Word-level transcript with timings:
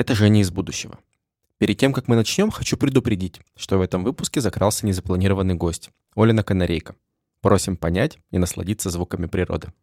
Это 0.00 0.14
Женя 0.14 0.40
из 0.40 0.50
будущего. 0.50 0.98
Перед 1.58 1.76
тем, 1.76 1.92
как 1.92 2.08
мы 2.08 2.16
начнем, 2.16 2.50
хочу 2.50 2.78
предупредить, 2.78 3.42
что 3.54 3.76
в 3.76 3.82
этом 3.82 4.02
выпуске 4.02 4.40
закрался 4.40 4.86
незапланированный 4.86 5.56
гость– 5.56 5.90
Олина 6.16 6.42
Канарейка. 6.42 6.96
Просим 7.42 7.76
понять 7.76 8.16
и 8.30 8.38
насладиться 8.38 8.88
звуками 8.88 9.26
природы. 9.26 9.74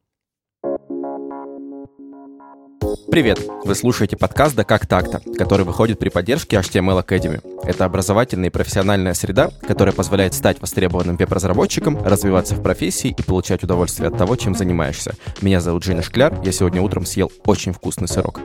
Привет! 3.09 3.39
Вы 3.63 3.73
слушаете 3.73 4.17
подкаст 4.17 4.55
«Да 4.55 4.65
как 4.65 4.85
так-то», 4.85 5.21
который 5.37 5.65
выходит 5.65 5.97
при 5.97 6.09
поддержке 6.09 6.57
HTML 6.57 7.05
Academy. 7.05 7.41
Это 7.63 7.85
образовательная 7.85 8.49
и 8.49 8.51
профессиональная 8.51 9.13
среда, 9.13 9.49
которая 9.65 9.95
позволяет 9.95 10.33
стать 10.33 10.61
востребованным 10.61 11.15
веб-разработчиком, 11.15 11.97
развиваться 12.03 12.55
в 12.55 12.61
профессии 12.61 13.15
и 13.17 13.21
получать 13.21 13.63
удовольствие 13.63 14.09
от 14.09 14.17
того, 14.17 14.35
чем 14.35 14.55
занимаешься. 14.55 15.15
Меня 15.41 15.61
зовут 15.61 15.83
Женя 15.83 16.01
Шкляр, 16.01 16.37
я 16.43 16.51
сегодня 16.51 16.81
утром 16.81 17.05
съел 17.05 17.31
очень 17.45 17.71
вкусный 17.71 18.09
сырок. 18.09 18.41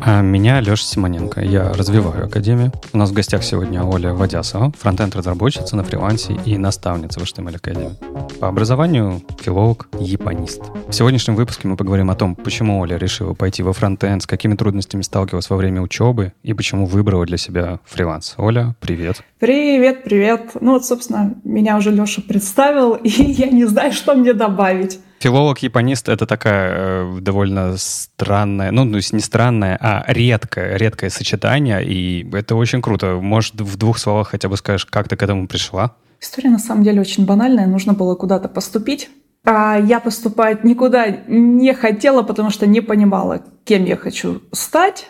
А 0.00 0.22
меня 0.22 0.60
Леша 0.60 0.84
Симоненко, 0.84 1.40
я 1.40 1.72
развиваю 1.72 2.26
Академию. 2.26 2.72
У 2.92 2.98
нас 2.98 3.10
в 3.10 3.12
гостях 3.12 3.42
сегодня 3.42 3.82
Оля 3.82 4.14
Водясова, 4.14 4.72
фронтенд-разработчица 4.78 5.76
на 5.76 5.82
фрилансе 5.82 6.38
и 6.44 6.56
наставница 6.56 7.18
в 7.18 7.24
HTML 7.24 7.56
Академии. 7.56 7.96
По 8.38 8.48
образованию 8.48 9.22
филолог, 9.40 9.88
японист. 9.98 10.62
В 10.86 10.92
сегодняшнем 10.92 11.34
выпуске 11.34 11.66
мы 11.66 11.76
поговорим 11.76 12.10
о 12.10 12.14
том, 12.14 12.36
почему 12.36 12.78
Оля 12.78 12.96
решила 12.96 13.34
пойти 13.34 13.64
во 13.64 13.72
фронтенд, 13.88 14.22
с 14.22 14.26
какими 14.26 14.54
трудностями 14.54 15.02
сталкивалась 15.02 15.48
во 15.48 15.56
время 15.56 15.80
учебы 15.80 16.34
и 16.42 16.52
почему 16.52 16.84
выбрала 16.84 17.24
для 17.24 17.38
себя 17.38 17.80
фриланс. 17.86 18.34
Оля, 18.36 18.74
привет. 18.80 19.22
Привет, 19.38 20.04
привет. 20.04 20.50
Ну 20.60 20.72
вот, 20.72 20.84
собственно, 20.84 21.34
меня 21.44 21.78
уже 21.78 21.90
Леша 21.90 22.20
представил, 22.20 22.94
и 23.02 23.08
я 23.08 23.48
не 23.48 23.64
знаю, 23.64 23.92
что 23.92 24.14
мне 24.14 24.34
добавить. 24.34 25.00
Филолог-японист— 25.20 26.08
это 26.10 26.26
такая 26.26 26.72
э, 26.76 27.20
довольно 27.20 27.76
странная, 27.76 28.70
ну, 28.70 28.88
то 28.88 28.96
есть 28.96 29.12
не 29.12 29.20
странная, 29.20 29.76
а 29.80 30.04
редкое, 30.06 30.76
редкое 30.76 31.10
сочетание, 31.10 31.82
и 31.82 32.28
это 32.32 32.54
очень 32.54 32.82
круто. 32.82 33.18
Может, 33.20 33.60
в 33.60 33.76
двух 33.76 33.98
словах 33.98 34.28
хотя 34.28 34.48
бы 34.48 34.56
скажешь, 34.56 34.84
как 34.84 35.08
ты 35.08 35.16
к 35.16 35.22
этому 35.22 35.48
пришла? 35.48 35.94
История 36.20 36.50
на 36.50 36.58
самом 36.58 36.84
деле 36.84 37.00
очень 37.00 37.24
банальная. 37.24 37.66
Нужно 37.66 37.94
было 37.94 38.14
куда-то 38.14 38.48
поступить. 38.48 39.08
А 39.50 39.78
я 39.78 39.98
поступать 39.98 40.62
никуда 40.62 41.06
не 41.26 41.72
хотела, 41.72 42.22
потому 42.22 42.50
что 42.50 42.66
не 42.66 42.82
понимала, 42.82 43.42
кем 43.64 43.86
я 43.86 43.96
хочу 43.96 44.42
стать. 44.52 45.08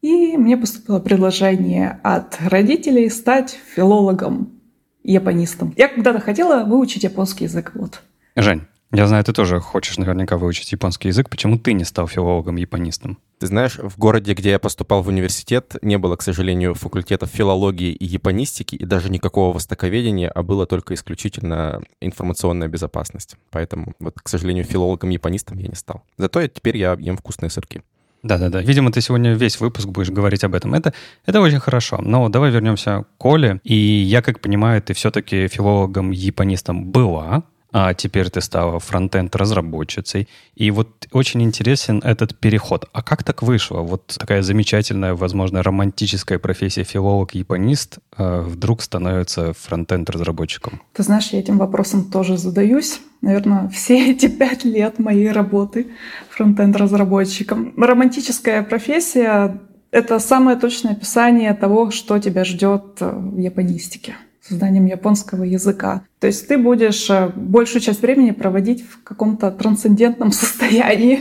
И 0.00 0.36
мне 0.36 0.56
поступило 0.56 1.00
предложение 1.00 1.98
от 2.04 2.38
родителей 2.40 3.10
стать 3.10 3.58
филологом, 3.74 4.60
японистом. 5.02 5.74
Я 5.76 5.88
когда-то 5.88 6.20
хотела 6.20 6.62
выучить 6.62 7.02
японский 7.02 7.44
язык. 7.44 7.72
Вот. 7.74 8.00
Жень, 8.36 8.62
я 8.92 9.06
знаю, 9.06 9.22
ты 9.22 9.32
тоже 9.32 9.60
хочешь 9.60 9.98
наверняка 9.98 10.36
выучить 10.36 10.72
японский 10.72 11.08
язык. 11.08 11.30
Почему 11.30 11.58
ты 11.58 11.72
не 11.74 11.84
стал 11.84 12.08
филологом-японистом? 12.08 13.18
Ты 13.38 13.46
знаешь, 13.46 13.78
в 13.78 13.96
городе, 13.96 14.34
где 14.34 14.50
я 14.50 14.58
поступал 14.58 15.02
в 15.02 15.08
университет, 15.08 15.76
не 15.80 15.96
было, 15.96 16.16
к 16.16 16.22
сожалению, 16.22 16.74
факультетов 16.74 17.30
филологии 17.30 17.92
и 17.92 18.04
японистики, 18.04 18.74
и 18.74 18.84
даже 18.84 19.08
никакого 19.08 19.54
востоковедения, 19.54 20.28
а 20.28 20.42
было 20.42 20.66
только 20.66 20.94
исключительно 20.94 21.80
информационная 22.00 22.68
безопасность. 22.68 23.36
Поэтому, 23.50 23.94
вот, 24.00 24.20
к 24.20 24.28
сожалению, 24.28 24.64
филологом-японистом 24.64 25.58
я 25.58 25.68
не 25.68 25.76
стал. 25.76 26.02
Зато 26.18 26.40
я, 26.40 26.48
теперь 26.48 26.76
я 26.76 26.96
ем 26.98 27.16
вкусные 27.16 27.50
сырки. 27.50 27.82
Да-да-да. 28.22 28.60
Видимо, 28.60 28.92
ты 28.92 29.00
сегодня 29.00 29.32
весь 29.32 29.60
выпуск 29.60 29.88
будешь 29.88 30.10
говорить 30.10 30.44
об 30.44 30.54
этом. 30.54 30.74
Это, 30.74 30.92
это 31.24 31.40
очень 31.40 31.60
хорошо. 31.60 31.98
Но 32.02 32.28
давай 32.28 32.50
вернемся 32.50 33.04
к 33.04 33.06
Коле. 33.16 33.60
И 33.64 33.74
я, 33.74 34.20
как 34.20 34.40
понимаю, 34.40 34.82
ты 34.82 34.92
все-таки 34.92 35.48
филологом-японистом 35.48 36.90
была, 36.90 37.44
а 37.72 37.94
теперь 37.94 38.30
ты 38.30 38.40
стала 38.40 38.78
фронтенд-разработчицей. 38.78 40.28
И 40.54 40.70
вот 40.70 41.08
очень 41.12 41.42
интересен 41.42 42.00
этот 42.04 42.36
переход. 42.38 42.88
А 42.92 43.02
как 43.02 43.22
так 43.22 43.42
вышло? 43.42 43.80
Вот 43.80 44.16
такая 44.18 44.42
замечательная, 44.42 45.14
возможно, 45.14 45.62
романтическая 45.62 46.38
профессия 46.38 46.84
филолог-японист 46.84 47.98
э, 48.16 48.40
вдруг 48.40 48.82
становится 48.82 49.52
фронтенд-разработчиком. 49.52 50.82
Ты 50.94 51.02
знаешь, 51.02 51.30
я 51.30 51.38
этим 51.38 51.58
вопросом 51.58 52.10
тоже 52.10 52.36
задаюсь. 52.36 53.00
Наверное, 53.22 53.68
все 53.68 54.10
эти 54.10 54.28
пять 54.28 54.64
лет 54.64 54.98
моей 54.98 55.30
работы 55.30 55.88
фронтенд-разработчиком. 56.30 57.74
Романтическая 57.76 58.62
профессия— 58.62 59.60
это 59.90 60.18
самое 60.18 60.56
точное 60.58 60.92
описание 60.92 61.54
того, 61.54 61.90
что 61.90 62.18
тебя 62.18 62.44
ждет 62.44 63.00
в 63.00 63.38
японистике 63.38 64.14
созданием 64.42 64.86
японского 64.86 65.44
языка. 65.44 66.02
То 66.18 66.26
есть 66.26 66.48
ты 66.48 66.58
будешь 66.58 67.08
э, 67.10 67.30
большую 67.34 67.82
часть 67.82 68.02
времени 68.02 68.30
проводить 68.30 68.82
в 68.82 69.02
каком-то 69.02 69.50
трансцендентном 69.50 70.32
состоянии. 70.32 71.20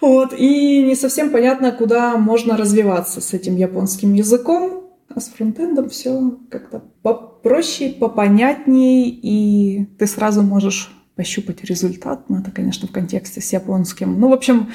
Вот. 0.00 0.32
И 0.36 0.82
не 0.82 0.94
совсем 0.94 1.30
понятно, 1.30 1.72
куда 1.72 2.16
можно 2.16 2.56
развиваться 2.56 3.20
с 3.20 3.34
этим 3.34 3.56
японским 3.56 4.14
языком. 4.14 4.84
А 5.14 5.20
с 5.20 5.28
фронтендом 5.28 5.88
все 5.88 6.38
как-то 6.50 6.82
попроще, 7.02 7.92
попонятнее, 7.92 9.08
и 9.08 9.86
ты 9.98 10.06
сразу 10.06 10.42
можешь 10.42 10.94
пощупать 11.16 11.64
результат. 11.64 12.28
Ну, 12.28 12.38
это, 12.38 12.50
конечно, 12.50 12.86
в 12.86 12.92
контексте 12.92 13.40
с 13.40 13.52
японским. 13.52 14.20
Ну, 14.20 14.28
в 14.28 14.32
общем, 14.34 14.70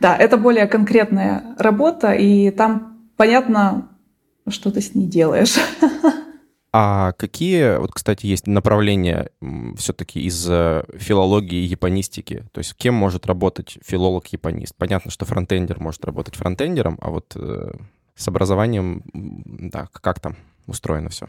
да, 0.00 0.16
это 0.16 0.38
более 0.38 0.66
конкретная 0.66 1.54
работа, 1.58 2.12
и 2.12 2.50
там 2.50 3.08
понятно, 3.16 3.90
что 4.48 4.70
ты 4.70 4.80
с 4.80 4.94
ней 4.94 5.06
делаешь. 5.06 5.54
А 6.76 7.12
какие, 7.12 7.78
вот, 7.78 7.92
кстати, 7.92 8.26
есть 8.26 8.48
направления 8.48 9.30
все-таки 9.76 10.20
из 10.20 10.44
э, 10.50 10.82
филологии 10.96 11.62
и 11.62 11.66
японистики? 11.66 12.46
То 12.50 12.58
есть 12.58 12.74
кем 12.74 12.94
может 12.94 13.26
работать 13.26 13.78
филолог-японист? 13.86 14.74
Понятно, 14.76 15.12
что 15.12 15.24
фронтендер 15.24 15.78
может 15.78 16.04
работать 16.04 16.34
фронтендером, 16.34 16.98
а 17.00 17.10
вот 17.10 17.36
э, 17.36 17.74
с 18.16 18.26
образованием, 18.26 19.04
да, 19.14 19.86
как 19.92 20.18
там 20.18 20.34
устроено 20.66 21.10
все? 21.10 21.28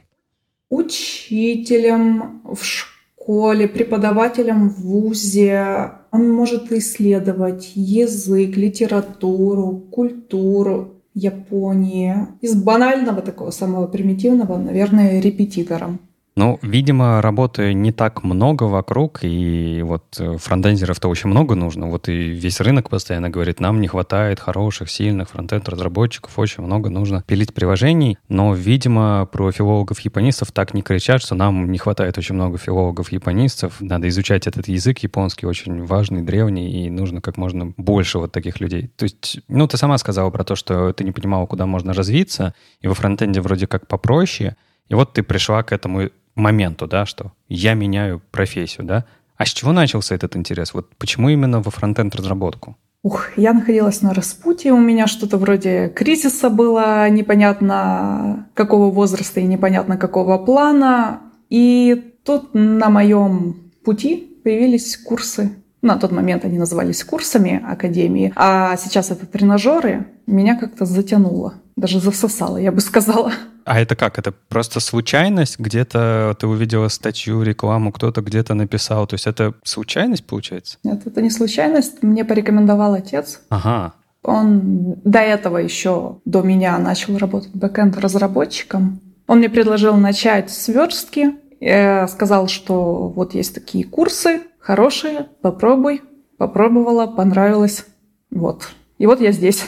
Учителем 0.69 2.41
в 2.43 2.63
школе, 2.63 3.67
преподавателем 3.67 4.69
в 4.69 4.81
ВУЗе. 4.81 5.91
Он 6.09 6.27
может 6.31 6.71
исследовать 6.71 7.71
язык, 7.75 8.57
литературу, 8.57 9.77
культуру, 9.91 10.94
Японии. 11.15 12.27
Из 12.41 12.55
банального 12.55 13.21
такого 13.21 13.49
самого 13.49 13.87
примитивного, 13.87 14.57
наверное, 14.57 15.19
репетитором. 15.19 15.99
Ну, 16.37 16.59
видимо, 16.61 17.21
работы 17.21 17.73
не 17.73 17.93
так 17.93 18.25
много 18.25 18.63
вокруг, 18.63 19.19
и 19.21 19.81
вот 19.83 20.03
э, 20.19 20.35
фронтендеров-то 20.37 21.07
очень 21.07 21.29
много 21.29 21.55
нужно. 21.55 21.89
Вот 21.89 22.09
и 22.09 22.27
весь 22.27 22.59
рынок 22.59 22.89
постоянно 22.89 23.29
говорит, 23.29 23.61
нам 23.61 23.79
не 23.79 23.87
хватает 23.87 24.41
хороших, 24.41 24.89
сильных 24.89 25.29
фронтенд-разработчиков, 25.29 26.37
очень 26.37 26.61
много 26.63 26.89
нужно 26.89 27.23
пилить 27.25 27.53
приложений. 27.53 28.17
Но, 28.27 28.53
видимо, 28.53 29.29
про 29.31 29.49
филологов-японистов 29.49 30.51
так 30.51 30.73
не 30.73 30.81
кричат, 30.81 31.21
что 31.21 31.35
нам 31.35 31.71
не 31.71 31.77
хватает 31.77 32.17
очень 32.17 32.35
много 32.35 32.57
филологов-японистов. 32.57 33.79
Надо 33.79 34.09
изучать 34.09 34.45
этот 34.45 34.67
язык 34.67 34.99
японский, 34.99 35.45
очень 35.45 35.85
важный, 35.85 36.21
древний, 36.21 36.85
и 36.85 36.89
нужно 36.89 37.21
как 37.21 37.37
можно 37.37 37.73
больше 37.77 38.19
вот 38.19 38.33
таких 38.33 38.59
людей. 38.59 38.91
То 38.97 39.03
есть, 39.03 39.39
ну, 39.47 39.69
ты 39.69 39.77
сама 39.77 39.97
сказала 39.97 40.31
про 40.31 40.43
то, 40.43 40.57
что 40.57 40.91
ты 40.91 41.05
не 41.05 41.13
понимала, 41.13 41.45
куда 41.45 41.65
можно 41.65 41.93
развиться, 41.93 42.53
и 42.81 42.89
во 42.89 42.93
фронтенде 42.93 43.39
вроде 43.39 43.67
как 43.67 43.87
попроще, 43.87 44.57
и 44.89 44.95
вот 44.95 45.13
ты 45.13 45.23
пришла 45.23 45.63
к 45.63 45.71
этому 45.71 46.09
моменту, 46.35 46.87
да, 46.87 47.05
что 47.05 47.31
я 47.47 47.73
меняю 47.73 48.21
профессию, 48.31 48.85
да. 48.85 49.05
А 49.37 49.45
с 49.45 49.49
чего 49.49 49.71
начался 49.71 50.15
этот 50.15 50.35
интерес? 50.35 50.73
Вот 50.73 50.95
почему 50.97 51.29
именно 51.29 51.61
во 51.61 51.71
фронтенд 51.71 52.15
разработку? 52.15 52.77
Ух, 53.03 53.37
я 53.37 53.53
находилась 53.53 54.01
на 54.01 54.13
распутье, 54.13 54.73
у 54.73 54.79
меня 54.79 55.05
что-то 55.05 55.37
вроде 55.37 55.89
кризиса 55.89 56.49
было, 56.49 57.07
непонятно 57.09 58.47
какого 58.55 58.89
возраста 58.91 59.39
и 59.39 59.43
непонятно 59.43 59.97
какого 59.97 60.37
плана. 60.39 61.21
И 61.51 62.15
тут 62.23 62.49
на 62.53 62.89
моем 62.89 63.71
пути 63.83 64.39
появились 64.43 64.97
курсы. 64.97 65.51
На 65.83 65.97
тот 65.97 66.11
момент 66.11 66.45
они 66.45 66.57
назывались 66.57 67.03
курсами 67.03 67.63
Академии, 67.63 68.33
а 68.35 68.75
сейчас 68.77 69.11
это 69.11 69.27
тренажеры. 69.27 70.07
Меня 70.25 70.55
как-то 70.55 70.85
затянуло, 70.85 71.53
даже 71.75 71.99
засосало, 71.99 72.57
я 72.57 72.71
бы 72.71 72.81
сказала. 72.81 73.31
А 73.65 73.79
это 73.79 73.95
как? 73.95 74.19
Это 74.19 74.31
просто 74.31 74.79
случайность? 74.79 75.59
Где-то 75.59 76.35
ты 76.39 76.47
увидела 76.47 76.87
статью, 76.87 77.41
рекламу, 77.41 77.91
кто-то 77.91 78.21
где-то 78.21 78.53
написал. 78.53 79.07
То 79.07 79.15
есть 79.15 79.27
это 79.27 79.53
случайность 79.63 80.25
получается? 80.25 80.77
Нет, 80.83 81.05
это 81.05 81.21
не 81.21 81.29
случайность. 81.29 82.03
Мне 82.03 82.23
порекомендовал 82.23 82.93
отец. 82.93 83.41
Ага. 83.49 83.93
Он 84.23 84.95
до 85.03 85.19
этого 85.19 85.57
еще, 85.57 86.17
до 86.25 86.41
меня, 86.41 86.77
начал 86.79 87.17
работать 87.17 87.53
бэкэнд-разработчиком. 87.53 88.99
Он 89.27 89.39
мне 89.39 89.49
предложил 89.49 89.95
начать 89.95 90.51
с 90.51 90.67
верстки. 90.67 91.35
Я 91.59 92.07
сказал, 92.07 92.47
что 92.47 93.07
вот 93.09 93.33
есть 93.33 93.55
такие 93.55 93.83
курсы, 93.83 94.41
хорошие, 94.59 95.27
попробуй. 95.41 96.01
Попробовала, 96.37 97.07
понравилось. 97.07 97.85
Вот. 98.29 98.69
И 98.97 99.05
вот 99.05 99.21
я 99.21 99.31
здесь. 99.31 99.63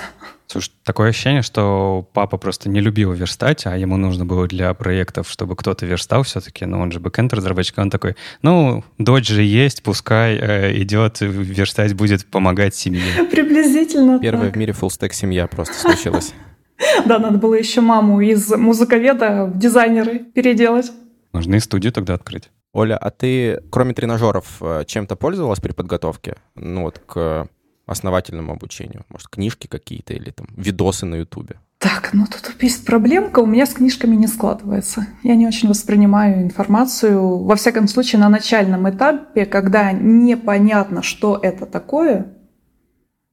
Слушай, 0.50 0.72
такое 0.84 1.10
ощущение, 1.10 1.42
что 1.42 2.08
папа 2.14 2.38
просто 2.38 2.70
не 2.70 2.80
любил 2.80 3.12
верстать, 3.12 3.66
а 3.66 3.78
ему 3.78 3.98
нужно 3.98 4.26
было 4.26 4.48
для 4.48 4.74
проектов, 4.74 5.30
чтобы 5.30 5.58
кто-то 5.58 5.86
верстал 5.86 6.24
все-таки, 6.24 6.66
но 6.66 6.80
он 6.80 6.94
же 6.94 7.02
бэкэнд 7.02 7.34
разработчик, 7.34 7.78
он 7.78 7.90
такой, 7.90 8.16
ну, 8.42 8.86
дочь 8.98 9.28
же 9.28 9.44
есть, 9.44 9.84
пускай 9.84 10.38
э, 10.38 10.82
идет 10.82 11.18
верстать, 11.20 11.96
будет 11.96 12.26
помогать 12.26 12.76
семье. 12.76 13.24
Приблизительно 13.32 14.20
Первая 14.20 14.46
так. 14.46 14.56
в 14.56 14.58
мире 14.58 14.72
фуллстек 14.72 15.14
семья 15.14 15.48
просто 15.48 15.76
случилась. 15.76 16.34
Да, 17.08 17.18
надо 17.18 17.40
было 17.40 17.56
еще 17.56 17.82
маму 17.82 18.22
из 18.22 18.52
музыковеда 18.52 19.46
в 19.46 19.58
дизайнеры 19.58 20.20
переделать. 20.20 20.92
Можно 21.34 21.56
и 21.56 21.60
студию 21.60 21.92
тогда 21.92 22.14
открыть. 22.14 22.52
Оля, 22.72 22.98
а 22.98 23.10
ты, 23.10 23.64
кроме 23.72 23.96
тренажеров, 23.96 24.58
э, 24.62 24.84
чем-то 24.86 25.16
пользовалась 25.16 25.60
при 25.60 25.72
подготовке? 25.72 26.36
Ну 26.54 26.84
вот 26.84 27.02
к 27.08 27.48
основательному 27.88 28.52
обучению? 28.52 29.06
Может, 29.10 29.30
книжки 29.30 29.68
какие-то 29.68 30.14
или 30.14 30.30
там 30.30 30.48
видосы 30.56 31.06
на 31.06 31.16
Ютубе? 31.16 31.58
Так, 31.80 32.10
ну 32.14 32.26
тут 32.26 32.62
есть 32.62 32.86
проблемка. 32.86 33.40
У 33.40 33.46
меня 33.46 33.66
с 33.66 33.74
книжками 33.74 34.16
не 34.16 34.28
складывается. 34.28 35.08
Я 35.24 35.36
не 35.36 35.48
очень 35.48 35.70
воспринимаю 35.70 36.42
информацию, 36.42 37.44
во 37.44 37.56
всяком 37.56 37.88
случае, 37.88 38.20
на 38.20 38.30
начальном 38.30 38.90
этапе, 38.90 39.46
когда 39.46 39.92
непонятно, 39.92 41.04
что 41.04 41.40
это 41.42 41.66
такое. 41.66 42.34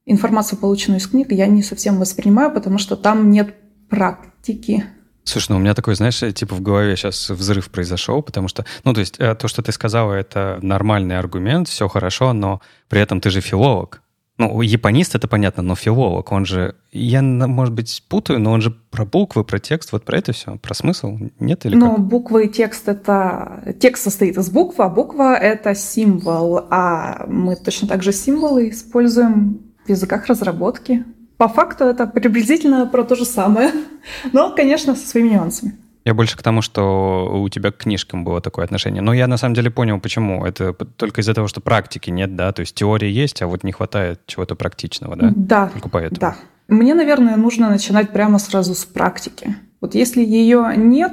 Информацию, 0.05 0.59
полученную 0.59 0.99
из 0.99 1.07
книг, 1.07 1.31
я 1.31 1.47
не 1.47 1.63
совсем 1.63 1.97
воспринимаю, 1.97 2.51
потому 2.51 2.77
что 2.77 2.95
там 2.95 3.31
нет 3.31 3.55
практики. 3.89 4.85
Слушай, 5.23 5.47
ну 5.49 5.55
у 5.55 5.59
меня 5.59 5.73
такой, 5.73 5.95
знаешь, 5.95 6.19
типа 6.19 6.53
в 6.53 6.61
голове 6.61 6.95
сейчас 6.95 7.31
взрыв 7.31 7.71
произошел, 7.71 8.21
потому 8.21 8.47
что, 8.47 8.63
ну 8.83 8.93
то 8.93 8.99
есть 8.99 9.15
э, 9.19 9.33
то, 9.33 9.47
что 9.47 9.63
ты 9.63 9.71
сказала, 9.71 10.13
это 10.13 10.59
нормальный 10.61 11.17
аргумент, 11.17 11.67
все 11.67 11.87
хорошо, 11.87 12.33
но 12.33 12.61
при 12.89 13.01
этом 13.01 13.19
ты 13.19 13.31
же 13.31 13.41
филолог. 13.41 14.03
Ну, 14.37 14.61
японист 14.61 15.15
это 15.15 15.29
понятно, 15.29 15.63
но 15.63 15.75
филолог, 15.75 16.31
он 16.31 16.45
же, 16.45 16.75
я, 16.91 17.21
может 17.21 17.73
быть, 17.73 18.03
путаю, 18.09 18.39
но 18.39 18.51
он 18.51 18.59
же 18.59 18.69
про 18.69 19.05
буквы, 19.05 19.45
про 19.45 19.59
текст, 19.59 19.93
вот 19.93 20.03
про 20.03 20.17
это 20.17 20.33
все, 20.33 20.57
про 20.57 20.73
смысл, 20.73 21.17
нет 21.39 21.65
или 21.65 21.75
Ну, 21.75 21.97
буквы 21.97 22.45
и 22.45 22.49
текст 22.49 22.89
это... 22.89 23.75
Текст 23.79 24.03
состоит 24.03 24.37
из 24.37 24.49
букв, 24.49 24.79
а 24.81 24.89
буква 24.89 25.35
это 25.35 25.73
символ, 25.73 26.67
а 26.69 27.25
мы 27.27 27.55
точно 27.55 27.87
так 27.87 28.03
же 28.03 28.11
символы 28.11 28.69
используем 28.69 29.61
в 29.85 29.89
языках 29.89 30.25
разработки. 30.25 31.05
По 31.37 31.47
факту 31.47 31.85
это 31.85 32.05
приблизительно 32.05 32.85
про 32.87 33.05
то 33.05 33.15
же 33.15 33.23
самое, 33.23 33.71
но, 34.33 34.53
конечно, 34.53 34.95
со 34.95 35.07
своими 35.07 35.29
нюансами. 35.29 35.77
Я 36.05 36.13
больше 36.13 36.37
к 36.37 36.43
тому, 36.43 36.61
что 36.61 37.31
у 37.33 37.49
тебя 37.49 37.71
к 37.71 37.77
книжкам 37.77 38.23
было 38.23 38.39
такое 38.39 38.63
отношение. 38.63 39.01
Но 39.01 39.11
я 39.11 39.25
на 39.27 39.37
самом 39.37 39.55
деле 39.55 39.71
понял, 39.71 39.99
почему. 39.99 40.45
Это 40.45 40.73
только 40.73 41.21
из-за 41.21 41.33
того, 41.33 41.47
что 41.47 41.61
практики 41.61 42.11
нет, 42.11 42.35
да? 42.35 42.51
То 42.53 42.59
есть 42.59 42.75
теория 42.75 43.11
есть, 43.11 43.41
а 43.41 43.47
вот 43.47 43.63
не 43.63 43.71
хватает 43.71 44.21
чего-то 44.27 44.55
практичного, 44.55 45.15
да? 45.15 45.33
Да. 45.35 45.67
Только 45.69 45.89
поэтому. 45.89 46.21
Да. 46.21 46.35
Мне, 46.67 46.93
наверное, 46.93 47.35
нужно 47.37 47.69
начинать 47.69 48.11
прямо 48.11 48.37
сразу 48.37 48.75
с 48.75 48.85
практики. 48.85 49.55
Вот 49.81 49.95
если 49.95 50.23
ее 50.23 50.73
нет, 50.77 51.11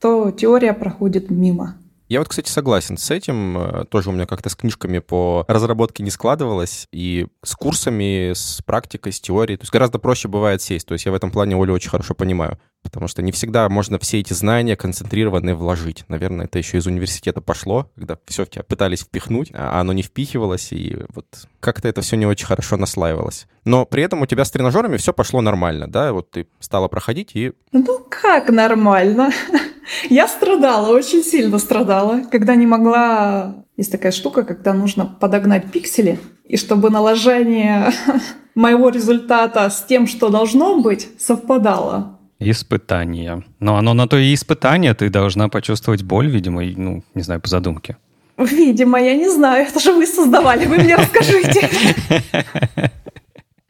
то 0.00 0.32
теория 0.32 0.72
проходит 0.72 1.30
мимо. 1.30 1.76
Я 2.08 2.18
вот, 2.18 2.28
кстати, 2.28 2.50
согласен 2.50 2.98
с 2.98 3.10
этим. 3.10 3.86
Тоже 3.90 4.10
у 4.10 4.12
меня 4.12 4.26
как-то 4.26 4.50
с 4.50 4.56
книжками 4.56 4.98
по 4.98 5.44
разработке 5.48 6.02
не 6.02 6.10
складывалось. 6.10 6.86
И 6.92 7.26
с 7.42 7.54
курсами, 7.54 8.32
с 8.34 8.60
практикой, 8.66 9.12
с 9.12 9.20
теорией. 9.20 9.56
То 9.56 9.62
есть 9.62 9.72
гораздо 9.72 9.98
проще 9.98 10.28
бывает 10.28 10.60
сесть. 10.60 10.86
То 10.86 10.94
есть 10.94 11.06
я 11.06 11.12
в 11.12 11.14
этом 11.14 11.30
плане 11.30 11.56
Олю 11.56 11.72
очень 11.72 11.90
хорошо 11.90 12.14
понимаю. 12.14 12.58
Потому 12.82 13.08
что 13.08 13.22
не 13.22 13.32
всегда 13.32 13.68
можно 13.68 13.98
все 13.98 14.20
эти 14.20 14.32
знания 14.32 14.76
концентрированные 14.76 15.54
вложить. 15.54 16.04
Наверное, 16.08 16.46
это 16.46 16.58
еще 16.58 16.78
из 16.78 16.86
университета 16.86 17.40
пошло, 17.40 17.88
когда 17.96 18.18
все 18.26 18.44
в 18.44 18.50
тебя 18.50 18.64
пытались 18.64 19.00
впихнуть, 19.00 19.50
а 19.54 19.80
оно 19.80 19.92
не 19.92 20.02
впихивалось, 20.02 20.72
и 20.72 20.98
вот 21.14 21.26
как-то 21.60 21.88
это 21.88 22.00
все 22.00 22.16
не 22.16 22.26
очень 22.26 22.46
хорошо 22.46 22.76
наслаивалось. 22.76 23.46
Но 23.64 23.86
при 23.86 24.02
этом 24.02 24.22
у 24.22 24.26
тебя 24.26 24.44
с 24.44 24.50
тренажерами 24.50 24.96
все 24.96 25.12
пошло 25.12 25.40
нормально, 25.40 25.86
да? 25.86 26.12
Вот 26.12 26.30
ты 26.30 26.48
стала 26.58 26.88
проходить 26.88 27.30
и... 27.34 27.52
Ну 27.70 28.04
как 28.08 28.50
нормально? 28.50 29.30
Я 30.10 30.28
страдала, 30.28 30.88
очень 30.88 31.22
сильно 31.22 31.58
страдала, 31.58 32.22
когда 32.30 32.54
не 32.54 32.66
могла... 32.66 33.64
Есть 33.76 33.92
такая 33.92 34.12
штука, 34.12 34.42
когда 34.42 34.74
нужно 34.74 35.06
подогнать 35.06 35.70
пиксели, 35.70 36.18
и 36.44 36.56
чтобы 36.56 36.90
наложение 36.90 37.92
моего 38.54 38.90
результата 38.90 39.68
с 39.70 39.82
тем, 39.84 40.06
что 40.06 40.28
должно 40.28 40.80
быть, 40.80 41.08
совпадало. 41.18 42.11
Испытание. 42.50 43.44
Но 43.60 43.76
оно 43.76 43.94
на 43.94 44.06
то 44.06 44.16
и 44.16 44.34
испытание, 44.34 44.94
ты 44.94 45.08
должна 45.10 45.48
почувствовать 45.48 46.02
боль, 46.02 46.28
видимо, 46.28 46.64
и, 46.64 46.74
ну, 46.74 47.02
не 47.14 47.22
знаю, 47.22 47.40
по 47.40 47.48
задумке. 47.48 47.96
Видимо, 48.38 49.00
я 49.00 49.14
не 49.14 49.28
знаю, 49.28 49.66
это 49.66 49.80
же 49.80 49.92
вы 49.92 50.06
создавали, 50.06 50.66
вы 50.66 50.78
мне 50.78 50.96
расскажите. 50.96 51.68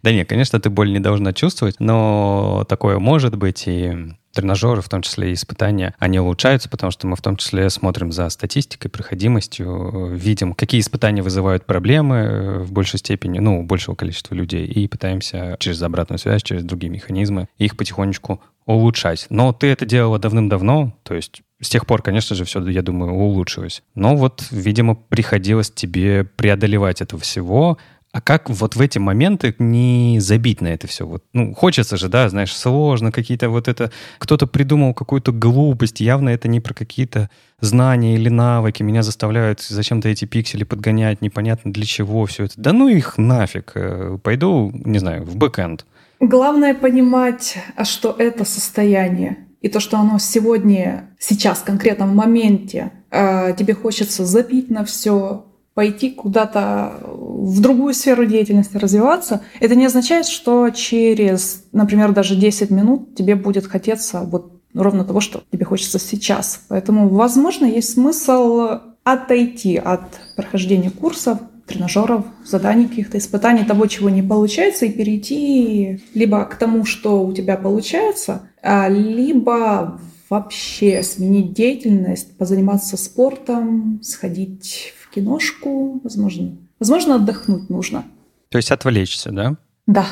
Да 0.02 0.10
нет, 0.10 0.28
конечно, 0.28 0.58
ты 0.58 0.68
боль 0.68 0.92
не 0.92 0.98
должна 0.98 1.32
чувствовать, 1.32 1.76
но 1.78 2.66
такое 2.68 2.98
может 2.98 3.36
быть, 3.36 3.68
и 3.68 3.94
тренажеры, 4.32 4.80
в 4.80 4.88
том 4.88 5.02
числе 5.02 5.30
и 5.30 5.34
испытания, 5.34 5.94
они 5.98 6.18
улучшаются, 6.18 6.68
потому 6.68 6.90
что 6.90 7.06
мы 7.06 7.16
в 7.16 7.22
том 7.22 7.36
числе 7.36 7.70
смотрим 7.70 8.12
за 8.12 8.28
статистикой, 8.28 8.90
проходимостью, 8.90 10.10
видим, 10.14 10.54
какие 10.54 10.80
испытания 10.80 11.22
вызывают 11.22 11.66
проблемы 11.66 12.16
э, 12.16 12.58
в 12.60 12.72
большей 12.72 12.98
степени, 12.98 13.38
ну, 13.38 13.62
большего 13.62 13.94
количества 13.94 14.34
людей, 14.34 14.66
и 14.66 14.88
пытаемся 14.88 15.56
через 15.60 15.82
обратную 15.82 16.18
связь, 16.18 16.42
через 16.42 16.64
другие 16.64 16.90
механизмы 16.90 17.48
их 17.58 17.76
потихонечку 17.76 18.40
улучшать. 18.66 19.26
Но 19.28 19.52
ты 19.52 19.68
это 19.68 19.86
делала 19.86 20.18
давным-давно, 20.18 20.96
то 21.02 21.14
есть 21.14 21.42
с 21.60 21.68
тех 21.68 21.86
пор, 21.86 22.02
конечно 22.02 22.34
же, 22.34 22.44
все, 22.44 22.66
я 22.68 22.82
думаю, 22.82 23.12
улучшилось. 23.12 23.82
Но 23.94 24.16
вот, 24.16 24.44
видимо, 24.50 24.96
приходилось 24.96 25.70
тебе 25.70 26.24
преодолевать 26.24 27.00
этого 27.00 27.22
всего, 27.22 27.78
а 28.12 28.20
как 28.20 28.50
вот 28.50 28.76
в 28.76 28.80
эти 28.80 28.98
моменты 28.98 29.54
не 29.58 30.18
забить 30.20 30.60
на 30.60 30.68
это 30.68 30.86
все? 30.86 31.06
Вот, 31.06 31.24
ну, 31.32 31.54
хочется 31.54 31.96
же, 31.96 32.08
да, 32.08 32.28
знаешь, 32.28 32.54
сложно 32.54 33.10
какие-то 33.10 33.48
вот 33.48 33.68
это... 33.68 33.90
Кто-то 34.18 34.46
придумал 34.46 34.92
какую-то 34.92 35.32
глупость, 35.32 36.00
явно 36.00 36.28
это 36.28 36.46
не 36.46 36.60
про 36.60 36.74
какие-то 36.74 37.30
знания 37.60 38.14
или 38.14 38.28
навыки. 38.28 38.82
Меня 38.82 39.02
заставляют 39.02 39.62
зачем-то 39.62 40.10
эти 40.10 40.26
пиксели 40.26 40.64
подгонять, 40.64 41.22
непонятно 41.22 41.72
для 41.72 41.86
чего 41.86 42.26
все 42.26 42.44
это. 42.44 42.54
Да 42.56 42.74
ну 42.74 42.88
их 42.88 43.16
нафиг. 43.16 43.72
Э, 43.76 44.18
пойду, 44.22 44.70
не 44.74 44.98
знаю, 44.98 45.24
в 45.24 45.36
бэкэнд. 45.36 45.86
Главное 46.20 46.74
понимать, 46.74 47.56
а 47.76 47.84
что 47.86 48.14
это 48.16 48.44
состояние. 48.44 49.38
И 49.62 49.68
то, 49.68 49.80
что 49.80 49.96
оно 49.98 50.18
сегодня, 50.18 51.08
сейчас, 51.18 51.60
конкретно 51.60 52.06
в 52.06 52.14
моменте, 52.14 52.92
э, 53.10 53.54
тебе 53.56 53.74
хочется 53.74 54.26
забить 54.26 54.70
на 54.70 54.84
все, 54.84 55.46
пойти 55.74 56.10
куда-то 56.10 56.92
в 57.02 57.60
другую 57.60 57.94
сферу 57.94 58.26
деятельности 58.26 58.76
развиваться, 58.76 59.42
это 59.60 59.74
не 59.74 59.86
означает, 59.86 60.26
что 60.26 60.68
через, 60.70 61.64
например, 61.72 62.12
даже 62.12 62.36
10 62.36 62.70
минут 62.70 63.14
тебе 63.14 63.36
будет 63.36 63.66
хотеться 63.66 64.20
вот 64.20 64.60
ровно 64.74 65.04
того, 65.04 65.20
что 65.20 65.42
тебе 65.50 65.64
хочется 65.64 65.98
сейчас. 65.98 66.62
Поэтому, 66.68 67.08
возможно, 67.08 67.64
есть 67.64 67.94
смысл 67.94 68.78
отойти 69.04 69.76
от 69.76 70.02
прохождения 70.36 70.90
курсов, 70.90 71.38
тренажеров, 71.66 72.24
заданий 72.44 72.86
каких-то, 72.86 73.18
испытаний 73.18 73.64
того, 73.64 73.86
чего 73.86 74.10
не 74.10 74.22
получается, 74.22 74.86
и 74.86 74.92
перейти 74.92 76.00
либо 76.14 76.44
к 76.44 76.56
тому, 76.56 76.84
что 76.84 77.24
у 77.24 77.32
тебя 77.32 77.56
получается, 77.56 78.50
а, 78.62 78.88
либо 78.88 80.00
вообще 80.28 81.02
сменить 81.02 81.52
деятельность, 81.52 82.36
позаниматься 82.36 82.96
спортом, 82.96 84.00
сходить 84.02 84.94
в 84.98 85.01
киношку, 85.14 86.00
возможно. 86.02 86.56
Возможно, 86.78 87.16
отдохнуть 87.16 87.70
нужно. 87.70 88.04
То 88.48 88.58
есть 88.58 88.70
отвлечься, 88.70 89.30
да? 89.30 89.56
Да. 89.86 90.06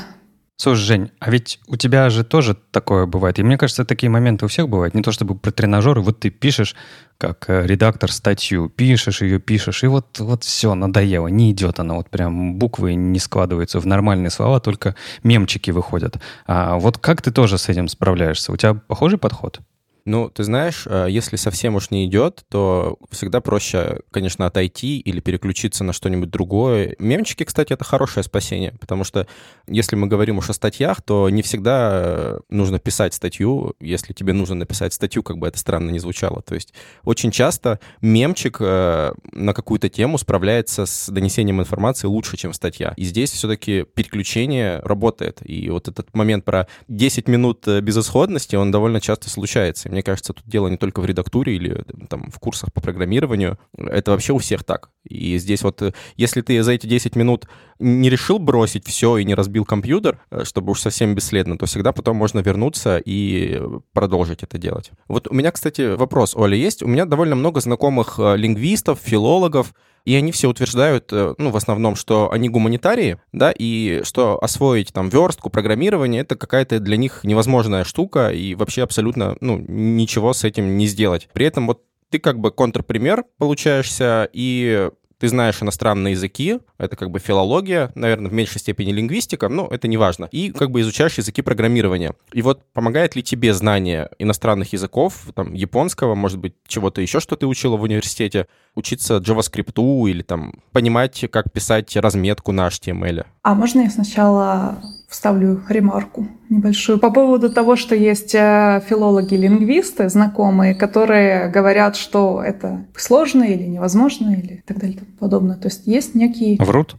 Слушай, 0.57 0.83
Жень, 0.83 1.11
а 1.21 1.30
ведь 1.30 1.59
у 1.69 1.76
тебя 1.76 2.11
же 2.11 2.23
тоже 2.23 2.54
такое 2.71 3.07
бывает. 3.07 3.38
И 3.38 3.42
мне 3.42 3.57
кажется, 3.57 3.87
такие 3.87 4.11
моменты 4.11 4.45
у 4.45 4.49
всех 4.49 4.69
бывают. 4.69 4.95
Не 4.95 5.00
то 5.02 5.11
чтобы 5.11 5.35
про 5.35 5.52
тренажеры. 5.52 6.02
Вот 6.02 6.21
ты 6.21 6.28
пишешь, 6.28 6.76
как 7.16 7.49
э, 7.49 7.66
редактор, 7.66 8.12
статью. 8.12 8.69
Пишешь 8.69 9.23
ее, 9.23 9.40
пишешь. 9.40 9.83
И 9.83 9.87
вот, 9.87 10.19
вот 10.19 10.45
все, 10.45 10.75
надоело. 10.75 11.28
Не 11.28 11.50
идет 11.52 11.80
она. 11.80 11.95
Вот 11.95 12.11
прям 12.11 12.57
буквы 12.57 12.95
не 12.95 13.19
складываются 13.19 13.80
в 13.80 13.87
нормальные 13.87 14.28
слова, 14.28 14.61
только 14.61 14.97
мемчики 15.23 15.71
выходят. 15.71 16.19
А 16.47 16.76
вот 16.76 16.99
как 16.99 17.23
ты 17.23 17.30
тоже 17.30 17.57
с 17.57 17.71
этим 17.71 17.88
справляешься? 17.88 18.52
У 18.52 18.57
тебя 18.59 18.75
похожий 18.75 19.19
подход? 19.19 19.61
Ну, 20.04 20.30
ты 20.30 20.45
знаешь, 20.45 20.85
э, 20.87 21.07
если 21.11 21.37
совсем 21.37 21.75
уж 21.75 21.90
не 21.90 22.07
идет, 22.07 22.45
то 22.49 22.99
всегда 23.11 23.40
проще, 23.40 24.00
конечно, 24.11 24.47
отойти 24.47 24.99
или 24.99 25.21
переключиться 25.21 25.85
на 25.85 25.92
что-нибудь 25.92 26.30
другое. 26.30 26.97
Мемчики, 26.99 27.45
кстати, 27.45 27.73
это 27.73 27.85
хорошее 27.85 28.25
спасение, 28.25 28.73
потому 28.80 29.04
что 29.04 29.26
если 29.66 29.97
мы 29.97 30.07
говорим 30.07 30.38
уж 30.38 30.49
о 30.50 30.52
статьях, 30.52 31.02
то 31.02 31.28
не 31.28 31.42
всегда 31.42 31.90
э, 31.92 32.38
нужно 32.49 32.78
писать 32.78 33.14
статью, 33.14 33.75
если 33.80 34.12
тебе 34.12 34.33
нужно 34.33 34.54
написать 34.54 34.95
статью, 34.95 35.23
как 35.23 35.38
бы 35.38 35.49
это 35.49 35.59
странно 35.59 35.90
не 35.90 35.99
звучало. 35.99 36.42
То 36.42 36.54
есть 36.54 36.73
очень 37.04 37.30
часто 37.30 37.78
мемчик 38.00 38.57
э, 38.61 39.12
на 39.33 39.52
какую-то 39.52 39.88
тему 39.88 40.19
справляется 40.19 40.87
с 40.87 41.09
донесением 41.11 41.61
информации 41.61 42.07
лучше, 42.07 42.37
чем 42.37 42.52
статья. 42.52 42.95
И 42.97 43.04
здесь 43.04 43.30
все-таки 43.33 43.85
переключение 43.95 44.80
работает. 44.80 45.40
И 45.45 45.69
вот 45.69 45.88
этот 45.88 46.14
момент 46.14 46.45
про 46.45 46.66
10 46.88 47.28
минут 47.28 47.66
безысходности, 47.66 48.57
он 48.57 48.71
довольно 48.71 49.00
часто 49.00 49.28
случается. 49.28 49.89
Мне 49.90 50.02
кажется, 50.02 50.32
тут 50.32 50.47
дело 50.47 50.68
не 50.68 50.76
только 50.76 51.00
в 51.00 51.06
редактуре 51.06 51.56
или 51.56 51.85
там 52.09 52.30
в 52.30 52.38
курсах 52.38 52.73
по 52.73 52.80
программированию. 52.80 53.59
Это 53.76 54.12
вообще 54.12 54.32
у 54.32 54.38
всех 54.38 54.62
так. 54.62 54.90
И 55.04 55.37
здесь 55.38 55.62
вот, 55.62 55.82
э, 55.82 55.92
если 56.16 56.42
ты 56.42 56.62
за 56.62 56.73
эти 56.73 56.87
10 56.87 57.16
минут 57.16 57.49
не 57.80 58.10
решил 58.10 58.38
бросить 58.38 58.87
все 58.87 59.16
и 59.16 59.25
не 59.25 59.34
разбил 59.34 59.64
компьютер, 59.64 60.20
э, 60.30 60.44
чтобы 60.44 60.72
уж 60.72 60.80
совсем 60.80 61.14
бесследно, 61.14 61.58
то 61.58 61.66
всегда 61.66 61.92
потом 61.92 62.16
можно 62.16 62.40
вернуться 62.40 62.99
и 62.99 63.60
продолжить 63.92 64.42
это 64.42 64.58
делать. 64.58 64.90
Вот 65.08 65.26
у 65.28 65.34
меня, 65.34 65.50
кстати, 65.50 65.94
вопрос, 65.96 66.37
Оля, 66.37 66.56
есть? 66.56 66.82
У 66.82 66.88
меня 66.88 67.06
довольно 67.06 67.34
много 67.34 67.60
знакомых 67.60 68.18
э, 68.18 68.37
лингвистов, 68.37 69.00
филологов, 69.02 69.75
и 70.04 70.14
они 70.14 70.32
все 70.32 70.49
утверждают, 70.49 71.12
э, 71.12 71.34
ну, 71.38 71.50
в 71.50 71.56
основном, 71.56 71.96
что 71.96 72.30
они 72.30 72.49
гуманитарии, 72.49 73.18
да, 73.32 73.52
и 73.56 74.02
что 74.04 74.42
освоить 74.42 74.92
там 74.92 75.08
верстку, 75.08 75.50
программирование, 75.50 76.22
это 76.22 76.37
какая-то 76.37 76.80
для 76.80 76.96
них 76.96 77.20
невозможная 77.25 77.84
штука, 77.84 78.30
и 78.30 78.54
вообще 78.54 78.82
абсолютно, 78.82 79.37
ну, 79.40 79.58
ничего 79.58 80.32
с 80.32 80.44
этим 80.44 80.76
не 80.76 80.87
сделать. 80.87 81.28
При 81.32 81.46
этом 81.46 81.66
вот 81.66 81.82
ты 82.10 82.18
как 82.18 82.38
бы 82.40 82.50
контрпример 82.50 83.25
получаешься, 83.38 84.28
и 84.32 84.90
ты 85.20 85.28
знаешь 85.28 85.62
иностранные 85.62 86.12
языки, 86.12 86.60
это 86.78 86.96
как 86.96 87.10
бы 87.10 87.18
филология, 87.18 87.92
наверное, 87.94 88.30
в 88.30 88.32
меньшей 88.32 88.58
степени 88.58 88.90
лингвистика, 88.90 89.48
но 89.50 89.68
это 89.70 89.86
не 89.86 89.98
важно. 89.98 90.28
И 90.32 90.50
как 90.50 90.70
бы 90.70 90.80
изучаешь 90.80 91.18
языки 91.18 91.42
программирования. 91.42 92.14
И 92.32 92.40
вот 92.40 92.62
помогает 92.72 93.14
ли 93.16 93.22
тебе 93.22 93.52
знание 93.52 94.08
иностранных 94.18 94.72
языков, 94.72 95.26
там, 95.34 95.52
японского, 95.52 96.14
может 96.14 96.38
быть, 96.38 96.54
чего-то 96.66 97.02
еще, 97.02 97.20
что 97.20 97.36
ты 97.36 97.46
учила 97.46 97.76
в 97.76 97.82
университете, 97.82 98.46
учиться 98.74 99.18
JavaScript 99.18 100.08
или 100.08 100.22
там 100.22 100.54
понимать, 100.72 101.26
как 101.30 101.52
писать 101.52 101.94
разметку 101.96 102.52
на 102.52 102.68
HTML? 102.68 103.26
А 103.42 103.54
можно 103.54 103.80
я 103.82 103.90
сначала 103.90 104.80
вставлю 105.10 105.60
ремарку 105.68 106.28
небольшую 106.48 107.00
по 107.00 107.10
поводу 107.10 107.50
того, 107.50 107.74
что 107.76 107.94
есть 107.96 108.34
э, 108.34 108.80
филологи-лингвисты, 108.88 110.08
знакомые, 110.08 110.74
которые 110.74 111.48
говорят, 111.48 111.96
что 111.96 112.42
это 112.42 112.86
сложно 112.96 113.42
или 113.42 113.64
невозможно 113.64 114.30
или 114.30 114.62
так 114.66 114.78
далее 114.78 114.96
и 114.96 114.98
тому 115.00 115.10
подобное. 115.18 115.56
То 115.56 115.66
есть 115.66 115.86
есть 115.86 116.14
некие... 116.14 116.56
Врут? 116.58 116.96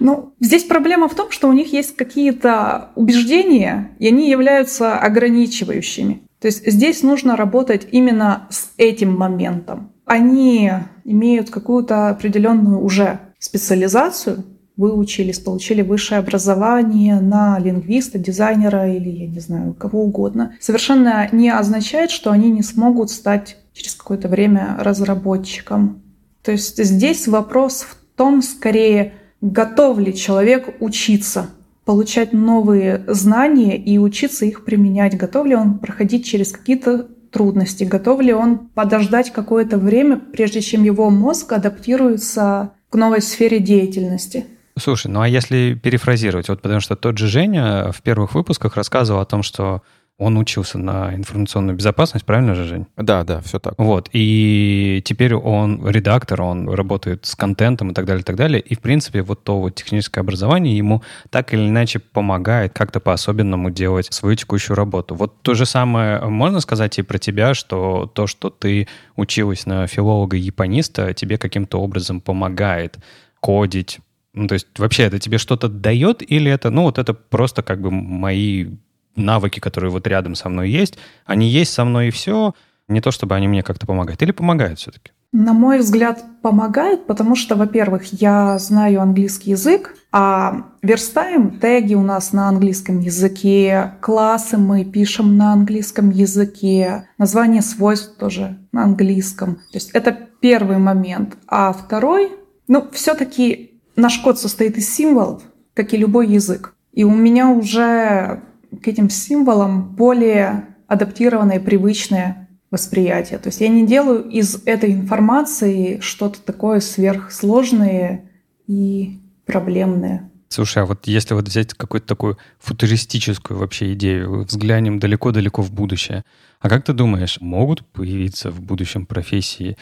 Ну, 0.00 0.34
здесь 0.40 0.64
проблема 0.64 1.08
в 1.08 1.14
том, 1.14 1.30
что 1.30 1.48
у 1.48 1.52
них 1.52 1.72
есть 1.72 1.94
какие-то 1.94 2.90
убеждения, 2.96 3.90
и 3.98 4.08
они 4.08 4.28
являются 4.28 4.96
ограничивающими. 4.98 6.22
То 6.40 6.48
есть 6.48 6.66
здесь 6.66 7.02
нужно 7.02 7.36
работать 7.36 7.86
именно 7.92 8.48
с 8.50 8.70
этим 8.78 9.14
моментом. 9.16 9.92
Они 10.06 10.72
имеют 11.04 11.50
какую-то 11.50 12.08
определенную 12.08 12.80
уже 12.80 13.20
специализацию, 13.38 14.44
выучились, 14.80 15.38
получили 15.38 15.82
высшее 15.82 16.18
образование 16.20 17.20
на 17.20 17.58
лингвиста, 17.58 18.18
дизайнера 18.18 18.90
или, 18.90 19.10
я 19.10 19.26
не 19.26 19.38
знаю, 19.38 19.74
кого 19.74 20.02
угодно, 20.04 20.54
совершенно 20.58 21.28
не 21.32 21.50
означает, 21.50 22.10
что 22.10 22.30
они 22.30 22.50
не 22.50 22.62
смогут 22.62 23.10
стать 23.10 23.58
через 23.74 23.94
какое-то 23.94 24.28
время 24.28 24.76
разработчиком. 24.80 26.02
То 26.42 26.52
есть 26.52 26.82
здесь 26.82 27.28
вопрос 27.28 27.82
в 27.82 27.96
том, 28.16 28.40
скорее, 28.40 29.12
готов 29.42 29.98
ли 29.98 30.14
человек 30.14 30.76
учиться, 30.80 31.50
получать 31.84 32.32
новые 32.32 33.04
знания 33.06 33.76
и 33.76 33.98
учиться 33.98 34.46
их 34.46 34.64
применять, 34.64 35.14
готов 35.16 35.46
ли 35.46 35.54
он 35.54 35.78
проходить 35.78 36.24
через 36.24 36.52
какие-то 36.52 37.06
трудности, 37.30 37.84
готов 37.84 38.22
ли 38.22 38.32
он 38.32 38.70
подождать 38.74 39.30
какое-то 39.30 39.76
время, 39.76 40.16
прежде 40.16 40.62
чем 40.62 40.84
его 40.84 41.10
мозг 41.10 41.52
адаптируется 41.52 42.72
к 42.88 42.94
новой 42.96 43.20
сфере 43.20 43.58
деятельности. 43.60 44.46
Слушай, 44.80 45.08
ну 45.08 45.20
а 45.20 45.28
если 45.28 45.74
перефразировать, 45.74 46.48
вот 46.48 46.62
потому 46.62 46.80
что 46.80 46.96
тот 46.96 47.18
же 47.18 47.26
Женя 47.26 47.92
в 47.92 48.02
первых 48.02 48.34
выпусках 48.34 48.76
рассказывал 48.76 49.20
о 49.20 49.26
том, 49.26 49.42
что 49.42 49.82
он 50.20 50.36
учился 50.36 50.76
на 50.76 51.14
информационную 51.14 51.76
безопасность, 51.76 52.26
правильно 52.26 52.54
же, 52.54 52.64
Жень? 52.64 52.86
Да, 52.98 53.24
да, 53.24 53.40
все 53.40 53.58
так. 53.58 53.72
Вот. 53.78 54.10
И 54.12 55.00
теперь 55.02 55.34
он 55.34 55.88
редактор, 55.88 56.42
он 56.42 56.68
работает 56.68 57.24
с 57.24 57.34
контентом 57.34 57.90
и 57.90 57.94
так 57.94 58.04
далее, 58.04 58.20
и 58.20 58.24
так 58.24 58.36
далее. 58.36 58.60
И, 58.60 58.74
в 58.74 58.80
принципе, 58.80 59.22
вот 59.22 59.44
то 59.44 59.58
вот 59.58 59.76
техническое 59.76 60.20
образование 60.20 60.76
ему 60.76 61.02
так 61.30 61.54
или 61.54 61.66
иначе 61.66 62.00
помогает 62.00 62.74
как-то 62.74 63.00
по-особенному 63.00 63.70
делать 63.70 64.12
свою 64.12 64.36
текущую 64.36 64.76
работу. 64.76 65.14
Вот 65.14 65.40
то 65.40 65.54
же 65.54 65.64
самое 65.64 66.20
можно 66.26 66.60
сказать 66.60 66.98
и 66.98 67.02
про 67.02 67.16
тебя, 67.16 67.54
что 67.54 68.04
то, 68.14 68.26
что 68.26 68.50
ты 68.50 68.88
училась 69.16 69.64
на 69.64 69.86
филолога-япониста, 69.86 71.14
тебе 71.14 71.38
каким-то 71.38 71.80
образом 71.80 72.20
помогает 72.20 72.98
кодить, 73.40 74.00
ну, 74.32 74.46
то 74.46 74.54
есть 74.54 74.66
вообще 74.78 75.04
это 75.04 75.18
тебе 75.18 75.38
что-то 75.38 75.68
дает 75.68 76.22
или 76.22 76.50
это, 76.50 76.70
ну, 76.70 76.82
вот 76.82 76.98
это 76.98 77.14
просто 77.14 77.62
как 77.62 77.80
бы 77.80 77.90
мои 77.90 78.68
навыки, 79.16 79.60
которые 79.60 79.90
вот 79.90 80.06
рядом 80.06 80.34
со 80.34 80.48
мной 80.48 80.70
есть, 80.70 80.98
они 81.26 81.48
есть 81.48 81.72
со 81.72 81.84
мной 81.84 82.08
и 82.08 82.10
все, 82.10 82.54
не 82.88 83.00
то 83.00 83.10
чтобы 83.10 83.34
они 83.34 83.48
мне 83.48 83.62
как-то 83.62 83.86
помогают. 83.86 84.22
Или 84.22 84.32
помогают 84.32 84.78
все-таки? 84.78 85.12
На 85.32 85.52
мой 85.52 85.78
взгляд, 85.78 86.24
помогает, 86.42 87.06
потому 87.06 87.36
что, 87.36 87.54
во-первых, 87.54 88.12
я 88.20 88.58
знаю 88.58 89.00
английский 89.00 89.52
язык, 89.52 89.94
а 90.10 90.64
верстаем 90.82 91.60
теги 91.60 91.94
у 91.94 92.02
нас 92.02 92.32
на 92.32 92.48
английском 92.48 92.98
языке, 92.98 93.92
классы 94.00 94.58
мы 94.58 94.84
пишем 94.84 95.36
на 95.36 95.52
английском 95.52 96.10
языке, 96.10 97.08
название 97.16 97.62
свойств 97.62 98.16
тоже 98.18 98.58
на 98.72 98.82
английском. 98.82 99.54
То 99.54 99.74
есть 99.74 99.90
это 99.92 100.18
первый 100.40 100.78
момент. 100.78 101.36
А 101.46 101.72
второй, 101.72 102.32
ну, 102.66 102.88
все-таки 102.92 103.69
Наш 103.96 104.18
код 104.18 104.38
состоит 104.38 104.76
из 104.76 104.92
символов, 104.92 105.42
как 105.74 105.94
и 105.94 105.96
любой 105.96 106.28
язык. 106.28 106.74
И 106.92 107.04
у 107.04 107.14
меня 107.14 107.48
уже 107.50 108.42
к 108.82 108.88
этим 108.88 109.10
символам 109.10 109.94
более 109.94 110.66
адаптированное, 110.86 111.60
привычное 111.60 112.48
восприятие. 112.70 113.38
То 113.38 113.48
есть 113.48 113.60
я 113.60 113.68
не 113.68 113.86
делаю 113.86 114.28
из 114.28 114.62
этой 114.64 114.92
информации 114.92 115.98
что-то 116.00 116.40
такое 116.40 116.80
сверхсложное 116.80 118.30
и 118.66 119.18
проблемное. 119.44 120.30
Слушай, 120.48 120.82
а 120.82 120.86
вот 120.86 121.06
если 121.06 121.34
вот 121.34 121.46
взять 121.46 121.74
какую-то 121.74 122.08
такую 122.08 122.38
футуристическую 122.58 123.58
вообще 123.58 123.92
идею, 123.92 124.44
взглянем 124.44 124.98
далеко-далеко 124.98 125.62
в 125.62 125.72
будущее, 125.72 126.24
а 126.60 126.68
как 126.68 126.84
ты 126.84 126.92
думаешь, 126.92 127.38
могут 127.40 127.86
появиться 127.86 128.50
в 128.50 128.60
будущем 128.60 129.06
профессии, 129.06 129.76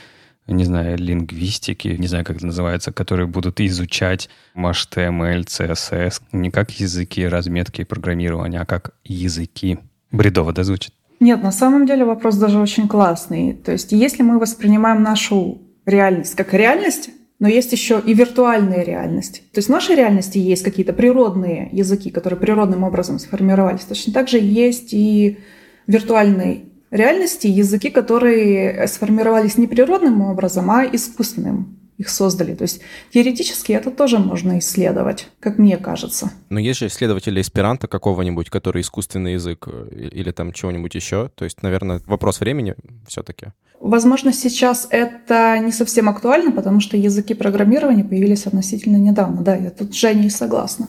не 0.48 0.64
знаю, 0.64 0.98
лингвистики, 0.98 1.88
не 1.88 2.06
знаю, 2.06 2.24
как 2.24 2.36
это 2.36 2.46
называется, 2.46 2.92
которые 2.92 3.26
будут 3.26 3.60
изучать 3.60 4.28
HTML, 4.56 5.44
CSS 5.44 6.22
не 6.32 6.50
как 6.50 6.70
языки 6.80 7.26
разметки 7.26 7.82
и 7.82 7.84
программирования, 7.84 8.60
а 8.60 8.66
как 8.66 8.94
языки. 9.04 9.78
Бредово, 10.10 10.52
да, 10.52 10.64
звучит? 10.64 10.94
Нет, 11.20 11.42
на 11.42 11.52
самом 11.52 11.86
деле 11.86 12.04
вопрос 12.04 12.36
даже 12.36 12.58
очень 12.58 12.88
классный. 12.88 13.52
То 13.52 13.72
есть 13.72 13.92
если 13.92 14.22
мы 14.22 14.38
воспринимаем 14.38 15.02
нашу 15.02 15.62
реальность 15.84 16.34
как 16.34 16.54
реальность, 16.54 17.10
но 17.38 17.48
есть 17.48 17.72
еще 17.72 18.02
и 18.04 18.14
виртуальные 18.14 18.84
реальности. 18.84 19.40
То 19.52 19.58
есть 19.58 19.68
в 19.68 19.72
нашей 19.72 19.94
реальности 19.94 20.38
есть 20.38 20.64
какие-то 20.64 20.92
природные 20.92 21.68
языки, 21.72 22.10
которые 22.10 22.38
природным 22.38 22.82
образом 22.82 23.18
сформировались. 23.18 23.82
Точно 23.82 24.12
так 24.12 24.28
же 24.28 24.38
есть 24.38 24.92
и 24.92 25.38
виртуальный 25.86 26.67
реальности 26.90 27.47
языки, 27.47 27.90
которые 27.90 28.87
сформировались 28.88 29.59
не 29.59 29.66
природным 29.66 30.23
образом, 30.23 30.71
а 30.71 30.85
искусственным 30.85 31.78
их 31.99 32.09
создали. 32.09 32.54
То 32.54 32.62
есть 32.62 32.80
теоретически 33.12 33.73
это 33.73 33.90
тоже 33.90 34.18
можно 34.18 34.59
исследовать, 34.61 35.28
как 35.40 35.59
мне 35.59 35.76
кажется. 35.76 36.30
Но 36.49 36.61
есть 36.61 36.78
же 36.78 36.87
исследователи 36.87 37.40
эсперанто 37.40 37.88
какого-нибудь, 37.88 38.50
который 38.50 38.83
искусственный 38.83 39.33
язык 39.35 39.66
э, 39.66 40.09
или 40.12 40.30
там 40.30 40.52
чего-нибудь 40.52 40.95
еще. 40.95 41.30
То 41.35 41.45
есть, 41.45 41.62
наверное, 41.62 42.00
вопрос 42.07 42.40
времени 42.40 42.76
все-таки. 43.07 43.49
Возможно, 43.80 44.33
сейчас 44.33 44.87
это 44.90 45.59
не 45.59 45.73
совсем 45.73 46.09
актуально, 46.09 46.52
потому 46.52 46.80
что 46.80 46.97
языки 46.97 47.35
программирования 47.35 48.04
появились 48.04 48.47
относительно 48.47 48.97
недавно. 48.97 49.42
Да, 49.42 49.57
я 49.57 49.71
тут 49.71 49.92
с 49.92 49.97
Женей 49.97 50.30
согласна. 50.30 50.88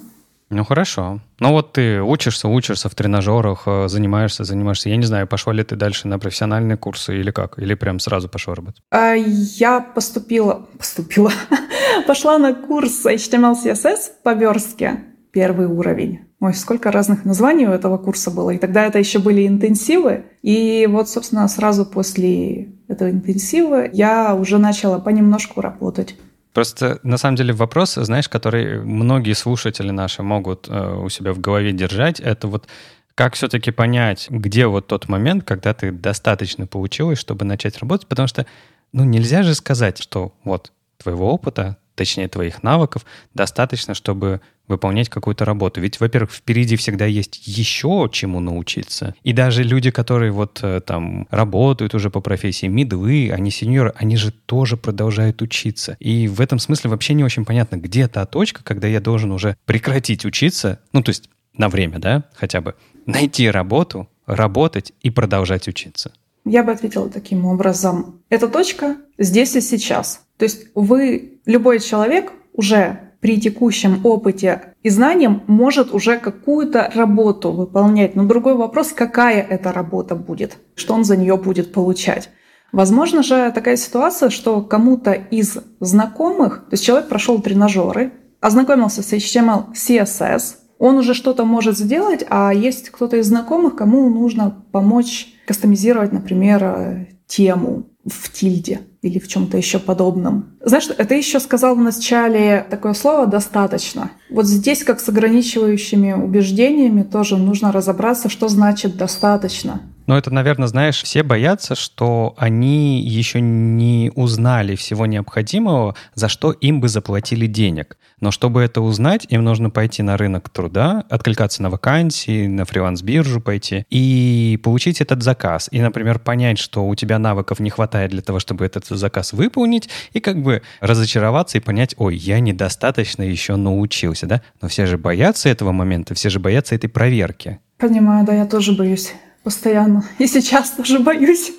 Ну 0.49 0.65
хорошо. 0.65 1.19
Ну 1.39 1.51
вот 1.51 1.73
ты 1.73 2.01
учишься, 2.01 2.47
учишься 2.47 2.89
в 2.89 2.95
тренажерах, 2.95 3.63
э, 3.67 3.87
занимаешься, 3.87 4.43
занимаешься. 4.43 4.89
Я 4.89 4.97
не 4.97 5.05
знаю, 5.05 5.27
пошла 5.27 5.53
ли 5.53 5.63
ты 5.63 5.75
дальше 5.75 6.07
на 6.07 6.17
профессиональные 6.17 6.75
курсы 6.75 7.19
или 7.19 7.29
как? 7.29 7.59
Или 7.59 7.75
прям 7.75 7.99
сразу 7.99 8.29
пошла 8.29 8.55
работать? 8.55 8.81
А, 8.91 9.13
я 9.13 9.79
поступила, 9.79 10.67
поступила, 10.77 11.31
пошла 12.07 12.39
на 12.39 12.55
курс 12.55 13.05
HTML, 13.05 13.55
CSS 13.63 14.11
по 14.23 14.33
верстке, 14.33 15.01
первый 15.31 15.67
уровень. 15.67 16.21
Ой, 16.41 16.53
сколько 16.53 16.91
разных 16.91 17.25
названий 17.25 17.67
у 17.67 17.71
этого 17.71 17.97
курса 17.97 18.31
было. 18.31 18.51
И 18.51 18.57
тогда 18.57 18.85
это 18.85 18.97
еще 18.97 19.19
были 19.19 19.45
интенсивы. 19.45 20.23
И 20.41 20.87
вот, 20.89 21.09
собственно, 21.09 21.47
сразу 21.47 21.85
после 21.85 22.69
этого 22.87 23.11
интенсива 23.11 23.85
я 23.91 24.33
уже 24.33 24.57
начала 24.57 24.99
понемножку 24.99 25.61
работать. 25.61 26.15
Просто 26.53 26.99
на 27.03 27.17
самом 27.17 27.35
деле 27.35 27.53
вопрос, 27.53 27.93
знаешь, 27.93 28.27
который 28.27 28.81
многие 28.81 29.33
слушатели 29.33 29.91
наши 29.91 30.23
могут 30.23 30.67
э, 30.67 30.95
у 30.95 31.09
себя 31.09 31.33
в 31.33 31.39
голове 31.39 31.71
держать, 31.71 32.19
это 32.19 32.47
вот 32.47 32.67
как 33.13 33.35
все-таки 33.35 33.71
понять, 33.71 34.27
где 34.29 34.65
вот 34.65 34.87
тот 34.87 35.09
момент, 35.09 35.43
когда 35.43 35.73
ты 35.73 35.91
достаточно 35.91 36.65
получилось, 36.65 37.19
чтобы 37.19 37.45
начать 37.45 37.77
работать, 37.79 38.07
потому 38.07 38.27
что, 38.27 38.45
ну, 38.93 39.03
нельзя 39.03 39.43
же 39.43 39.53
сказать, 39.55 40.01
что 40.01 40.33
вот 40.43 40.71
твоего 40.97 41.31
опыта, 41.31 41.77
точнее, 41.95 42.29
твоих 42.29 42.63
навыков 42.63 43.05
достаточно, 43.33 43.93
чтобы 43.93 44.41
выполнять 44.69 45.09
какую-то 45.09 45.45
работу. 45.45 45.81
Ведь, 45.81 45.99
во-первых, 45.99 46.31
впереди 46.31 46.75
всегда 46.75 47.05
есть 47.05 47.45
еще 47.45 48.09
чему 48.11 48.39
научиться. 48.39 49.15
И 49.23 49.33
даже 49.33 49.63
люди, 49.63 49.91
которые 49.91 50.31
вот 50.31 50.59
э, 50.61 50.79
там 50.79 51.27
работают 51.29 51.93
уже 51.95 52.09
по 52.09 52.21
профессии, 52.21 52.67
мидлы, 52.67 53.31
они 53.31 53.51
сеньоры, 53.51 53.93
они 53.97 54.15
же 54.15 54.31
тоже 54.31 54.77
продолжают 54.77 55.41
учиться. 55.41 55.97
И 55.99 56.27
в 56.27 56.39
этом 56.39 56.59
смысле 56.59 56.91
вообще 56.91 57.13
не 57.13 57.23
очень 57.23 57.45
понятно, 57.45 57.75
где 57.75 58.07
та 58.07 58.25
точка, 58.25 58.63
когда 58.63 58.87
я 58.87 59.01
должен 59.01 59.31
уже 59.31 59.57
прекратить 59.65 60.25
учиться, 60.25 60.79
ну, 60.93 61.01
то 61.01 61.09
есть 61.09 61.29
на 61.57 61.67
время, 61.69 61.99
да, 61.99 62.23
хотя 62.33 62.61
бы, 62.61 62.75
найти 63.05 63.49
работу, 63.49 64.07
работать 64.25 64.93
и 65.01 65.09
продолжать 65.09 65.67
учиться. 65.67 66.13
Я 66.45 66.63
бы 66.63 66.71
ответила 66.71 67.09
таким 67.09 67.45
образом. 67.45 68.21
Эта 68.29 68.47
точка 68.47 68.97
здесь 69.17 69.55
и 69.55 69.61
сейчас. 69.61 70.21
То 70.37 70.43
есть 70.43 70.67
вы, 70.73 71.39
любой 71.45 71.79
человек 71.79 72.31
уже 72.53 73.08
при 73.19 73.39
текущем 73.39 74.05
опыте 74.05 74.73
и 74.81 74.89
знаниям 74.89 75.43
может 75.47 75.93
уже 75.93 76.17
какую-то 76.17 76.91
работу 76.93 77.51
выполнять. 77.51 78.15
Но 78.15 78.23
другой 78.25 78.55
вопрос, 78.55 78.93
какая 78.93 79.41
эта 79.41 79.73
работа 79.73 80.15
будет, 80.15 80.57
что 80.75 80.93
он 80.93 81.03
за 81.03 81.17
нее 81.17 81.37
будет 81.37 81.73
получать. 81.73 82.29
Возможно 82.71 83.23
же 83.23 83.51
такая 83.51 83.77
ситуация, 83.77 84.29
что 84.29 84.61
кому-то 84.61 85.11
из 85.11 85.57
знакомых, 85.79 86.65
то 86.69 86.73
есть 86.73 86.85
человек 86.85 87.09
прошел 87.09 87.41
тренажеры, 87.41 88.13
ознакомился 88.41 89.01
с 89.01 89.11
HTML, 89.11 89.73
CSS, 89.73 90.55
он 90.77 90.97
уже 90.97 91.13
что-то 91.13 91.43
может 91.43 91.77
сделать, 91.77 92.25
а 92.29 92.53
есть 92.53 92.89
кто-то 92.89 93.17
из 93.17 93.27
знакомых, 93.27 93.75
кому 93.75 94.09
нужно 94.09 94.63
помочь 94.71 95.33
кастомизировать, 95.45 96.13
например, 96.13 97.07
тему 97.27 97.87
в 98.09 98.31
тильде 98.31 98.81
или 99.01 99.19
в 99.19 99.27
чем-то 99.27 99.57
еще 99.57 99.79
подобном. 99.79 100.57
Знаешь, 100.63 100.89
это 100.97 101.15
еще 101.15 101.39
сказал 101.39 101.75
в 101.75 101.81
начале 101.81 102.65
такое 102.69 102.93
слово 102.93 103.27
«достаточно». 103.27 104.11
Вот 104.29 104.45
здесь, 104.45 104.83
как 104.83 104.99
с 104.99 105.09
ограничивающими 105.09 106.13
убеждениями, 106.13 107.03
тоже 107.03 107.37
нужно 107.37 107.71
разобраться, 107.71 108.29
что 108.29 108.47
значит 108.47 108.97
«достаточно». 108.97 109.81
Но 110.09 110.17
это, 110.17 110.33
наверное, 110.33 110.67
знаешь, 110.67 111.03
все 111.03 111.21
боятся, 111.21 111.75
что 111.75 112.33
они 112.35 112.99
еще 112.99 113.41
не 113.41 114.11
узнали 114.15 114.75
всего 114.75 115.05
необходимого, 115.05 115.93
за 116.15 116.29
что 116.29 116.51
им 116.51 116.81
бы 116.81 116.89
заплатили 116.89 117.45
денег. 117.45 117.95
Но 118.19 118.31
чтобы 118.31 118.63
это 118.63 118.81
узнать, 118.81 119.27
им 119.29 119.43
нужно 119.43 119.69
пойти 119.69 120.01
на 120.01 120.17
рынок 120.17 120.49
труда, 120.49 121.05
откликаться 121.11 121.61
на 121.61 121.69
вакансии, 121.69 122.47
на 122.47 122.65
фриланс-биржу 122.65 123.39
пойти 123.39 123.85
и 123.91 124.59
получить 124.63 124.99
этот 124.99 125.21
заказ. 125.21 125.69
И, 125.69 125.79
например, 125.79 126.17
понять, 126.17 126.57
что 126.57 126.87
у 126.87 126.95
тебя 126.95 127.19
навыков 127.19 127.59
не 127.59 127.69
хватает 127.69 128.09
для 128.09 128.23
того, 128.23 128.39
чтобы 128.39 128.65
этот 128.65 128.87
заказ 128.87 129.31
выполнить, 129.31 129.89
и 130.13 130.19
как 130.19 130.41
бы 130.41 130.63
разочароваться 130.81 131.59
и 131.59 131.61
понять, 131.61 131.93
ой, 131.99 132.15
я 132.15 132.39
недостаточно 132.39 133.21
еще 133.21 133.57
научился, 133.57 134.25
да? 134.25 134.41
Но 134.59 134.69
все 134.69 134.87
же 134.87 134.97
боятся 134.97 135.49
этого 135.49 135.71
момента, 135.71 136.15
все 136.15 136.31
же 136.31 136.39
боятся 136.39 136.73
этой 136.73 136.87
проверки. 136.87 137.59
Понимаю, 137.77 138.25
да, 138.25 138.33
я 138.33 138.47
тоже 138.47 138.71
боюсь 138.71 139.13
постоянно. 139.43 140.03
И 140.17 140.27
сейчас 140.27 140.71
тоже 140.71 140.99
боюсь. 140.99 141.53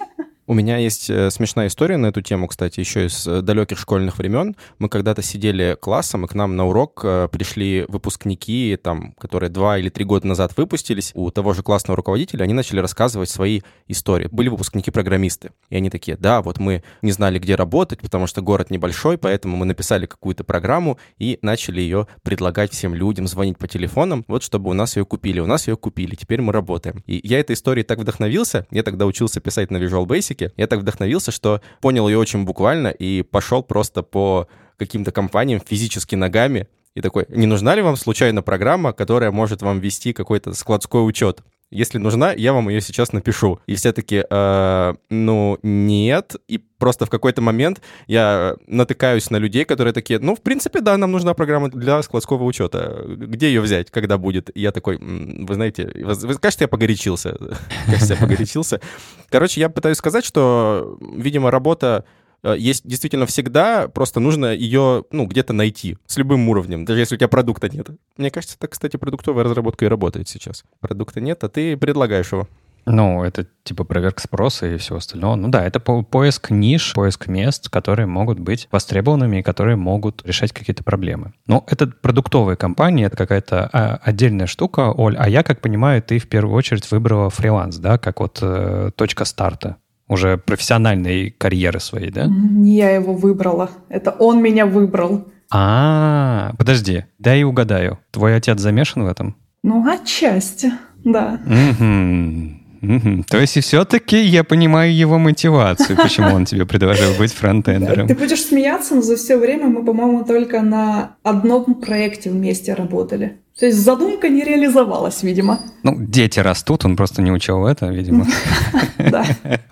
У 0.51 0.53
меня 0.53 0.79
есть 0.79 1.09
э, 1.09 1.31
смешная 1.31 1.69
история 1.69 1.97
на 1.97 2.07
эту 2.07 2.23
тему, 2.23 2.49
кстати, 2.49 2.81
еще 2.81 3.07
из 3.07 3.25
э, 3.25 3.41
далеких 3.41 3.79
школьных 3.79 4.19
времен. 4.19 4.57
Мы 4.81 4.89
когда-то 4.89 5.23
сидели 5.23 5.77
классом, 5.81 6.25
и 6.25 6.29
к 6.29 6.35
нам 6.35 6.57
на 6.57 6.67
урок 6.67 7.03
э, 7.05 7.29
пришли 7.31 7.85
выпускники, 7.87 8.77
там, 8.83 9.13
которые 9.13 9.49
два 9.49 9.79
или 9.79 9.91
три 9.91 10.05
года 10.05 10.27
назад 10.27 10.57
выпустились 10.57 11.13
у 11.15 11.31
того 11.31 11.53
же 11.53 11.63
классного 11.63 11.97
руководителя, 11.97 12.43
они 12.43 12.53
начали 12.53 12.81
рассказывать 12.81 13.31
свои 13.31 13.61
истории. 13.87 14.29
Были 14.33 14.49
выпускники-программисты. 14.49 15.53
И 15.69 15.77
они 15.77 15.89
такие, 15.89 16.17
да, 16.17 16.43
вот 16.43 16.59
мы 16.59 16.83
не 17.01 17.13
знали, 17.13 17.39
где 17.39 17.55
работать, 17.55 18.01
потому 18.01 18.27
что 18.27 18.43
город 18.43 18.73
небольшой, 18.73 19.19
поэтому 19.19 19.57
мы 19.57 19.67
написали 19.67 20.07
какую-то 20.07 20.43
программу 20.43 20.99
и 21.17 21.39
начали 21.43 21.81
ее 21.81 22.09
предлагать 22.25 22.73
всем 22.73 22.93
людям, 22.93 23.29
звонить 23.29 23.57
по 23.57 23.69
телефонам, 23.69 24.25
вот 24.27 24.43
чтобы 24.43 24.71
у 24.71 24.73
нас 24.73 24.97
ее 24.97 25.05
купили. 25.05 25.39
У 25.39 25.47
нас 25.47 25.69
ее 25.69 25.77
купили, 25.77 26.17
теперь 26.17 26.41
мы 26.41 26.53
работаем. 26.53 27.05
И 27.07 27.21
я 27.23 27.39
этой 27.39 27.53
историей 27.53 27.85
так 27.85 28.01
вдохновился, 28.01 28.67
я 28.73 28.83
тогда 28.83 29.07
учился 29.07 29.39
писать 29.41 29.71
на 29.71 29.77
Visual 29.77 30.07
Basic, 30.07 30.40
языке. 30.41 30.55
Я 30.57 30.67
так 30.67 30.81
вдохновился, 30.81 31.31
что 31.31 31.61
понял 31.81 32.09
ее 32.09 32.19
очень 32.19 32.45
буквально 32.45 32.89
и 32.89 33.23
пошел 33.23 33.63
просто 33.63 34.03
по 34.03 34.49
каким-то 34.77 35.13
компаниям 35.13 35.61
физически 35.61 36.15
ногами, 36.15 36.69
и 36.95 37.01
такой, 37.01 37.27
не 37.29 37.47
нужна 37.47 37.75
ли 37.75 37.83
вам 37.83 37.97
случайно 37.97 38.43
программа, 38.43 38.93
которая 38.93 39.31
может 39.31 39.63
вам 39.63 39.79
вести 39.79 40.13
какой-то 40.13 40.55
складской 40.55 41.07
учет? 41.07 41.41
Если 41.71 41.99
нужна, 41.99 42.33
я 42.33 42.53
вам 42.53 42.69
ее 42.69 42.81
сейчас 42.81 43.13
напишу. 43.13 43.61
И 43.67 43.77
все 43.77 43.93
таки 43.93 44.25
э, 44.29 44.95
ну, 45.09 45.59
нет. 45.63 46.35
И 46.49 46.59
просто 46.59 47.07
в 47.07 47.11
какой-то 47.11 47.43
момент 47.43 47.81
я 48.09 48.57
натыкаюсь 48.67 49.31
на 49.31 49.37
людей, 49.37 49.65
которые 49.65 49.93
такие, 49.93 50.19
ну, 50.19 50.35
в 50.35 50.41
принципе, 50.41 50.81
да, 50.81 50.97
нам 50.97 51.13
нужна 51.13 51.33
программа 51.35 51.71
для 51.71 52.03
складского 52.03 52.43
учета. 52.43 53.05
Где 53.07 53.49
ее 53.49 53.61
взять, 53.61 53.91
когда 53.91 54.19
будет? 54.19 54.51
И 54.57 54.61
я 54.61 54.73
такой, 54.73 54.99
вы 54.99 55.55
знаете, 55.55 55.93
вы, 55.95 56.35
кажется, 56.35 56.65
я 56.65 56.69
погорячился. 56.69 57.37
Кажется, 57.87 58.15
я 58.15 58.21
погорячился. 58.21 58.81
Короче, 59.29 59.61
я 59.61 59.69
пытаюсь 59.69 59.99
сказать, 59.99 60.25
что, 60.25 60.99
видимо, 61.01 61.51
работа 61.53 62.05
есть 62.43 62.87
действительно 62.87 63.27
всегда, 63.27 63.89
просто 63.89 64.21
нужно 64.21 64.55
ее, 64.55 65.05
ну, 65.11 65.27
где-то 65.27 65.53
найти 65.53 65.99
с 66.07 66.17
любым 66.17 66.49
уровнем, 66.49 66.85
даже 66.85 67.01
если 67.01 67.15
у 67.15 67.19
тебя 67.19 67.29
продукта 67.29 67.69
нет. 67.69 67.89
Мне 68.17 68.31
кажется, 68.31 68.59
так, 68.59 68.71
кстати, 68.71 68.97
продуктовая 68.97 69.45
разработка 69.45 69.85
и 69.85 69.89
работает 69.89 70.29
сейчас. 70.29 70.65
Продукта 70.81 71.21
нет, 71.21 71.45
а 71.45 71.49
ты 71.49 71.77
предлагаешь 71.77 72.33
его. 72.33 72.49
Ну, 72.87 73.23
это 73.23 73.47
типа 73.63 73.85
проверка 73.85 74.21
спроса 74.21 74.67
и 74.67 74.77
всего 74.77 74.99
остального. 74.99 75.35
Ну 75.37 75.49
да, 75.49 75.65
это 75.65 75.81
по 75.81 76.03
поиск 76.03 76.51
ниш, 76.51 76.95
поиск 76.95 77.29
мест, 77.29 77.69
которые 77.69 78.07
могут 78.07 78.41
быть 78.41 78.69
востребованными 78.73 79.39
и 79.39 79.43
которые 79.43 79.77
могут 79.77 80.27
решать 80.27 80.53
какие-то 80.53 80.83
проблемы. 80.83 81.33
Но 81.47 81.65
это 81.69 81.87
продуктовые 81.87 82.57
компании, 82.57 83.07
это 83.07 83.17
какая-то 83.17 83.69
а, 83.73 84.01
отдельная 84.03 84.47
штука, 84.47 84.93
Оль. 84.93 85.17
А 85.17 85.29
я, 85.29 85.43
как 85.43 85.61
понимаю, 85.61 86.03
ты 86.03 86.19
в 86.19 86.29
первую 86.29 86.57
очередь 86.57 86.91
выбрала 86.91 87.31
фриланс, 87.31 87.77
да, 87.77 87.99
как 87.99 88.21
вот 88.21 88.39
э, 88.41 88.91
точка 88.97 89.25
старта 89.25 89.77
уже 90.11 90.37
профессиональной 90.37 91.31
карьеры 91.31 91.81
своей, 91.81 92.11
да? 92.11 92.27
Не 92.27 92.77
я 92.77 92.91
его 92.91 93.15
выбрала. 93.15 93.71
Это 93.89 94.11
он 94.11 94.43
меня 94.43 94.67
выбрал. 94.67 95.29
А, 95.53 96.53
подожди, 96.59 97.05
дай 97.19 97.45
угадаю. 97.45 97.99
Твой 98.11 98.37
отец 98.37 98.59
замешан 98.59 99.05
в 99.05 99.07
этом? 99.07 99.37
Ну, 99.63 99.87
отчасти, 99.89 100.73
да. 101.05 101.41
Угу. 101.47 103.25
То 103.29 103.39
есть 103.39 103.61
все-таки 103.63 104.21
я 104.21 104.43
понимаю 104.43 104.95
его 104.95 105.19
мотивацию, 105.19 105.97
почему 105.97 106.35
он 106.35 106.45
тебе 106.45 106.67
предложил 106.67 107.13
быть 107.19 107.33
фронтендером. 107.33 108.09
Ты 108.09 108.15
будешь 108.15 108.43
смеяться, 108.43 108.95
но 108.95 109.03
за 109.03 109.17
все 109.17 109.37
время 109.37 109.67
мы, 109.67 109.85
по-моему, 109.85 110.25
только 110.25 110.63
на 110.63 111.17
одном 111.23 111.75
проекте 111.75 112.31
вместе 112.31 112.75
работали. 112.75 113.40
То 113.61 113.67
есть 113.67 113.79
задумка 113.79 114.31
не 114.31 114.43
реализовалась, 114.43 115.23
видимо. 115.23 115.61
Ну, 115.83 115.95
дети 115.99 116.41
растут, 116.41 116.87
он 116.87 116.97
просто 116.97 117.21
не 117.21 117.31
учил 117.31 117.67
это, 117.67 117.89
видимо. 117.89 118.27
Да. 118.99 119.27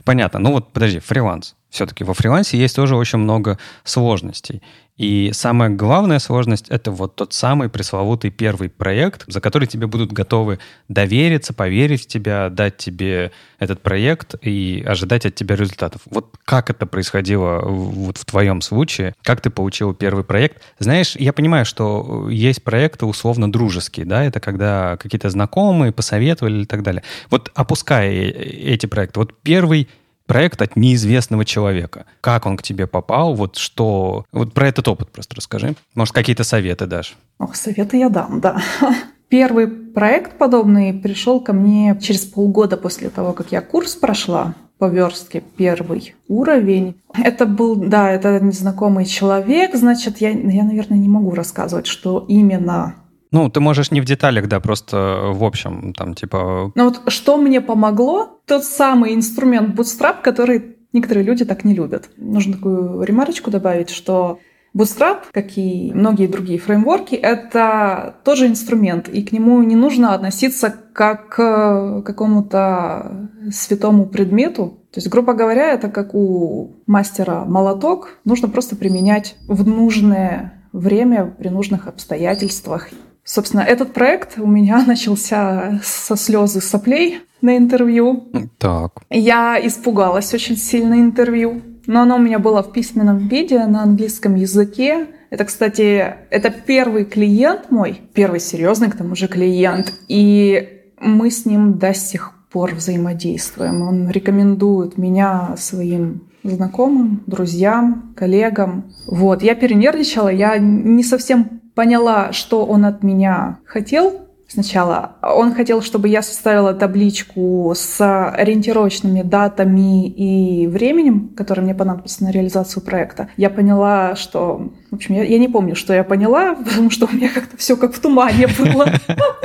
Понятно. 0.04 0.40
Ну 0.40 0.52
вот, 0.52 0.72
подожди, 0.72 0.98
фриланс. 0.98 1.54
Все-таки 1.70 2.04
во 2.04 2.12
фрилансе 2.12 2.58
есть 2.58 2.76
тоже 2.76 2.96
очень 2.96 3.18
много 3.18 3.58
сложностей. 3.84 4.62
И 4.98 5.30
самая 5.32 5.70
главная 5.70 6.18
сложность— 6.18 6.68
это 6.68 6.90
вот 6.90 7.14
тот 7.14 7.32
самый 7.32 7.68
пресловутый 7.68 8.30
первый 8.30 8.68
проект, 8.68 9.24
за 9.28 9.40
который 9.40 9.68
тебе 9.68 9.86
будут 9.86 10.12
готовы 10.12 10.58
довериться, 10.88 11.54
поверить 11.54 12.02
в 12.02 12.06
тебя, 12.08 12.50
дать 12.50 12.76
тебе 12.76 13.30
этот 13.60 13.80
проект 13.80 14.34
и 14.42 14.84
ожидать 14.86 15.24
от 15.24 15.36
тебя 15.36 15.54
результатов. 15.54 16.02
Вот 16.06 16.36
как 16.44 16.68
это 16.70 16.84
происходило 16.84 17.60
вот 17.60 18.18
в 18.18 18.24
твоем 18.24 18.60
случае? 18.60 19.14
Как 19.22 19.40
ты 19.40 19.50
получил 19.50 19.94
первый 19.94 20.24
проект? 20.24 20.62
Знаешь, 20.80 21.14
я 21.16 21.32
понимаю, 21.32 21.64
что 21.64 22.28
есть 22.28 22.64
проекты 22.64 23.06
условно 23.06 23.50
дружеские, 23.50 24.04
да, 24.04 24.24
это 24.24 24.40
когда 24.40 24.96
какие-то 24.96 25.30
знакомые 25.30 25.92
посоветовали 25.92 26.62
и 26.62 26.66
так 26.66 26.82
далее. 26.82 27.04
Вот 27.30 27.52
опуская 27.54 28.10
эти 28.10 28.86
проекты, 28.86 29.20
вот 29.20 29.32
первый 29.42 29.88
проект 30.28 30.62
от 30.62 30.76
неизвестного 30.76 31.44
человека. 31.44 32.04
Как 32.20 32.46
он 32.46 32.56
к 32.56 32.62
тебе 32.62 32.86
попал? 32.86 33.34
Вот 33.34 33.56
что... 33.56 34.24
Вот 34.30 34.54
про 34.54 34.68
этот 34.68 34.86
опыт 34.86 35.10
просто 35.10 35.34
расскажи. 35.34 35.74
Может, 35.96 36.14
какие-то 36.14 36.44
советы 36.44 36.86
дашь? 36.86 37.16
Ох, 37.38 37.56
советы 37.56 37.96
я 37.96 38.10
дам, 38.10 38.40
да. 38.40 38.62
Первый 39.28 39.66
проект 39.66 40.38
подобный 40.38 40.94
пришел 40.94 41.40
ко 41.40 41.52
мне 41.52 41.98
через 42.00 42.24
полгода 42.24 42.76
после 42.76 43.10
того, 43.10 43.32
как 43.32 43.50
я 43.50 43.60
курс 43.60 43.96
прошла 43.96 44.54
по 44.78 44.88
верстке 44.88 45.42
первый 45.56 46.14
уровень. 46.28 47.00
Это 47.14 47.46
был, 47.46 47.74
да, 47.74 48.10
это 48.10 48.38
незнакомый 48.38 49.06
человек, 49.06 49.74
значит, 49.74 50.18
я, 50.18 50.30
я, 50.30 50.62
наверное, 50.62 50.98
не 50.98 51.08
могу 51.08 51.32
рассказывать, 51.34 51.86
что 51.86 52.24
именно 52.28 52.94
ну, 53.30 53.50
ты 53.50 53.60
можешь 53.60 53.90
не 53.90 54.00
в 54.00 54.04
деталях, 54.04 54.48
да, 54.48 54.60
просто 54.60 55.30
в 55.32 55.44
общем, 55.44 55.92
там, 55.94 56.14
типа... 56.14 56.72
Ну 56.74 56.84
вот 56.84 57.02
что 57.08 57.36
мне 57.36 57.60
помогло? 57.60 58.40
Тот 58.46 58.64
самый 58.64 59.14
инструмент 59.14 59.74
Bootstrap, 59.78 60.22
который 60.22 60.76
некоторые 60.92 61.24
люди 61.24 61.44
так 61.44 61.64
не 61.64 61.74
любят. 61.74 62.08
Нужно 62.16 62.54
такую 62.54 63.02
ремарочку 63.02 63.50
добавить, 63.50 63.90
что 63.90 64.38
Bootstrap, 64.76 65.24
как 65.32 65.56
и 65.56 65.92
многие 65.94 66.26
другие 66.26 66.58
фреймворки, 66.58 67.14
это 67.14 68.16
тоже 68.24 68.46
инструмент, 68.46 69.08
и 69.08 69.22
к 69.22 69.32
нему 69.32 69.62
не 69.62 69.76
нужно 69.76 70.14
относиться 70.14 70.74
как 70.92 71.28
к 71.28 72.02
какому-то 72.02 73.30
святому 73.50 74.06
предмету. 74.06 74.78
То 74.92 74.98
есть, 74.98 75.08
грубо 75.08 75.32
говоря, 75.32 75.72
это 75.72 75.88
как 75.88 76.14
у 76.14 76.76
мастера 76.86 77.44
молоток, 77.44 78.18
нужно 78.24 78.48
просто 78.48 78.76
применять 78.76 79.36
в 79.46 79.66
нужное 79.66 80.62
время, 80.72 81.34
при 81.38 81.48
нужных 81.48 81.86
обстоятельствах 81.86 82.88
Собственно, 83.28 83.60
этот 83.60 83.92
проект 83.92 84.38
у 84.38 84.46
меня 84.46 84.82
начался 84.86 85.80
со 85.84 86.16
слезы 86.16 86.62
соплей 86.62 87.20
на 87.42 87.58
интервью. 87.58 88.26
Так. 88.56 89.02
Я 89.10 89.60
испугалась 89.62 90.32
очень 90.32 90.56
сильно 90.56 90.94
интервью, 90.94 91.60
но 91.86 92.00
оно 92.00 92.16
у 92.16 92.20
меня 92.20 92.38
было 92.38 92.62
в 92.62 92.72
письменном 92.72 93.28
виде 93.28 93.64
на 93.66 93.82
английском 93.82 94.34
языке. 94.34 95.08
Это, 95.28 95.44
кстати, 95.44 96.14
это 96.30 96.50
первый 96.50 97.04
клиент 97.04 97.70
мой, 97.70 98.00
первый 98.14 98.40
серьезный 98.40 98.90
к 98.90 98.96
тому 98.96 99.14
же 99.14 99.28
клиент, 99.28 99.92
и 100.08 100.80
мы 100.98 101.30
с 101.30 101.44
ним 101.44 101.74
до 101.78 101.92
сих 101.92 102.32
пор 102.50 102.74
взаимодействуем. 102.74 103.82
Он 103.82 104.08
рекомендует 104.08 104.96
меня 104.96 105.54
своим 105.58 106.22
знакомым, 106.44 107.22
друзьям, 107.26 108.14
коллегам. 108.16 108.92
Вот, 109.06 109.42
я 109.42 109.54
перенервничала, 109.54 110.28
я 110.28 110.56
не 110.56 111.04
совсем 111.04 111.57
поняла, 111.78 112.32
что 112.32 112.66
он 112.66 112.84
от 112.86 113.04
меня 113.04 113.60
хотел, 113.64 114.22
сначала. 114.48 115.12
Он 115.22 115.54
хотел, 115.54 115.80
чтобы 115.80 116.08
я 116.08 116.22
составила 116.22 116.74
табличку 116.74 117.72
с 117.76 118.00
ориентировочными 118.32 119.22
датами 119.22 120.08
и 120.08 120.66
временем, 120.66 121.28
которое 121.36 121.62
мне 121.62 121.76
понадобится 121.76 122.24
на 122.24 122.32
реализацию 122.32 122.82
проекта. 122.82 123.28
Я 123.36 123.48
поняла, 123.48 124.16
что... 124.16 124.72
В 124.90 124.96
общем, 124.96 125.14
я, 125.14 125.22
я 125.22 125.38
не 125.38 125.46
помню, 125.46 125.76
что 125.76 125.94
я 125.94 126.02
поняла, 126.02 126.54
потому 126.64 126.90
что 126.90 127.06
у 127.06 127.14
меня 127.14 127.28
как-то 127.28 127.56
все 127.56 127.76
как 127.76 127.94
в 127.94 128.00
тумане 128.00 128.48
было. 128.48 128.88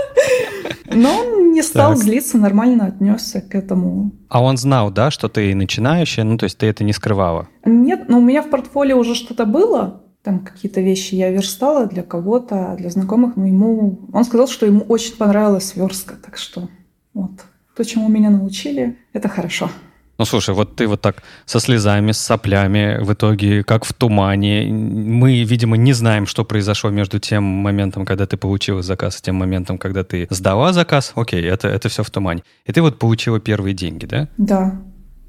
Но 0.92 1.10
он 1.20 1.52
не 1.52 1.62
стал 1.62 1.96
злиться, 1.96 2.40
нормально 2.40 2.88
отнесся 2.88 3.42
к 3.42 3.54
этому. 3.54 4.12
А 4.28 4.42
он 4.42 4.58
знал, 4.58 4.90
да, 4.90 5.12
что 5.12 5.30
ты 5.30 5.54
начинающая, 5.54 6.24
ну 6.24 6.40
то 6.40 6.46
есть 6.46 6.58
ты 6.58 6.66
это 6.66 6.84
не 6.84 6.94
скрывала? 6.94 7.48
Нет, 7.64 8.10
но 8.10 8.18
у 8.18 8.22
меня 8.22 8.42
в 8.42 8.50
портфолио 8.50 8.98
уже 8.98 9.14
что-то 9.14 9.46
было, 9.46 10.03
там 10.24 10.40
какие-то 10.40 10.82
вещи 10.82 11.16
я 11.16 11.30
верстала 11.30 11.86
для 11.86 12.02
кого-то, 12.02 12.76
для 12.78 12.90
знакомых, 12.90 13.36
но 13.36 13.46
ему... 13.46 14.00
Он 14.14 14.24
сказал, 14.24 14.48
что 14.48 14.66
ему 14.66 14.82
очень 14.82 15.16
понравилась 15.18 15.76
верстка, 15.76 16.16
так 16.16 16.38
что 16.38 16.70
вот. 17.14 17.32
То, 17.76 17.84
чему 17.84 18.08
меня 18.08 18.30
научили, 18.30 18.98
это 19.14 19.28
хорошо. 19.28 19.70
Ну, 20.20 20.26
слушай, 20.26 20.54
вот 20.54 20.76
ты 20.76 20.88
вот 20.88 21.02
так 21.02 21.24
со 21.46 21.60
слезами, 21.60 22.12
с 22.12 22.20
соплями, 22.20 23.04
в 23.04 23.12
итоге 23.14 23.64
как 23.64 23.84
в 23.84 23.94
тумане. 23.94 24.68
Мы, 24.72 25.44
видимо, 25.44 25.76
не 25.76 25.92
знаем, 25.92 26.28
что 26.28 26.46
произошло 26.46 26.92
между 26.92 27.20
тем 27.20 27.44
моментом, 27.44 28.06
когда 28.06 28.26
ты 28.28 28.38
получила 28.38 28.84
заказ, 28.84 29.20
и 29.20 29.24
тем 29.24 29.36
моментом, 29.36 29.78
когда 29.78 30.04
ты 30.04 30.28
сдала 30.30 30.72
заказ. 30.72 31.14
Окей, 31.16 31.44
это, 31.44 31.68
это 31.68 31.90
все 31.90 32.04
в 32.04 32.12
тумане. 32.12 32.44
И 32.66 32.72
ты 32.72 32.82
вот 32.82 33.00
получила 33.00 33.40
первые 33.40 33.74
деньги, 33.74 34.06
да? 34.06 34.30
Да. 34.38 34.82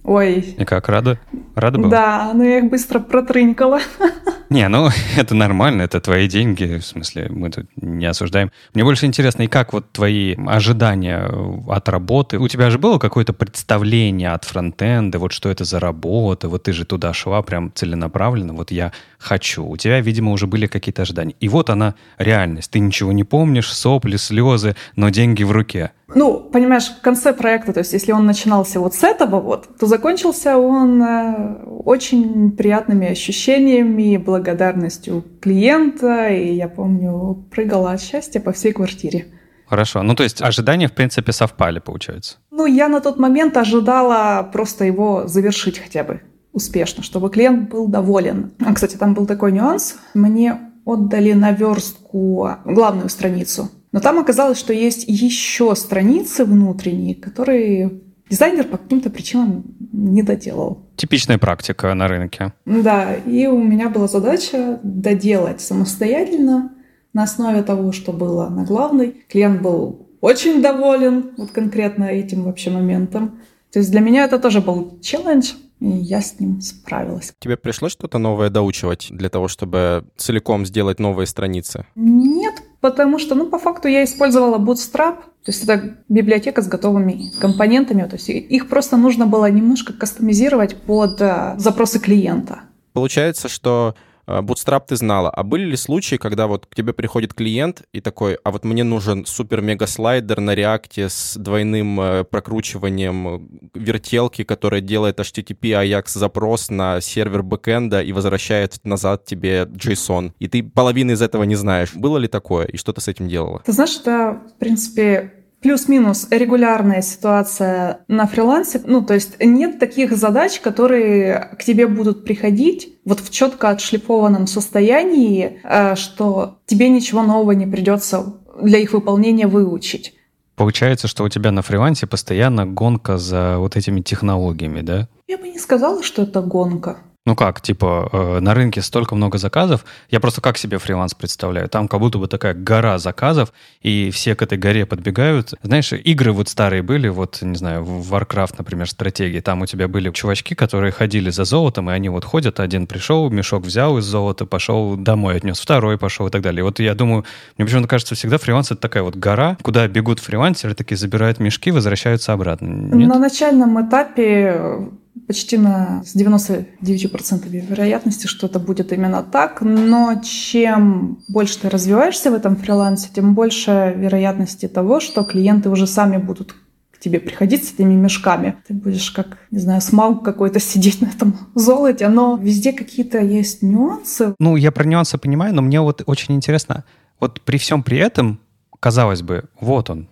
Ой. 0.05 0.55
И 0.59 0.65
как, 0.67 0.89
рада? 0.91 1.19
Рада 1.55 1.79
была? 1.79 1.91
Да, 1.91 2.33
но 2.35 2.45
я 2.45 2.59
их 2.59 2.71
быстро 2.71 3.01
протрынькала. 3.01 3.81
Не, 4.51 4.69
ну 4.69 4.89
это 5.17 5.35
нормально, 5.35 5.83
это 5.83 6.01
твои 6.01 6.29
деньги, 6.29 6.79
в 6.79 6.85
смысле 6.85 7.29
мы 7.31 7.51
тут 7.51 7.67
не 7.81 8.05
осуждаем. 8.07 8.51
Мне 8.75 8.85
больше 8.85 9.07
интересно, 9.07 9.43
и 9.43 9.47
как 9.47 9.73
вот 9.73 9.91
твои 9.93 10.37
ожидания 10.47 11.29
от 11.69 11.89
работы? 11.89 12.39
У 12.39 12.49
тебя 12.49 12.71
же 12.71 12.79
было 12.79 12.99
какое-то 12.99 13.33
представление 13.33 14.33
от 14.33 14.45
фронтенда, 14.45 15.19
вот 15.19 15.33
что 15.33 15.49
это 15.49 15.65
за 15.65 15.81
работа, 15.81 16.49
вот 16.49 16.65
ты 16.65 16.73
же 16.73 16.85
туда 16.85 17.13
шла 17.15 17.43
прям 17.43 17.73
целенаправленно, 17.75 18.53
вот 18.53 18.71
я 18.71 18.93
хочу. 19.25 19.65
У 19.65 19.77
тебя, 19.77 20.01
видимо, 20.01 20.33
уже 20.33 20.47
были 20.47 20.67
какие-то 20.67 21.03
ожидания. 21.03 21.35
И 21.41 21.49
вот 21.49 21.71
она 21.71 21.95
реальность. 22.19 22.71
Ты 22.71 22.79
ничего 22.79 23.13
не 23.13 23.25
помнишь, 23.25 23.73
сопли, 23.73 24.17
слезы, 24.17 24.77
но 24.97 25.09
деньги 25.09 25.43
в 25.43 25.51
руке. 25.51 25.93
Ну, 26.15 26.39
понимаешь, 26.39 26.89
в 26.89 27.01
конце 27.01 27.33
проекта, 27.33 27.73
то 27.73 27.81
есть 27.81 27.93
если 27.93 28.13
он 28.13 28.27
начинался 28.27 28.79
вот 28.79 28.95
с 28.95 29.03
этого 29.03 29.41
вот, 29.41 29.79
то 29.79 29.87
закончился 29.87 30.57
он 30.59 31.03
э, 31.03 31.65
очень 31.85 32.53
приятными 32.53 33.09
ощущениями, 33.09 34.19
благодарностью 34.19 35.25
клиента, 35.41 36.29
и 36.29 36.55
я 36.55 36.69
помню, 36.69 37.45
прыгала 37.51 37.93
от 37.93 38.03
счастья 38.03 38.41
по 38.41 38.53
всей 38.53 38.73
квартире. 38.73 39.27
Хорошо. 39.67 40.03
Ну, 40.03 40.15
то 40.15 40.23
есть 40.23 40.43
ожидания, 40.43 40.89
в 40.89 40.93
принципе, 40.93 41.33
совпали, 41.33 41.79
получается? 41.79 42.37
Ну, 42.51 42.67
я 42.67 42.89
на 42.89 43.01
тот 43.01 43.19
момент 43.19 43.57
ожидала 43.57 44.49
просто 44.53 44.85
его 44.85 45.27
завершить 45.27 45.79
хотя 45.79 46.05
бы 46.05 46.21
успешно, 46.55 47.03
чтобы 47.03 47.29
клиент 47.29 47.69
был 47.69 47.89
доволен. 47.89 48.53
А, 48.65 48.73
кстати, 48.73 48.97
там 48.97 49.13
был 49.13 49.27
такой 49.27 49.53
нюанс. 49.53 49.97
Мне 50.15 50.59
отдали 50.87 51.33
на 51.33 51.53
верстку 51.53 52.49
главную 52.65 53.11
страницу 53.11 53.71
но 53.95 54.01
там 54.01 54.19
оказалось, 54.19 54.59
что 54.59 54.73
есть 54.73 55.05
еще 55.07 55.77
страницы 55.77 56.45
внутренние, 56.45 57.15
которые 57.15 58.01
дизайнер 58.29 58.65
по 58.65 58.77
каким-то 58.77 59.09
причинам 59.09 59.63
не 59.93 60.25
доделал. 60.25 60.89
Типичная 60.97 61.39
практика 61.39 61.95
на 61.95 62.09
рынке. 62.09 62.53
Да, 62.67 63.15
и 63.15 63.47
у 63.47 63.63
меня 63.63 63.89
была 63.91 64.09
задача 64.09 64.81
доделать 64.83 65.61
самостоятельно 65.61 66.73
на 67.13 67.23
основе 67.23 67.63
того, 67.63 67.93
что 67.93 68.13
было 68.13 68.49
на 68.49 68.65
главной. 68.65 69.15
Клиент 69.29 69.63
был 69.63 70.09
очень 70.21 70.61
доволен 70.61 71.31
вот 71.37 71.53
конкретно 71.53 72.03
этим 72.03 72.43
вообще 72.43 72.71
моментом. 72.71 73.39
То 73.75 73.81
есть 73.81 73.91
для 73.91 73.99
меня 73.99 74.25
это 74.25 74.39
тоже 74.39 74.61
был 74.61 75.01
челлендж, 75.03 75.55
и 75.81 75.89
я 75.89 76.21
с 76.21 76.39
ним 76.39 76.61
справилась. 76.61 77.33
Тебе 77.41 77.57
пришлось 77.57 77.91
что-то 77.91 78.19
новое 78.19 78.49
доучивать 78.49 79.09
для 79.11 79.29
того, 79.29 79.49
чтобы 79.49 80.05
целиком 80.17 80.65
сделать 80.65 81.01
новые 81.01 81.27
страницы? 81.27 81.85
Нет, 81.97 82.55
потому 82.81 83.19
что, 83.19 83.35
ну, 83.35 83.49
по 83.49 83.59
факту 83.59 83.89
я 83.89 84.05
использовала 84.05 84.59
Bootstrap, 84.59 85.17
то 85.17 85.49
есть 85.49 85.65
это 85.65 85.97
библиотека 86.09 86.63
с 86.63 86.69
готовыми 86.69 87.33
компонентами, 87.41 88.05
то 88.05 88.15
есть 88.15 88.29
их 88.29 88.69
просто 88.69 88.97
нужно 88.97 89.27
было 89.27 89.51
немножко 89.51 89.93
кастомизировать 89.93 90.77
под 90.77 91.21
э, 91.21 91.55
запросы 91.59 91.99
клиента. 91.99 92.61
Получается, 92.93 93.49
что 93.49 93.97
Bootstrap 94.27 94.85
ты 94.89 94.97
знала. 94.97 95.31
А 95.31 95.43
были 95.43 95.65
ли 95.65 95.77
случаи, 95.77 96.17
когда 96.17 96.47
вот 96.47 96.67
к 96.67 96.75
тебе 96.75 96.93
приходит 96.93 97.35
клиент 97.35 97.83
и 97.93 98.01
такой, 98.01 98.39
а 98.43 98.51
вот 98.51 98.65
мне 98.65 98.85
нужен 98.85 99.27
супер-мега-слайдер 99.27 100.41
на 100.41 100.55
реакте 100.55 101.09
с 101.09 101.37
двойным 101.37 102.01
э, 102.01 102.25
прокручиванием 102.25 103.29
э, 103.29 103.41
вертелки, 103.75 104.45
которая 104.45 104.81
делает 104.81 105.19
HTTP 105.19 105.83
AJAX 105.83 106.19
запрос 106.19 106.71
на 106.71 107.01
сервер 107.01 107.43
бэкэнда 107.43 108.03
и 108.03 108.13
возвращает 108.13 108.79
назад 108.85 109.25
тебе 109.25 109.63
JSON. 109.63 110.33
И 110.39 110.49
ты 110.49 110.63
половины 110.63 111.13
из 111.13 111.23
этого 111.23 111.45
не 111.45 111.57
знаешь. 111.57 111.95
Было 111.95 112.19
ли 112.19 112.29
такое? 112.29 112.67
И 112.67 112.77
что 112.77 112.93
ты 112.93 113.01
с 113.01 113.09
этим 113.09 113.29
делала? 113.29 113.63
Ты 113.65 113.73
знаешь, 113.73 113.97
это, 114.01 114.43
в 114.55 114.59
принципе, 114.59 115.44
плюс-минус 115.65 116.27
регулярная 116.31 117.01
ситуация 117.01 118.01
на 118.07 118.27
фрилансе. 118.27 118.83
Ну, 118.85 119.01
то 119.01 119.15
есть 119.15 119.43
нет 119.43 119.79
таких 119.79 120.15
задач, 120.15 120.61
которые 120.61 121.57
к 121.59 121.65
тебе 121.65 121.87
будут 121.87 122.23
приходить 122.27 122.99
вот 123.07 123.21
в 123.21 123.31
четко 123.31 123.71
отшлифованном 123.71 124.47
состоянии, 124.47 125.63
э, 125.65 125.97
что 125.97 126.59
тебе 126.67 126.91
ничего 126.91 127.23
нового 127.23 127.53
не 127.53 127.67
придется 127.67 128.35
для 128.61 128.79
их 128.79 128.93
выполнения 128.93 129.47
выучить. 129.47 130.15
Получается, 130.55 131.09
что 131.09 131.25
у 131.25 131.31
тебя 131.31 131.51
на 131.51 131.63
фрилансе 131.63 132.07
постоянно 132.07 132.67
гонка 132.67 133.17
за 133.17 133.57
вот 133.59 133.75
этими 133.75 134.03
технологиями, 134.03 134.83
да? 134.83 135.09
Я 135.27 135.39
бы 135.39 135.49
не 135.49 135.59
сказала, 135.59 136.03
что 136.03 136.25
это 136.25 136.43
гонка. 136.43 136.99
Ну 137.27 137.35
как, 137.37 137.63
типа, 137.63 138.11
э, 138.13 138.41
на 138.41 138.53
рынке 138.53 138.83
столько 138.83 139.15
много 139.15 139.39
заказов, 139.39 139.87
я 140.11 140.21
просто 140.21 140.43
как 140.43 140.59
себе 140.59 140.77
фриланс 140.77 141.15
представляю, 141.15 141.71
там 141.71 141.89
как 141.89 141.99
будто 142.01 142.19
бы 142.19 142.29
такая 142.29 142.53
гора 142.53 142.99
заказов, 142.99 143.51
и 143.81 144.11
все 144.11 144.35
к 144.35 144.43
этой 144.43 144.59
горе 144.59 144.85
подбегают. 144.85 145.55
Знаешь, 145.63 145.95
игры 145.95 146.33
вот 146.33 146.51
старые 146.51 146.83
были, 146.83 147.09
вот, 147.09 147.41
не 147.41 147.57
знаю, 147.57 147.83
в 147.83 148.13
Warcraft, 148.13 148.57
например, 148.59 148.91
стратегии, 148.91 149.41
там 149.41 149.63
у 149.63 149.67
тебя 149.67 149.89
были 149.89 150.11
чувачки, 150.11 150.55
которые 150.55 150.93
ходили 150.93 151.31
за 151.31 151.45
золотом, 151.45 151.89
и 151.91 151.95
они 151.95 152.11
вот 152.11 152.27
ходят, 152.27 152.61
один 152.61 152.87
пришел, 152.87 153.31
мешок 153.31 153.65
взял 153.65 153.97
из 153.97 154.05
золота, 154.05 154.45
пошел 154.45 154.95
домой 154.95 155.37
отнес, 155.37 155.59
второй 155.59 155.97
пошел 155.97 156.27
и 156.27 156.31
так 156.31 156.43
далее. 156.43 156.63
вот 156.63 156.79
я 156.79 156.95
думаю, 156.95 157.25
мне 157.57 157.65
почему-то 157.65 157.89
кажется, 157.89 158.15
всегда 158.15 158.37
фриланс 158.37 158.71
это 158.71 158.83
такая 158.83 159.03
вот 159.03 159.17
гора, 159.17 159.57
куда 159.63 159.89
бегут 159.89 160.21
фрилансеры, 160.21 160.75
такие 160.75 160.99
забирают 160.99 161.41
мешки, 161.41 161.71
возвращаются 161.71 162.35
обратно. 162.35 162.67
Нет? 162.67 163.09
На 163.09 163.19
начальном 163.19 163.89
этапе 163.89 164.91
почти 165.27 165.57
на 165.57 166.03
с 166.05 166.15
99% 166.15 167.49
вероятности, 167.49 168.27
что 168.27 168.47
это 168.47 168.59
будет 168.59 168.93
именно 168.93 169.23
так. 169.23 169.61
Но 169.63 170.21
чем 170.23 171.19
больше 171.29 171.61
ты 171.61 171.71
развиваешься 171.71 172.31
в 172.31 172.35
этом 172.35 172.57
фрилансе, 172.57 173.09
тем 173.15 173.35
больше 173.35 173.95
вероятности 173.97 174.69
того, 174.69 175.01
что 175.01 175.25
клиенты 175.25 175.71
уже 175.71 175.87
сами 175.87 176.17
будут 176.17 176.55
к 176.91 176.99
тебе 176.99 177.21
приходить 177.21 177.65
с 177.65 177.73
этими 177.73 177.95
мешками. 177.95 178.57
Ты 178.67 178.75
будешь 178.75 179.11
как, 179.11 179.39
не 179.51 179.59
знаю, 179.59 179.81
смауг 179.81 180.25
какой-то 180.25 180.61
сидеть 180.61 181.01
на 181.01 181.07
этом 181.07 181.37
золоте, 181.55 182.09
но 182.09 182.37
везде 182.37 182.73
какие-то 182.73 183.19
есть 183.19 183.63
нюансы. 183.63 184.35
Ну, 184.39 184.57
я 184.57 184.73
про 184.73 184.85
нюансы 184.85 185.19
понимаю, 185.19 185.55
но 185.55 185.63
мне 185.63 185.81
вот 185.81 186.03
очень 186.07 186.35
интересно, 186.35 186.85
вот 187.21 187.41
при 187.41 187.59
всем 187.59 187.83
при 187.83 187.99
этом, 187.99 188.41
казалось 188.81 189.23
бы, 189.23 189.45
вот 189.61 189.91
он, 189.91 190.09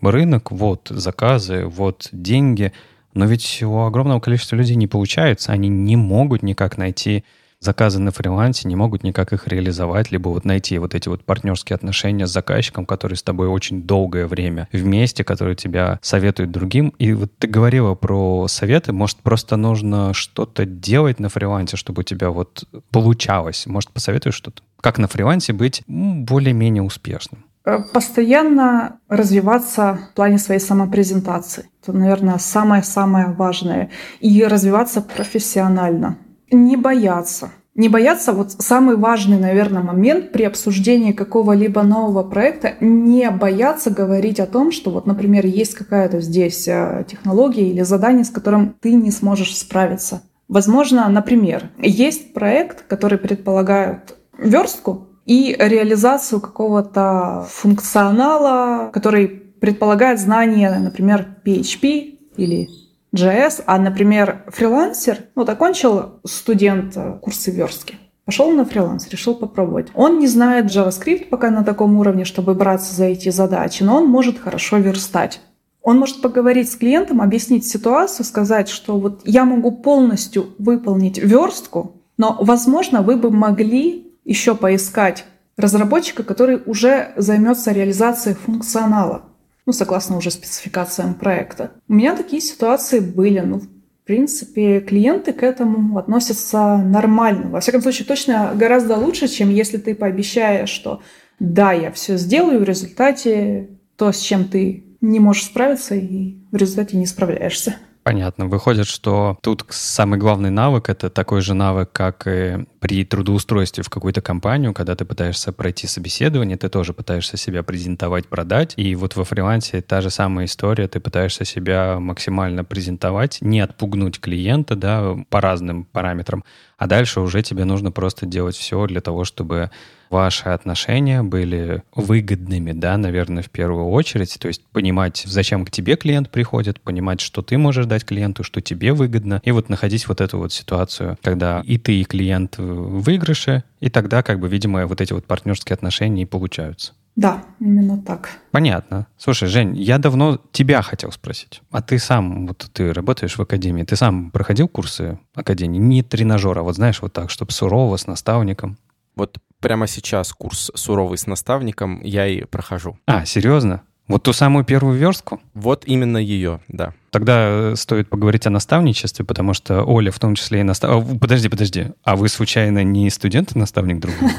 рынок, 0.00 0.52
вот 0.52 0.88
заказы, 0.90 1.66
вот 1.66 2.08
деньги– 2.12 2.72
но 3.16 3.24
ведь 3.24 3.62
у 3.62 3.78
огромного 3.80 4.20
количества 4.20 4.56
людей 4.56 4.76
не 4.76 4.86
получается, 4.86 5.52
они 5.52 5.68
не 5.68 5.96
могут 5.96 6.42
никак 6.42 6.76
найти 6.76 7.24
заказы 7.60 7.98
на 7.98 8.10
фрилансе, 8.10 8.68
не 8.68 8.76
могут 8.76 9.02
никак 9.02 9.32
их 9.32 9.48
реализовать, 9.48 10.10
либо 10.10 10.28
вот 10.28 10.44
найти 10.44 10.78
вот 10.78 10.94
эти 10.94 11.08
вот 11.08 11.24
партнерские 11.24 11.74
отношения 11.74 12.26
с 12.26 12.30
заказчиком, 12.30 12.84
который 12.84 13.16
с 13.16 13.22
тобой 13.22 13.48
очень 13.48 13.82
долгое 13.82 14.26
время 14.26 14.68
вместе, 14.72 15.24
который 15.24 15.56
тебя 15.56 15.98
советует 16.02 16.50
другим. 16.50 16.90
И 16.98 17.14
вот 17.14 17.32
ты 17.38 17.48
говорила 17.48 17.94
про 17.94 18.46
советы, 18.48 18.92
может, 18.92 19.18
просто 19.18 19.56
нужно 19.56 20.12
что-то 20.12 20.66
делать 20.66 21.18
на 21.18 21.28
фрилансе, 21.28 21.76
чтобы 21.76 22.00
у 22.00 22.04
тебя 22.04 22.30
вот 22.30 22.64
получалось. 22.90 23.66
Может, 23.66 23.90
посоветуешь 23.90 24.34
что-то? 24.34 24.62
Как 24.80 24.98
на 24.98 25.08
фрилансе 25.08 25.54
быть 25.54 25.82
более-менее 25.86 26.82
успешным? 26.82 27.44
Э, 27.66 27.80
постоянно 27.92 29.00
развиваться 29.08 29.98
в 30.10 30.14
плане 30.14 30.38
своей 30.38 30.60
самопрезентации. 30.60 31.68
Это, 31.82 31.92
наверное, 31.92 32.38
самое-самое 32.38 33.32
важное. 33.32 33.90
И 34.20 34.44
развиваться 34.44 35.02
профессионально. 35.02 36.16
Не 36.52 36.76
бояться. 36.76 37.50
Не 37.74 37.90
бояться, 37.90 38.32
вот 38.32 38.52
самый 38.52 38.96
важный, 38.96 39.38
наверное, 39.38 39.82
момент 39.82 40.32
при 40.32 40.44
обсуждении 40.44 41.12
какого-либо 41.12 41.82
нового 41.82 42.22
проекта, 42.22 42.74
не 42.80 43.28
бояться 43.30 43.90
говорить 43.90 44.40
о 44.40 44.46
том, 44.46 44.72
что 44.72 44.90
вот, 44.90 45.06
например, 45.06 45.44
есть 45.44 45.74
какая-то 45.74 46.22
здесь 46.22 46.66
э, 46.68 47.04
технология 47.06 47.68
или 47.68 47.82
задание, 47.82 48.24
с 48.24 48.30
которым 48.30 48.76
ты 48.80 48.94
не 48.94 49.10
сможешь 49.10 49.54
справиться. 49.54 50.22
Возможно, 50.48 51.06
например, 51.08 51.70
есть 51.78 52.32
проект, 52.32 52.86
который 52.86 53.18
предполагает 53.18 54.16
верстку 54.38 55.05
и 55.26 55.56
реализацию 55.58 56.40
какого-то 56.40 57.46
функционала, 57.50 58.90
который 58.92 59.28
предполагает 59.28 60.20
знание, 60.20 60.70
например, 60.78 61.26
PHP 61.44 62.18
или 62.36 62.68
JS, 63.14 63.64
а, 63.66 63.78
например, 63.78 64.44
фрилансер, 64.48 65.18
вот 65.34 65.48
окончил 65.48 66.20
студент 66.24 66.96
э, 66.96 67.18
курсы 67.20 67.50
верстки, 67.50 67.96
пошел 68.24 68.50
на 68.50 68.64
фриланс, 68.64 69.08
решил 69.08 69.34
попробовать. 69.34 69.88
Он 69.94 70.18
не 70.18 70.26
знает 70.28 70.66
JavaScript 70.66 71.26
пока 71.26 71.50
на 71.50 71.64
таком 71.64 71.96
уровне, 71.96 72.24
чтобы 72.24 72.54
браться 72.54 72.94
за 72.94 73.06
эти 73.06 73.30
задачи, 73.30 73.82
но 73.82 73.96
он 73.96 74.06
может 74.06 74.38
хорошо 74.38 74.78
верстать. 74.78 75.40
Он 75.82 75.98
может 75.98 76.20
поговорить 76.20 76.70
с 76.70 76.76
клиентом, 76.76 77.22
объяснить 77.22 77.66
ситуацию, 77.66 78.26
сказать, 78.26 78.68
что 78.68 78.98
вот 78.98 79.22
я 79.24 79.44
могу 79.44 79.70
полностью 79.70 80.48
выполнить 80.58 81.16
верстку, 81.16 82.02
но, 82.18 82.36
возможно, 82.40 83.02
вы 83.02 83.16
бы 83.16 83.30
могли 83.30 84.05
еще 84.26 84.54
поискать 84.54 85.24
разработчика, 85.56 86.22
который 86.22 86.60
уже 86.66 87.12
займется 87.16 87.72
реализацией 87.72 88.34
функционала 88.34 89.22
ну, 89.66 89.72
согласно 89.72 90.16
уже 90.16 90.30
спецификациям 90.30 91.14
проекта. 91.14 91.72
У 91.88 91.94
меня 91.94 92.16
такие 92.16 92.40
ситуации 92.40 93.00
были, 93.00 93.40
ну, 93.40 93.58
в 93.58 93.68
принципе, 94.04 94.80
клиенты 94.80 95.32
к 95.32 95.42
этому 95.42 95.98
относятся 95.98 96.76
нормально. 96.78 97.50
Во 97.50 97.60
всяком 97.60 97.82
случае, 97.82 98.06
точно 98.06 98.52
гораздо 98.54 98.96
лучше, 98.96 99.26
чем 99.26 99.50
если 99.50 99.78
ты 99.78 99.96
пообещаешь, 99.96 100.68
что 100.68 101.02
да, 101.40 101.72
я 101.72 101.90
все 101.90 102.16
сделаю, 102.16 102.60
в 102.60 102.64
результате 102.64 103.70
то, 103.96 104.12
с 104.12 104.20
чем 104.20 104.44
ты 104.44 104.84
не 105.00 105.18
можешь 105.18 105.44
справиться, 105.44 105.96
и 105.96 106.36
в 106.52 106.56
результате 106.56 106.96
не 106.96 107.06
справляешься. 107.06 107.76
Понятно. 108.06 108.46
Выходит, 108.46 108.86
что 108.86 109.36
тут 109.42 109.64
самый 109.68 110.16
главный 110.16 110.50
навык— 110.50 110.88
это 110.90 111.10
такой 111.10 111.40
же 111.40 111.54
навык, 111.54 111.90
как 111.90 112.28
и 112.28 112.64
при 112.78 113.04
трудоустройстве 113.04 113.82
в 113.82 113.90
какую-то 113.90 114.20
компанию, 114.20 114.72
когда 114.72 114.94
ты 114.94 115.04
пытаешься 115.04 115.52
пройти 115.52 115.88
собеседование, 115.88 116.56
ты 116.56 116.68
тоже 116.68 116.92
пытаешься 116.92 117.36
себя 117.36 117.64
презентовать, 117.64 118.28
продать. 118.28 118.74
И 118.76 118.94
вот 118.94 119.16
во 119.16 119.24
фрилансе 119.24 119.82
та 119.82 120.02
же 120.02 120.10
самая 120.10 120.46
история, 120.46 120.86
ты 120.86 121.00
пытаешься 121.00 121.44
себя 121.44 121.98
максимально 121.98 122.62
презентовать, 122.62 123.38
не 123.40 123.58
отпугнуть 123.58 124.20
клиента, 124.20 124.76
да, 124.76 125.16
по 125.28 125.40
разным 125.40 125.82
параметрам, 125.82 126.44
а 126.78 126.86
дальше 126.86 127.20
уже 127.20 127.42
тебе 127.42 127.64
нужно 127.64 127.90
просто 127.90 128.26
делать 128.26 128.56
все 128.56 128.86
для 128.86 129.00
того, 129.00 129.24
чтобы 129.24 129.70
ваши 130.10 130.48
отношения 130.48 131.22
были 131.22 131.82
выгодными, 131.94 132.72
да, 132.72 132.96
наверное, 132.96 133.42
в 133.42 133.50
первую 133.50 133.88
очередь. 133.88 134.36
То 134.38 134.48
есть 134.48 134.62
понимать, 134.72 135.22
зачем 135.26 135.64
к 135.64 135.70
тебе 135.70 135.96
клиент 135.96 136.30
приходит, 136.30 136.80
понимать, 136.80 137.20
что 137.20 137.42
ты 137.42 137.58
можешь 137.58 137.86
дать 137.86 138.04
клиенту, 138.04 138.44
что 138.44 138.60
тебе 138.60 138.92
выгодно, 138.92 139.40
и 139.44 139.50
вот 139.50 139.68
находить 139.68 140.06
вот 140.08 140.20
эту 140.20 140.38
вот 140.38 140.52
ситуацию, 140.52 141.18
когда 141.22 141.62
и 141.64 141.78
ты, 141.78 142.00
и 142.00 142.04
клиент 142.04 142.58
в 142.58 143.00
выигрыше, 143.00 143.64
и 143.80 143.90
тогда, 143.90 144.22
как 144.22 144.38
бы, 144.40 144.48
видимо, 144.48 144.86
вот 144.86 145.00
эти 145.00 145.12
вот 145.12 145.24
партнерские 145.24 145.74
отношения 145.74 146.22
и 146.22 146.26
получаются. 146.26 146.92
Да, 147.16 147.42
именно 147.60 148.00
так. 148.00 148.28
Понятно. 148.50 149.06
Слушай, 149.16 149.48
Жень, 149.48 149.74
я 149.74 149.96
давно 149.96 150.38
тебя 150.52 150.82
хотел 150.82 151.10
спросить. 151.10 151.62
А 151.70 151.80
ты 151.80 151.98
сам, 151.98 152.46
вот 152.46 152.68
ты 152.72 152.92
работаешь 152.92 153.38
в 153.38 153.40
академии, 153.40 153.84
ты 153.84 153.96
сам 153.96 154.30
проходил 154.30 154.68
курсы 154.68 155.18
академии? 155.34 155.78
Не 155.78 156.02
тренажера, 156.02 156.62
вот 156.62 156.76
знаешь, 156.76 157.00
вот 157.00 157.14
так, 157.14 157.30
чтобы 157.30 157.52
сурово, 157.52 157.96
с 157.96 158.06
наставником? 158.06 158.76
Вот 159.16 159.38
прямо 159.60 159.86
сейчас 159.86 160.32
курс 160.34 160.70
«Суровый 160.74 161.16
с 161.16 161.26
наставником» 161.26 162.02
я 162.02 162.26
и 162.26 162.44
прохожу. 162.44 162.98
А, 163.06 163.24
серьезно? 163.24 163.82
Вот 164.08 164.22
ту 164.22 164.34
самую 164.34 164.66
первую 164.66 164.98
верстку? 164.98 165.40
Вот 165.54 165.84
именно 165.86 166.18
ее, 166.18 166.60
да. 166.68 166.92
Тогда 167.10 167.34
э, 167.38 167.74
стоит 167.76 168.08
поговорить 168.08 168.46
о 168.46 168.50
наставничестве, 168.50 169.24
потому 169.24 169.54
что 169.54 169.82
Оля 169.84 170.10
в 170.10 170.18
том 170.18 170.34
числе 170.34 170.60
и 170.60 170.62
настав... 170.62 171.18
Подожди, 171.18 171.48
подожди. 171.48 171.86
А 172.04 172.16
вы 172.16 172.28
случайно 172.28 172.84
не 172.84 173.10
студент 173.10 173.54
и 173.54 173.58
наставник 173.58 174.00
друг 174.00 174.16
друга? 174.18 174.34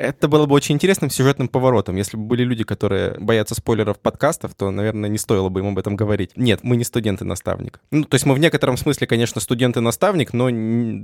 Это 0.00 0.28
было 0.28 0.46
бы 0.46 0.54
очень 0.54 0.76
интересным 0.76 1.10
сюжетным 1.10 1.46
поворотом. 1.46 1.96
Если 1.96 2.16
бы 2.16 2.22
были 2.22 2.42
люди, 2.42 2.64
которые 2.64 3.18
боятся 3.20 3.54
спойлеров 3.54 3.98
подкастов, 3.98 4.54
то, 4.54 4.70
наверное, 4.70 5.10
не 5.10 5.18
стоило 5.18 5.50
бы 5.50 5.60
им 5.60 5.68
об 5.68 5.78
этом 5.78 5.94
говорить. 5.94 6.30
Нет, 6.36 6.60
мы 6.62 6.78
не 6.78 6.84
студенты-наставник. 6.84 7.80
Ну, 7.90 8.04
то 8.04 8.14
есть 8.14 8.24
мы 8.24 8.32
в 8.32 8.38
некотором 8.38 8.78
смысле, 8.78 9.06
конечно, 9.06 9.42
студенты-наставник, 9.42 10.32
но 10.32 10.48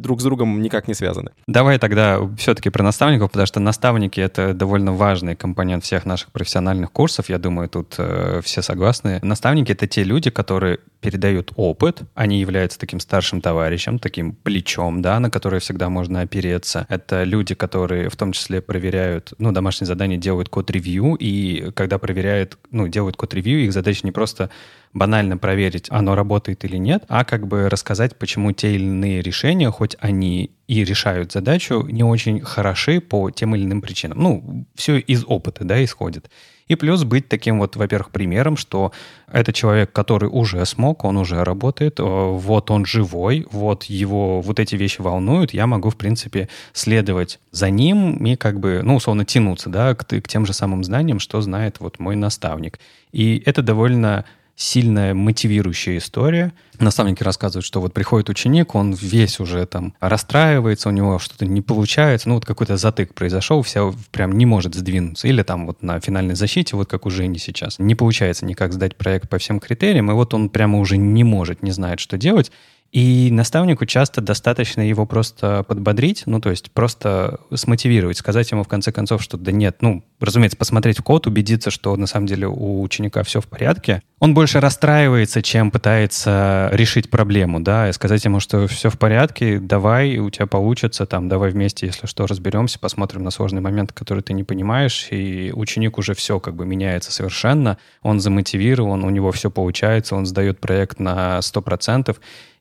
друг 0.00 0.22
с 0.22 0.24
другом 0.24 0.62
никак 0.62 0.88
не 0.88 0.94
связаны. 0.94 1.32
Давай 1.46 1.78
тогда 1.78 2.26
все-таки 2.38 2.70
про 2.70 2.82
наставников, 2.82 3.32
потому 3.32 3.46
что 3.46 3.60
наставники— 3.60 4.18
это 4.28 4.54
довольно 4.54 4.94
важный 4.94 5.36
компонент 5.36 5.84
всех 5.84 6.06
наших 6.06 6.32
профессиональных 6.32 6.90
курсов. 6.90 7.28
Я 7.28 7.36
думаю, 7.36 7.68
тут 7.68 7.96
э, 7.98 8.40
все 8.42 8.62
согласны. 8.62 9.20
Наставники— 9.22 9.72
это 9.72 9.86
те 9.86 10.04
люди, 10.04 10.30
которые 10.30 10.78
передают 11.16 11.52
опыт, 11.56 12.02
они 12.14 12.40
являются 12.40 12.78
таким 12.78 13.00
старшим 13.00 13.40
товарищем, 13.40 13.98
таким 13.98 14.34
плечом, 14.34 15.00
да, 15.00 15.18
на 15.18 15.30
которое 15.30 15.60
всегда 15.60 15.88
можно 15.88 16.20
опереться. 16.20 16.86
Это 16.90 17.24
люди, 17.24 17.54
которые 17.54 18.10
в 18.10 18.16
том 18.16 18.32
числе 18.32 18.60
проверяют, 18.60 19.32
ну, 19.38 19.50
домашние 19.50 19.86
задания 19.86 20.18
делают 20.18 20.50
код-ревью, 20.50 21.16
и 21.18 21.70
когда 21.74 21.98
проверяют, 21.98 22.58
ну, 22.70 22.86
делают 22.86 23.16
код-ревью, 23.16 23.64
их 23.64 23.72
задача 23.72 24.00
не 24.04 24.12
просто 24.12 24.50
банально 24.92 25.38
проверить, 25.38 25.86
оно 25.90 26.14
работает 26.14 26.64
или 26.66 26.76
нет, 26.76 27.04
а 27.08 27.24
как 27.24 27.46
бы 27.46 27.70
рассказать, 27.70 28.16
почему 28.18 28.52
те 28.52 28.74
или 28.74 28.84
иные 28.84 29.22
решения, 29.22 29.70
хоть 29.70 29.96
они 30.00 30.50
и 30.68 30.84
решают 30.84 31.32
задачу, 31.32 31.86
не 31.88 32.02
очень 32.02 32.40
хороши 32.40 33.00
по 33.00 33.30
тем 33.30 33.54
или 33.54 33.64
иным 33.64 33.80
причинам. 33.80 34.18
Ну, 34.18 34.66
все 34.74 34.98
из 34.98 35.24
опыта, 35.26 35.64
да, 35.64 35.82
исходит. 35.82 36.30
И 36.68 36.74
плюс 36.74 37.04
быть 37.04 37.28
таким 37.28 37.58
вот, 37.58 37.76
во-первых, 37.76 38.10
примером, 38.10 38.56
что 38.56 38.92
это 39.30 39.52
человек, 39.52 39.92
который 39.92 40.28
уже 40.28 40.64
смог, 40.66 41.04
он 41.04 41.16
уже 41.16 41.44
работает, 41.44 42.00
э, 42.00 42.02
вот 42.02 42.70
он 42.70 42.84
живой, 42.84 43.46
вот 43.50 43.84
его 43.84 44.40
вот 44.40 44.58
эти 44.58 44.74
вещи 44.74 45.00
волнуют, 45.00 45.54
я 45.54 45.66
могу, 45.66 45.90
в 45.90 45.96
принципе, 45.96 46.48
следовать 46.72 47.38
за 47.52 47.70
ним 47.70 48.24
и 48.24 48.36
как 48.36 48.58
бы, 48.58 48.80
ну, 48.82 48.96
условно, 48.96 49.24
тянуться, 49.24 49.70
да, 49.70 49.94
к, 49.94 50.04
к 50.04 50.28
тем 50.28 50.44
же 50.44 50.52
самым 50.52 50.82
знаниям, 50.82 51.20
что 51.20 51.40
знает 51.40 51.78
вот 51.78 51.98
мой 52.00 52.16
наставник. 52.16 52.80
И 53.12 53.42
это 53.46 53.62
довольно 53.62 54.24
сильная 54.56 55.12
мотивирующая 55.12 55.98
история. 55.98 56.52
Наставники 56.80 57.22
рассказывают, 57.22 57.64
что 57.64 57.80
вот 57.80 57.92
приходит 57.92 58.30
ученик, 58.30 58.74
он 58.74 58.92
весь 58.92 59.38
уже 59.38 59.64
там 59.66 59.94
расстраивается, 60.00 60.88
у 60.88 60.92
него 60.92 61.18
что-то 61.18 61.46
не 61.46 61.60
получается, 61.60 62.28
ну 62.28 62.36
вот 62.36 62.46
какой-то 62.46 62.76
затык 62.76 63.14
произошел, 63.14 63.62
вся 63.62 63.92
прям 64.10 64.32
не 64.32 64.46
может 64.46 64.74
сдвинуться. 64.74 65.28
Или 65.28 65.42
там 65.42 65.66
вот 65.66 65.82
на 65.82 66.00
финальной 66.00 66.34
защите, 66.34 66.74
вот 66.76 66.88
как 66.88 67.06
у 67.06 67.10
Жени 67.10 67.38
сейчас, 67.38 67.78
не 67.78 67.94
получается 67.94 68.46
никак 68.46 68.72
сдать 68.72 68.96
проект 68.96 69.28
по 69.28 69.38
всем 69.38 69.60
критериям, 69.60 70.10
и 70.10 70.14
вот 70.14 70.34
он 70.34 70.48
прямо 70.48 70.80
уже 70.80 70.96
не 70.96 71.22
может, 71.22 71.62
не 71.62 71.70
знает, 71.70 72.00
что 72.00 72.16
делать. 72.16 72.50
И 72.96 73.28
наставнику 73.30 73.84
часто 73.84 74.22
достаточно 74.22 74.80
его 74.80 75.04
просто 75.04 75.64
подбодрить, 75.64 76.22
ну, 76.24 76.40
то 76.40 76.48
есть 76.48 76.70
просто 76.70 77.40
смотивировать, 77.52 78.16
сказать 78.16 78.50
ему 78.50 78.62
в 78.62 78.68
конце 78.68 78.90
концов, 78.90 79.22
что 79.22 79.36
да 79.36 79.52
нет, 79.52 79.76
ну, 79.82 80.02
разумеется, 80.18 80.56
посмотреть 80.56 81.00
в 81.00 81.02
код, 81.02 81.26
убедиться, 81.26 81.70
что 81.70 81.94
на 81.96 82.06
самом 82.06 82.26
деле 82.26 82.46
у 82.46 82.80
ученика 82.80 83.22
все 83.22 83.42
в 83.42 83.48
порядке. 83.48 84.00
Он 84.18 84.32
больше 84.32 84.60
расстраивается, 84.60 85.42
чем 85.42 85.70
пытается 85.70 86.70
решить 86.72 87.10
проблему, 87.10 87.60
да, 87.60 87.90
и 87.90 87.92
сказать 87.92 88.24
ему, 88.24 88.40
что 88.40 88.66
все 88.66 88.88
в 88.88 88.98
порядке, 88.98 89.58
давай, 89.58 90.16
у 90.16 90.30
тебя 90.30 90.46
получится, 90.46 91.04
там, 91.04 91.28
давай 91.28 91.50
вместе, 91.50 91.84
если 91.84 92.06
что, 92.06 92.26
разберемся, 92.26 92.78
посмотрим 92.78 93.24
на 93.24 93.30
сложный 93.30 93.60
момент, 93.60 93.92
который 93.92 94.22
ты 94.22 94.32
не 94.32 94.42
понимаешь, 94.42 95.08
и 95.10 95.52
ученик 95.54 95.98
уже 95.98 96.14
все 96.14 96.40
как 96.40 96.54
бы 96.54 96.64
меняется 96.64 97.12
совершенно, 97.12 97.76
он 98.00 98.20
замотивирован, 98.20 99.04
у 99.04 99.10
него 99.10 99.32
все 99.32 99.50
получается, 99.50 100.16
он 100.16 100.24
сдает 100.24 100.60
проект 100.60 100.98
на 100.98 101.40
100%, 101.40 102.16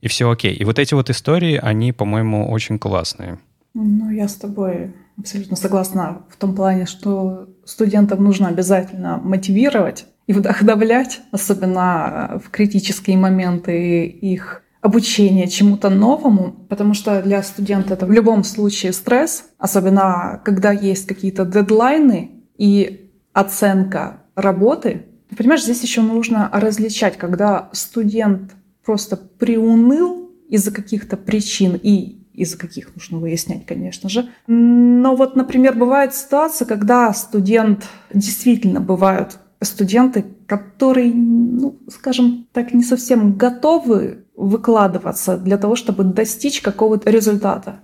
и 0.06 0.08
все 0.08 0.30
окей. 0.30 0.54
И 0.54 0.64
вот 0.64 0.78
эти 0.78 0.94
вот 0.94 1.10
истории, 1.10 1.60
они, 1.60 1.92
по-моему, 1.92 2.48
очень 2.52 2.78
классные. 2.78 3.40
Ну, 3.74 4.12
я 4.12 4.28
с 4.28 4.36
тобой 4.36 4.94
абсолютно 5.18 5.58
согласна 5.58 6.22
в 6.30 6.38
том 6.38 6.54
плане, 6.54 6.86
что 6.86 7.50
студентов 7.66 8.20
нужно 8.20 8.50
обязательно 8.50 9.18
мотивировать 9.18 10.06
и 10.28 10.34
вдохновлять, 10.34 11.22
особенно 11.32 12.40
в 12.46 12.52
критические 12.52 13.18
моменты 13.18 14.06
их 14.06 14.62
обучения 14.80 15.48
чему-то 15.48 15.90
новому, 15.90 16.52
потому 16.70 16.94
что 16.94 17.24
для 17.24 17.42
студента 17.42 17.96
это 17.96 18.06
в 18.06 18.12
любом 18.12 18.44
случае 18.44 18.94
стресс, 18.94 19.46
особенно 19.58 20.40
когда 20.46 20.72
есть 20.72 21.08
какие-то 21.08 21.46
дедлайны 21.46 22.44
и 22.60 23.10
оценка 23.34 24.22
работы. 24.36 25.08
Понимаешь, 25.36 25.64
здесь 25.64 25.82
еще 25.82 26.02
нужно 26.02 26.48
различать, 26.54 27.18
когда 27.18 27.70
студент 27.72 28.52
просто 28.86 29.18
приуныл 29.18 30.32
из-за 30.48 30.72
каких-то 30.72 31.18
причин 31.18 31.80
и 31.82 32.22
из-за 32.34 32.58
каких 32.58 32.94
нужно 32.96 33.18
выяснять, 33.18 33.66
конечно 33.66 34.10
же. 34.10 34.30
Но 34.48 35.16
вот, 35.16 35.36
например, 35.36 35.76
бывает 35.76 36.14
ситуация, 36.14 36.66
когда 36.66 37.14
студент, 37.14 37.86
действительно 38.14 38.82
бывают 38.82 39.40
студенты, 39.62 40.26
которые, 40.46 41.14
ну, 41.14 41.80
скажем 41.90 42.48
так, 42.52 42.74
не 42.74 42.84
совсем 42.84 43.36
готовы 43.36 44.26
выкладываться 44.36 45.38
для 45.38 45.58
того, 45.58 45.76
чтобы 45.76 46.04
достичь 46.04 46.62
какого-то 46.62 47.10
результата. 47.10 47.80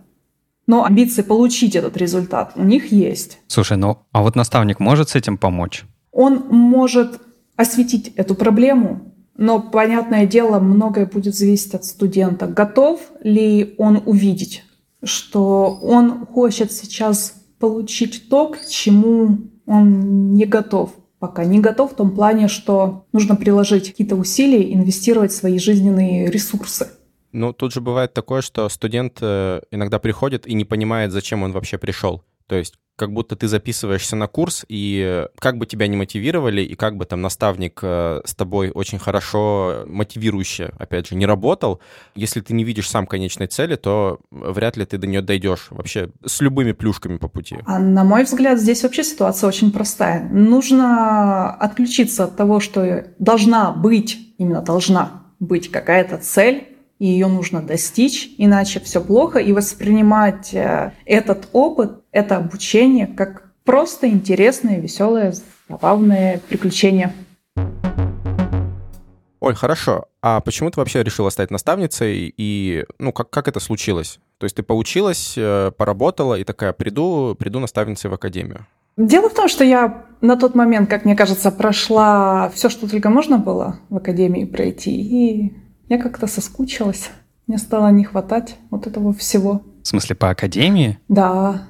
Но 0.67 0.85
амбиции 0.85 1.21
получить 1.21 1.75
этот 1.75 1.97
результат 1.97 2.51
у 2.55 2.63
них 2.63 2.91
есть. 2.91 3.39
Слушай, 3.47 3.77
ну 3.77 3.99
а 4.11 4.21
вот 4.21 4.35
наставник 4.35 4.79
может 4.79 5.09
с 5.09 5.15
этим 5.15 5.37
помочь? 5.37 5.85
Он 6.11 6.45
может 6.49 7.19
осветить 7.55 8.13
эту 8.15 8.35
проблему, 8.35 9.10
но, 9.37 9.61
понятное 9.61 10.25
дело, 10.25 10.59
многое 10.59 11.05
будет 11.05 11.35
зависеть 11.35 11.73
от 11.73 11.85
студента. 11.85 12.47
Готов 12.47 13.01
ли 13.23 13.75
он 13.77 14.03
увидеть, 14.05 14.63
что 15.03 15.79
он 15.81 16.25
хочет 16.25 16.71
сейчас 16.71 17.35
получить 17.59 18.29
то, 18.29 18.49
к 18.49 18.65
чему 18.67 19.37
он 19.65 20.33
не 20.33 20.45
готов 20.45 20.91
пока. 21.19 21.45
Не 21.45 21.59
готов 21.59 21.93
в 21.93 21.95
том 21.95 22.11
плане, 22.11 22.47
что 22.47 23.05
нужно 23.13 23.35
приложить 23.35 23.91
какие-то 23.91 24.15
усилия, 24.15 24.73
инвестировать 24.73 25.31
свои 25.31 25.59
жизненные 25.59 26.29
ресурсы. 26.29 26.89
Ну, 27.31 27.53
тут 27.53 27.71
же 27.71 27.79
бывает 27.79 28.13
такое, 28.13 28.41
что 28.41 28.67
студент 28.69 29.19
э, 29.21 29.61
иногда 29.71 29.99
приходит 29.99 30.47
и 30.47 30.53
не 30.53 30.65
понимает, 30.65 31.11
зачем 31.11 31.43
он 31.43 31.53
вообще 31.53 31.77
пришел. 31.77 32.23
То 32.51 32.57
есть 32.57 32.73
как 32.97 33.13
будто 33.13 33.37
ты 33.37 33.47
записываешься 33.47 34.17
на 34.17 34.27
курс, 34.27 34.65
и 34.67 35.25
как 35.39 35.57
бы 35.57 35.65
тебя 35.65 35.87
не 35.87 35.95
мотивировали, 35.95 36.61
и 36.61 36.75
как 36.75 36.97
бы 36.97 37.05
там 37.05 37.21
наставник 37.21 37.79
э, 37.81 38.19
с 38.25 38.35
тобой 38.35 38.71
очень 38.71 38.99
хорошо 38.99 39.85
мотивирующе, 39.87 40.73
опять 40.77 41.07
же, 41.07 41.15
не 41.15 41.25
работал, 41.25 41.79
если 42.13 42.41
ты 42.41 42.53
не 42.53 42.65
видишь 42.65 42.89
сам 42.89 43.07
конечной 43.07 43.47
цели, 43.47 43.77
то 43.77 44.19
вряд 44.31 44.75
ли 44.75 44.85
ты 44.85 44.97
до 44.97 45.07
нее 45.07 45.21
дойдешь 45.21 45.67
вообще 45.69 46.09
с 46.25 46.41
любыми 46.41 46.73
плюшками 46.73 47.15
по 47.15 47.29
пути. 47.29 47.57
А 47.65 47.79
на 47.79 48.03
мой 48.03 48.25
взгляд, 48.25 48.59
здесь 48.59 48.83
вообще 48.83 49.05
ситуация 49.05 49.47
очень 49.47 49.71
простая. 49.71 50.27
Нужно 50.29 51.53
отключиться 51.53 52.25
от 52.25 52.35
того, 52.35 52.59
что 52.59 53.05
должна 53.17 53.71
быть, 53.71 54.19
именно 54.37 54.61
должна 54.61 55.23
быть 55.39 55.71
какая-то 55.71 56.17
цель, 56.17 56.70
и 57.01 57.07
ее 57.07 57.25
нужно 57.25 57.63
достичь, 57.63 58.29
иначе 58.37 58.79
все 58.79 59.01
плохо, 59.01 59.39
и 59.39 59.53
воспринимать 59.53 60.53
э, 60.53 60.91
этот 61.05 61.49
опыт, 61.51 62.03
это 62.11 62.37
обучение 62.37 63.07
как 63.07 63.49
просто 63.63 64.07
интересное, 64.07 64.79
веселое, 64.79 65.33
забавное 65.67 66.39
приключение. 66.47 67.11
Оль, 69.39 69.55
хорошо. 69.55 70.05
А 70.21 70.41
почему 70.41 70.69
ты 70.69 70.79
вообще 70.79 71.01
решила 71.01 71.31
стать 71.31 71.49
наставницей 71.49 72.31
и 72.37 72.85
ну 72.99 73.11
как 73.11 73.31
как 73.31 73.47
это 73.47 73.59
случилось? 73.59 74.19
То 74.37 74.43
есть 74.43 74.55
ты 74.55 74.61
поучилась, 74.61 75.33
э, 75.35 75.71
поработала 75.75 76.35
и 76.35 76.43
такая 76.43 76.71
приду 76.71 77.35
приду 77.39 77.59
наставницей 77.59 78.11
в 78.11 78.13
академию. 78.13 78.67
Дело 78.95 79.27
в 79.27 79.33
том, 79.33 79.47
что 79.49 79.63
я 79.63 80.05
на 80.21 80.37
тот 80.37 80.53
момент, 80.53 80.87
как 80.87 81.05
мне 81.05 81.15
кажется, 81.15 81.49
прошла 81.51 82.51
все, 82.53 82.69
что 82.69 82.87
только 82.87 83.09
можно 83.09 83.39
было 83.39 83.79
в 83.89 83.97
академии 83.97 84.45
пройти, 84.45 84.91
и 85.01 85.53
я 85.91 85.97
как-то 85.97 86.25
соскучилась. 86.25 87.09
Мне 87.47 87.57
стало 87.57 87.89
не 87.89 88.05
хватать 88.05 88.55
вот 88.69 88.87
этого 88.87 89.13
всего. 89.13 89.61
В 89.83 89.87
смысле, 89.87 90.15
по 90.15 90.29
академии? 90.29 90.99
Да. 91.09 91.63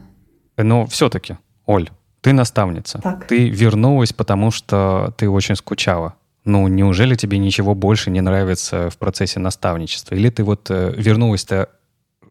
Но 0.57 0.85
все-таки, 0.85 1.37
Оль, 1.65 1.89
ты 2.21 2.31
наставница. 2.31 2.99
Так. 2.99 3.25
Ты 3.25 3.49
вернулась, 3.49 4.13
потому 4.13 4.51
что 4.51 5.11
ты 5.17 5.27
очень 5.27 5.55
скучала. 5.55 6.13
Ну, 6.45 6.67
неужели 6.67 7.15
тебе 7.15 7.39
ничего 7.39 7.73
больше 7.73 8.11
не 8.11 8.21
нравится 8.21 8.91
в 8.91 8.97
процессе 8.97 9.39
наставничества? 9.39 10.13
Или 10.13 10.29
ты 10.29 10.43
вот 10.43 10.69
э, 10.69 10.93
вернулась-то 10.95 11.69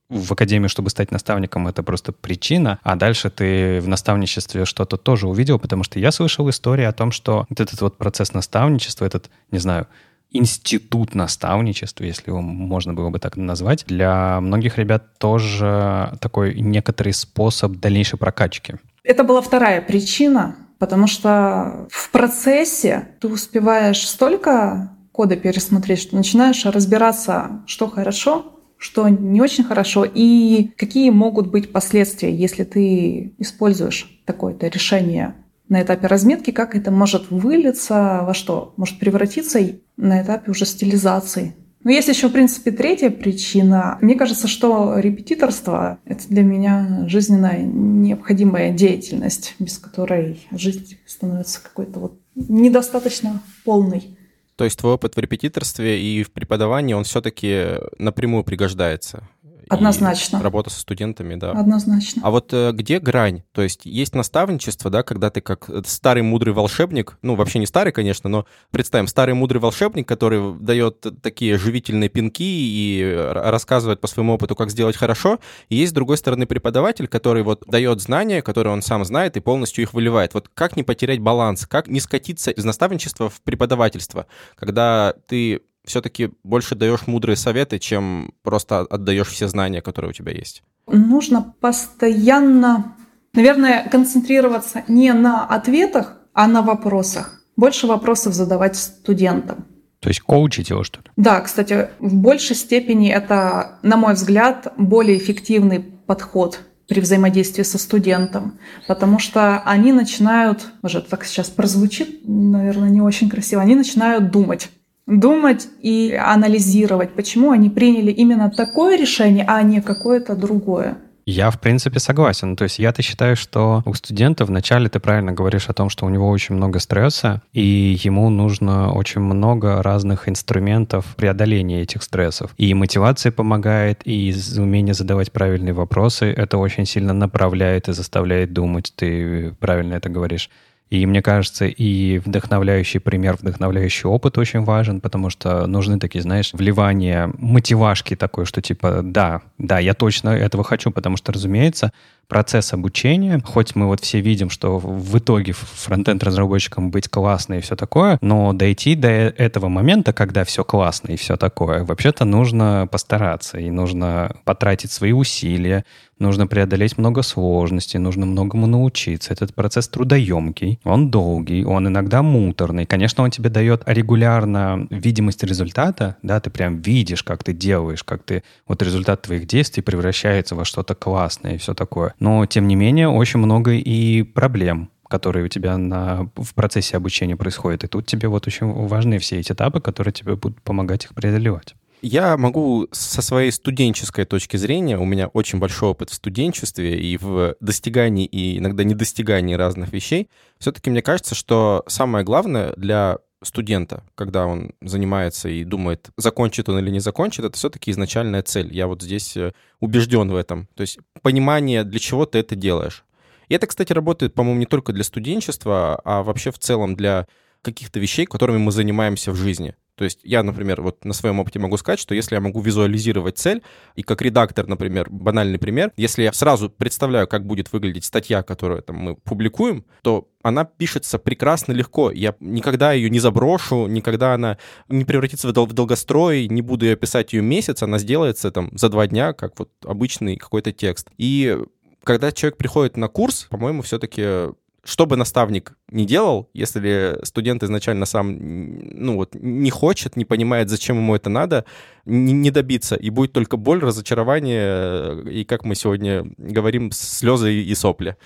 в 0.08 0.32
академию, 0.32 0.68
чтобы 0.68 0.90
стать 0.90 1.10
наставником, 1.10 1.66
это 1.66 1.82
просто 1.82 2.12
причина, 2.12 2.78
а 2.82 2.94
дальше 2.94 3.30
ты 3.30 3.80
в 3.80 3.88
наставничестве 3.88 4.64
что-то 4.64 4.96
тоже 4.96 5.28
увидел, 5.28 5.58
потому 5.58 5.84
что 5.84 5.98
я 5.98 6.10
слышал 6.12 6.48
истории 6.50 6.84
о 6.84 6.92
том, 6.92 7.10
что 7.12 7.46
вот 7.48 7.60
этот 7.60 7.80
вот 7.80 7.96
процесс 7.96 8.32
наставничества, 8.32 9.04
этот, 9.04 9.30
не 9.52 9.58
знаю, 9.58 9.86
институт 10.30 11.14
наставничества, 11.14 12.04
если 12.04 12.30
его 12.30 12.40
можно 12.40 12.94
было 12.94 13.10
бы 13.10 13.18
так 13.18 13.36
назвать, 13.36 13.84
для 13.86 14.40
многих 14.40 14.78
ребят 14.78 15.18
тоже 15.18 16.12
такой 16.20 16.54
некоторый 16.60 17.12
способ 17.12 17.72
дальнейшей 17.76 18.18
прокачки. 18.18 18.74
Это 19.02 19.24
была 19.24 19.40
вторая 19.40 19.82
причина, 19.82 20.56
потому 20.78 21.06
что 21.06 21.88
в 21.90 22.10
процессе 22.10 23.08
ты 23.20 23.28
успеваешь 23.28 24.06
столько 24.06 24.96
кода 25.12 25.36
пересмотреть, 25.36 26.00
что 26.00 26.16
начинаешь 26.16 26.64
разбираться, 26.64 27.62
что 27.66 27.88
хорошо, 27.88 28.60
что 28.78 29.08
не 29.08 29.42
очень 29.42 29.64
хорошо 29.64 30.06
и 30.06 30.70
какие 30.76 31.10
могут 31.10 31.48
быть 31.48 31.72
последствия, 31.72 32.34
если 32.34 32.64
ты 32.64 33.34
используешь 33.38 34.20
такое-то 34.24 34.68
решение 34.68 35.34
на 35.70 35.82
этапе 35.82 36.06
разметки, 36.08 36.50
как 36.50 36.76
это 36.76 36.90
может 36.90 37.30
вылиться 37.30 38.20
во 38.24 38.34
что? 38.34 38.74
Может 38.76 38.98
превратиться 38.98 39.60
на 39.96 40.20
этапе 40.20 40.50
уже 40.50 40.66
стилизации. 40.66 41.54
Но 41.82 41.90
есть 41.90 42.08
еще, 42.08 42.28
в 42.28 42.32
принципе, 42.32 42.72
третья 42.72 43.08
причина. 43.08 43.96
Мне 44.02 44.14
кажется, 44.14 44.48
что 44.48 44.98
репетиторство— 44.98 45.98
это 46.04 46.28
для 46.28 46.42
меня 46.42 47.04
жизненная 47.06 47.62
необходимая 47.62 48.70
деятельность, 48.72 49.54
без 49.58 49.78
которой 49.78 50.46
жизнь 50.50 50.98
становится 51.06 51.62
какой-то 51.62 52.00
вот 52.00 52.20
недостаточно 52.34 53.40
полной. 53.64 54.18
То 54.56 54.64
есть 54.64 54.78
твой 54.78 54.92
опыт 54.92 55.16
в 55.16 55.18
репетиторстве 55.18 56.02
и 56.02 56.22
в 56.22 56.32
преподавании, 56.32 56.92
он 56.92 57.04
все-таки 57.04 57.78
напрямую 57.96 58.44
пригождается? 58.44 59.26
Однозначно. 59.70 60.42
Работа 60.42 60.68
со 60.68 60.80
студентами, 60.80 61.36
да. 61.36 61.52
Однозначно. 61.52 62.22
А 62.24 62.30
вот 62.30 62.52
э, 62.52 62.72
где 62.72 62.98
грань? 62.98 63.44
То 63.52 63.62
есть 63.62 63.86
есть 63.86 64.16
наставничество, 64.16 64.90
да, 64.90 65.04
когда 65.04 65.30
ты 65.30 65.40
как 65.40 65.70
э, 65.70 65.82
старый 65.86 66.24
мудрый 66.24 66.52
волшебник, 66.52 67.18
ну, 67.22 67.36
вообще 67.36 67.60
не 67.60 67.66
старый, 67.66 67.92
конечно, 67.92 68.28
но 68.28 68.46
представим, 68.72 69.06
старый 69.06 69.34
мудрый 69.34 69.60
волшебник, 69.60 70.08
который 70.08 70.58
дает 70.58 71.06
такие 71.22 71.56
живительные 71.56 72.08
пинки 72.08 72.42
и 72.42 73.00
э, 73.00 73.32
рассказывает 73.32 74.00
по 74.00 74.08
своему 74.08 74.34
опыту, 74.34 74.56
как 74.56 74.70
сделать 74.70 74.96
хорошо. 74.96 75.38
И 75.68 75.76
есть, 75.76 75.92
с 75.92 75.94
другой 75.94 76.16
стороны, 76.16 76.46
преподаватель, 76.46 77.06
который 77.06 77.44
вот 77.44 77.62
дает 77.68 78.00
знания, 78.00 78.42
которые 78.42 78.72
он 78.72 78.82
сам 78.82 79.04
знает 79.04 79.36
и 79.36 79.40
полностью 79.40 79.82
их 79.82 79.94
выливает. 79.94 80.34
Вот 80.34 80.50
как 80.52 80.76
не 80.76 80.82
потерять 80.82 81.20
баланс, 81.20 81.66
как 81.66 81.86
не 81.86 82.00
скатиться 82.00 82.50
из 82.50 82.64
наставничества 82.64 83.30
в 83.30 83.40
преподавательство, 83.42 84.26
когда 84.56 85.14
ты 85.28 85.60
все-таки 85.90 86.30
больше 86.44 86.74
даешь 86.74 87.06
мудрые 87.06 87.36
советы, 87.36 87.78
чем 87.78 88.32
просто 88.42 88.80
отдаешь 88.80 89.28
все 89.28 89.48
знания, 89.48 89.82
которые 89.82 90.10
у 90.10 90.14
тебя 90.14 90.32
есть? 90.32 90.62
Нужно 90.86 91.54
постоянно, 91.60 92.96
наверное, 93.34 93.88
концентрироваться 93.88 94.84
не 94.88 95.12
на 95.12 95.44
ответах, 95.44 96.16
а 96.32 96.46
на 96.46 96.62
вопросах. 96.62 97.42
Больше 97.56 97.86
вопросов 97.86 98.34
задавать 98.34 98.76
студентам. 98.76 99.66
То 100.00 100.08
есть 100.08 100.20
коучить 100.20 100.70
его, 100.70 100.82
что 100.82 101.00
ли? 101.00 101.06
Да, 101.16 101.40
кстати, 101.40 101.90
в 101.98 102.14
большей 102.14 102.56
степени 102.56 103.10
это, 103.10 103.78
на 103.82 103.96
мой 103.96 104.14
взгляд, 104.14 104.72
более 104.78 105.18
эффективный 105.18 105.80
подход 105.80 106.60
при 106.88 107.00
взаимодействии 107.00 107.62
со 107.62 107.78
студентом, 107.78 108.58
потому 108.88 109.18
что 109.18 109.60
они 109.60 109.92
начинают, 109.92 110.66
уже 110.82 111.02
так 111.02 111.24
сейчас 111.24 111.48
прозвучит, 111.48 112.20
наверное, 112.24 112.88
не 112.88 113.00
очень 113.00 113.28
красиво, 113.28 113.60
они 113.62 113.74
начинают 113.74 114.30
думать 114.30 114.70
думать 115.10 115.68
и 115.80 116.12
анализировать, 116.12 117.10
почему 117.10 117.50
они 117.50 117.68
приняли 117.68 118.10
именно 118.10 118.50
такое 118.50 118.96
решение, 118.96 119.44
а 119.46 119.62
не 119.62 119.80
какое-то 119.80 120.36
другое. 120.36 120.96
Я, 121.26 121.50
в 121.50 121.60
принципе, 121.60 122.00
согласен. 122.00 122.56
То 122.56 122.64
есть 122.64 122.78
я-то 122.78 123.02
считаю, 123.02 123.36
что 123.36 123.82
у 123.84 123.94
студента 123.94 124.44
вначале 124.44 124.88
ты 124.88 124.98
правильно 124.98 125.32
говоришь 125.32 125.68
о 125.68 125.72
том, 125.72 125.88
что 125.88 126.06
у 126.06 126.08
него 126.08 126.28
очень 126.28 126.56
много 126.56 126.80
стресса, 126.80 127.42
и 127.52 127.96
ему 128.02 128.30
нужно 128.30 128.92
очень 128.92 129.20
много 129.20 129.82
разных 129.82 130.28
инструментов 130.28 131.04
преодоления 131.16 131.82
этих 131.82 132.02
стрессов. 132.02 132.52
И 132.56 132.74
мотивация 132.74 133.30
помогает, 133.30 134.00
и 134.04 134.34
умение 134.56 134.94
задавать 134.94 135.30
правильные 135.30 135.72
вопросы 135.72 136.32
это 136.32 136.58
очень 136.58 136.86
сильно 136.86 137.12
направляет 137.12 137.88
и 137.88 137.92
заставляет 137.92 138.52
думать. 138.52 138.92
Ты 138.96 139.54
правильно 139.60 139.94
это 139.94 140.08
говоришь. 140.08 140.50
И 140.90 141.06
мне 141.06 141.22
кажется, 141.22 141.66
и 141.66 142.18
вдохновляющий 142.18 142.98
пример, 142.98 143.36
вдохновляющий 143.36 144.08
опыт 144.08 144.36
очень 144.38 144.64
важен, 144.64 145.00
потому 145.00 145.30
что 145.30 145.66
нужны 145.68 146.00
такие, 146.00 146.20
знаешь, 146.20 146.52
вливания, 146.52 147.30
мотивашки 147.38 148.16
такой, 148.16 148.44
что 148.44 148.60
типа, 148.60 149.00
да, 149.04 149.42
да, 149.56 149.78
я 149.78 149.94
точно 149.94 150.30
этого 150.30 150.64
хочу, 150.64 150.90
потому 150.90 151.16
что, 151.16 151.32
разумеется, 151.32 151.92
процесс 152.30 152.72
обучения, 152.72 153.42
хоть 153.44 153.74
мы 153.74 153.86
вот 153.86 154.00
все 154.00 154.20
видим, 154.20 154.48
что 154.48 154.78
в 154.78 155.18
итоге 155.18 155.52
фронтенд-разработчикам 155.52 156.90
быть 156.90 157.08
классно 157.08 157.54
и 157.54 157.60
все 157.60 157.76
такое, 157.76 158.18
но 158.22 158.52
дойти 158.52 158.94
до 158.94 159.08
этого 159.08 159.68
момента, 159.68 160.12
когда 160.12 160.44
все 160.44 160.64
классно 160.64 161.10
и 161.10 161.16
все 161.16 161.36
такое, 161.36 161.84
вообще-то 161.84 162.24
нужно 162.24 162.88
постараться, 162.90 163.58
и 163.58 163.68
нужно 163.70 164.36
потратить 164.44 164.92
свои 164.92 165.12
усилия, 165.12 165.84
нужно 166.20 166.46
преодолеть 166.46 166.98
много 166.98 167.22
сложностей, 167.22 167.98
нужно 167.98 168.26
многому 168.26 168.66
научиться. 168.66 169.32
Этот 169.32 169.54
процесс 169.54 169.88
трудоемкий, 169.88 170.78
он 170.84 171.10
долгий, 171.10 171.64
он 171.64 171.88
иногда 171.88 172.22
муторный. 172.22 172.86
Конечно, 172.86 173.24
он 173.24 173.30
тебе 173.30 173.50
дает 173.50 173.82
регулярно 173.86 174.86
видимость 174.90 175.42
результата, 175.42 176.16
да, 176.22 176.38
ты 176.38 176.50
прям 176.50 176.80
видишь, 176.80 177.24
как 177.24 177.42
ты 177.42 177.52
делаешь, 177.52 178.04
как 178.04 178.22
ты, 178.22 178.44
вот 178.68 178.82
результат 178.82 179.22
твоих 179.22 179.46
действий 179.46 179.82
превращается 179.82 180.54
во 180.54 180.64
что-то 180.64 180.94
классное 180.94 181.54
и 181.54 181.58
все 181.58 181.74
такое. 181.74 182.14
Но, 182.20 182.46
тем 182.46 182.68
не 182.68 182.76
менее, 182.76 183.08
очень 183.08 183.40
много 183.40 183.72
и 183.72 184.22
проблем 184.22 184.90
которые 185.10 185.44
у 185.44 185.48
тебя 185.48 185.76
на, 185.76 186.30
в 186.36 186.54
процессе 186.54 186.96
обучения 186.96 187.36
происходят. 187.36 187.82
И 187.82 187.88
тут 187.88 188.06
тебе 188.06 188.28
вот 188.28 188.46
очень 188.46 188.72
важны 188.86 189.18
все 189.18 189.40
эти 189.40 189.50
этапы, 189.50 189.80
которые 189.80 190.12
тебе 190.12 190.36
будут 190.36 190.62
помогать 190.62 191.04
их 191.04 191.14
преодолевать. 191.14 191.74
Я 192.02 192.38
могу 192.38 192.88
со 192.92 193.20
своей 193.20 193.50
студенческой 193.50 194.24
точки 194.24 194.56
зрения, 194.56 194.96
у 194.98 195.04
меня 195.04 195.26
очень 195.26 195.58
большой 195.58 195.90
опыт 195.90 196.08
в 196.10 196.14
студенчестве 196.14 196.98
и 196.98 197.18
в 197.18 197.56
достигании 197.60 198.24
и 198.24 198.58
иногда 198.58 198.84
недостигании 198.84 199.54
разных 199.54 199.92
вещей, 199.92 200.30
все-таки 200.58 200.88
мне 200.88 201.02
кажется, 201.02 201.34
что 201.34 201.84
самое 201.88 202.24
главное 202.24 202.72
для 202.76 203.18
студента, 203.42 204.04
когда 204.14 204.46
он 204.46 204.72
занимается 204.82 205.48
и 205.48 205.64
думает, 205.64 206.10
закончит 206.16 206.68
он 206.68 206.78
или 206.78 206.90
не 206.90 207.00
закончит, 207.00 207.44
это 207.44 207.56
все-таки 207.56 207.90
изначальная 207.90 208.42
цель. 208.42 208.74
Я 208.74 208.86
вот 208.86 209.02
здесь 209.02 209.36
э, 209.36 209.52
убежден 209.80 210.30
в 210.30 210.36
этом. 210.36 210.68
То 210.74 210.82
есть 210.82 210.98
понимание, 211.22 211.84
для 211.84 211.98
чего 211.98 212.26
ты 212.26 212.38
это 212.38 212.54
делаешь. 212.54 213.04
И 213.48 213.54
это, 213.54 213.66
кстати, 213.66 213.92
работает, 213.92 214.34
по-моему, 214.34 214.60
не 214.60 214.66
только 214.66 214.92
для 214.92 215.04
студенчества, 215.04 216.00
а 216.04 216.22
вообще 216.22 216.50
в 216.50 216.58
целом 216.58 216.94
для 216.94 217.26
каких-то 217.62 217.98
вещей, 217.98 218.26
которыми 218.26 218.58
мы 218.58 218.72
занимаемся 218.72 219.32
в 219.32 219.36
жизни. 219.36 219.74
То 220.00 220.04
есть 220.04 220.20
я, 220.22 220.42
например, 220.42 220.80
вот 220.80 221.04
на 221.04 221.12
своем 221.12 221.40
опыте 221.40 221.58
могу 221.58 221.76
сказать, 221.76 221.98
что 222.00 222.14
если 222.14 222.34
я 222.34 222.40
могу 222.40 222.62
визуализировать 222.62 223.36
цель, 223.36 223.60
и 223.96 224.02
как 224.02 224.22
редактор, 224.22 224.66
например, 224.66 225.08
банальный 225.10 225.58
пример, 225.58 225.92
если 225.98 226.22
я 226.22 226.32
сразу 226.32 226.70
представляю, 226.70 227.28
как 227.28 227.44
будет 227.44 227.70
выглядеть 227.70 228.06
статья, 228.06 228.42
которую 228.42 228.80
там, 228.80 228.96
мы 228.96 229.16
публикуем, 229.16 229.84
то 230.00 230.26
она 230.42 230.64
пишется 230.64 231.18
прекрасно 231.18 231.72
легко. 231.72 232.10
Я 232.10 232.34
никогда 232.40 232.94
ее 232.94 233.10
не 233.10 233.20
заброшу, 233.20 233.88
никогда 233.88 234.32
она 234.32 234.56
не 234.88 235.04
превратится 235.04 235.46
в, 235.48 235.52
дол- 235.52 235.66
в 235.66 235.74
долгострой, 235.74 236.48
не 236.48 236.62
буду 236.62 236.86
ее 236.86 236.96
писать 236.96 237.34
ее 237.34 237.42
месяц, 237.42 237.82
она 237.82 237.98
сделается 237.98 238.50
там 238.50 238.70
за 238.72 238.88
два 238.88 239.06
дня, 239.06 239.34
как 239.34 239.58
вот 239.58 239.70
обычный 239.84 240.36
какой-то 240.36 240.72
текст. 240.72 241.10
И 241.18 241.58
когда 242.04 242.32
человек 242.32 242.56
приходит 242.56 242.96
на 242.96 243.08
курс, 243.08 243.48
по-моему, 243.50 243.82
все-таки 243.82 244.54
что 244.84 245.06
бы 245.06 245.16
наставник 245.16 245.74
не 245.90 246.06
делал, 246.06 246.48
если 246.54 247.18
студент 247.22 247.62
изначально 247.62 248.06
сам 248.06 248.36
ну 248.38 249.16
вот, 249.16 249.34
не 249.34 249.70
хочет, 249.70 250.16
не 250.16 250.24
понимает, 250.24 250.70
зачем 250.70 250.96
ему 250.96 251.14
это 251.14 251.28
надо, 251.30 251.64
не, 252.04 252.32
не 252.32 252.50
добиться. 252.50 252.96
И 252.96 253.10
будет 253.10 253.32
только 253.32 253.56
боль, 253.56 253.80
разочарование, 253.80 255.22
и, 255.30 255.44
как 255.44 255.64
мы 255.64 255.74
сегодня 255.74 256.24
говорим, 256.38 256.90
слезы 256.92 257.52
и 257.54 257.74
сопли. 257.74 258.16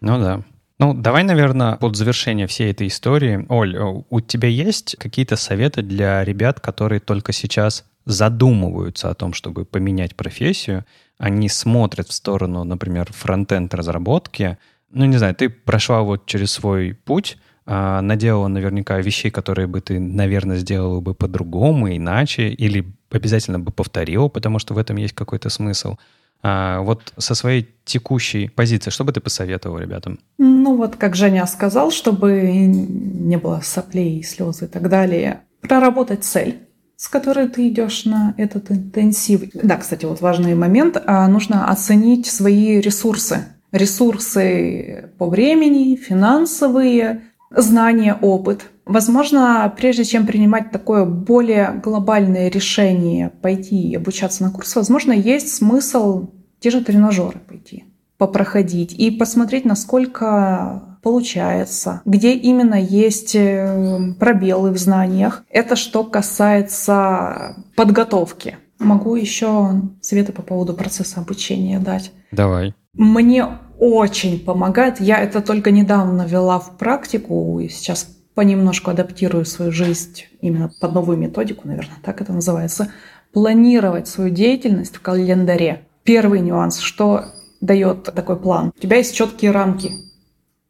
Ну 0.00 0.18
да. 0.18 0.42
Ну, 0.78 0.92
давай, 0.92 1.22
наверное, 1.22 1.76
под 1.76 1.96
завершение 1.96 2.46
всей 2.46 2.70
этой 2.70 2.88
истории. 2.88 3.46
Оль, 3.48 3.76
у 3.78 4.20
тебя 4.20 4.48
есть 4.48 4.96
какие-то 4.98 5.36
советы 5.36 5.82
для 5.82 6.22
ребят, 6.22 6.60
которые 6.60 7.00
только 7.00 7.32
сейчас 7.32 7.84
задумываются 8.04 9.10
о 9.10 9.14
том, 9.14 9.32
чтобы 9.32 9.64
поменять 9.64 10.14
профессию, 10.14 10.84
они 11.18 11.48
смотрят 11.48 12.08
в 12.08 12.12
сторону, 12.12 12.62
например, 12.64 13.10
фронтенд 13.12 13.74
разработки, 13.74 14.58
ну, 14.96 15.04
не 15.04 15.18
знаю, 15.18 15.34
ты 15.34 15.48
прошла 15.48 16.02
вот 16.02 16.26
через 16.26 16.52
свой 16.52 16.94
путь, 16.94 17.38
а, 17.66 18.00
наделала 18.00 18.48
наверняка 18.48 18.98
вещей, 18.98 19.30
которые 19.30 19.66
бы 19.66 19.80
ты, 19.80 20.00
наверное, 20.00 20.56
сделала 20.56 21.00
бы 21.00 21.14
по-другому, 21.14 21.94
иначе, 21.94 22.48
или 22.48 22.86
обязательно 23.10 23.58
бы 23.58 23.72
повторила, 23.72 24.28
потому 24.28 24.58
что 24.58 24.74
в 24.74 24.78
этом 24.78 24.96
есть 24.96 25.14
какой-то 25.14 25.50
смысл. 25.50 25.96
А 26.42 26.80
вот 26.80 27.12
со 27.18 27.34
своей 27.34 27.68
текущей 27.84 28.48
позиции, 28.48 28.90
что 28.90 29.04
бы 29.04 29.12
ты 29.12 29.20
посоветовал 29.20 29.78
ребятам? 29.78 30.18
Ну 30.38 30.76
вот, 30.76 30.96
как 30.96 31.16
Женя 31.16 31.46
сказал, 31.46 31.90
чтобы 31.90 32.42
не 32.42 33.36
было 33.36 33.60
соплей, 33.62 34.22
слез 34.22 34.62
и 34.62 34.66
так 34.66 34.88
далее, 34.88 35.40
проработать 35.60 36.24
цель 36.24 36.60
с 36.96 37.08
которой 37.08 37.48
ты 37.48 37.68
идешь 37.68 38.06
на 38.06 38.34
этот 38.38 38.70
интенсив. 38.70 39.50
Да, 39.52 39.76
кстати, 39.76 40.06
вот 40.06 40.22
важный 40.22 40.54
момент. 40.54 40.96
А, 41.04 41.28
нужно 41.28 41.68
оценить 41.68 42.26
свои 42.26 42.80
ресурсы. 42.80 43.44
Ресурсы 43.76 45.10
по 45.18 45.28
времени, 45.28 45.96
финансовые, 45.96 47.22
знания, 47.50 48.16
опыт. 48.20 48.70
Возможно, 48.86 49.72
прежде 49.76 50.04
чем 50.04 50.26
принимать 50.26 50.70
такое 50.70 51.04
более 51.04 51.80
глобальное 51.84 52.48
решение 52.48 53.30
пойти 53.42 53.94
обучаться 53.96 54.44
на 54.44 54.50
курс, 54.50 54.74
возможно, 54.76 55.12
есть 55.12 55.54
смысл 55.54 56.28
те 56.60 56.70
же 56.70 56.82
тренажеры 56.82 57.38
пойти, 57.38 57.84
попроходить 58.16 58.92
и 58.92 59.10
посмотреть, 59.10 59.64
насколько 59.64 60.98
получается, 61.02 62.00
где 62.04 62.32
именно 62.34 62.80
есть 62.80 63.34
э, 63.34 64.14
пробелы 64.18 64.70
в 64.70 64.78
знаниях. 64.78 65.44
Это 65.50 65.76
что 65.76 66.02
касается 66.02 67.64
подготовки. 67.76 68.56
Могу 68.78 69.16
еще 69.16 69.82
советы 70.00 70.32
по 70.32 70.42
поводу 70.42 70.74
процесса 70.74 71.20
обучения 71.20 71.78
дать. 71.78 72.12
Давай. 72.32 72.74
Мне 72.94 73.46
очень 73.78 74.40
помогает. 74.40 75.00
Я 75.00 75.18
это 75.18 75.40
только 75.40 75.70
недавно 75.70 76.22
вела 76.22 76.58
в 76.58 76.76
практику 76.76 77.58
и 77.60 77.68
сейчас 77.68 78.08
понемножку 78.34 78.90
адаптирую 78.90 79.44
свою 79.44 79.72
жизнь 79.72 80.24
именно 80.40 80.70
под 80.80 80.92
новую 80.92 81.18
методику, 81.18 81.66
наверное, 81.66 81.96
так 82.02 82.20
это 82.20 82.32
называется. 82.32 82.92
Планировать 83.32 84.08
свою 84.08 84.30
деятельность 84.30 84.96
в 84.96 85.00
календаре. 85.00 85.82
Первый 86.04 86.40
нюанс, 86.40 86.78
что 86.78 87.26
дает 87.60 88.04
такой 88.04 88.36
план. 88.36 88.72
У 88.76 88.80
тебя 88.80 88.98
есть 88.98 89.14
четкие 89.14 89.50
рамки 89.50 89.92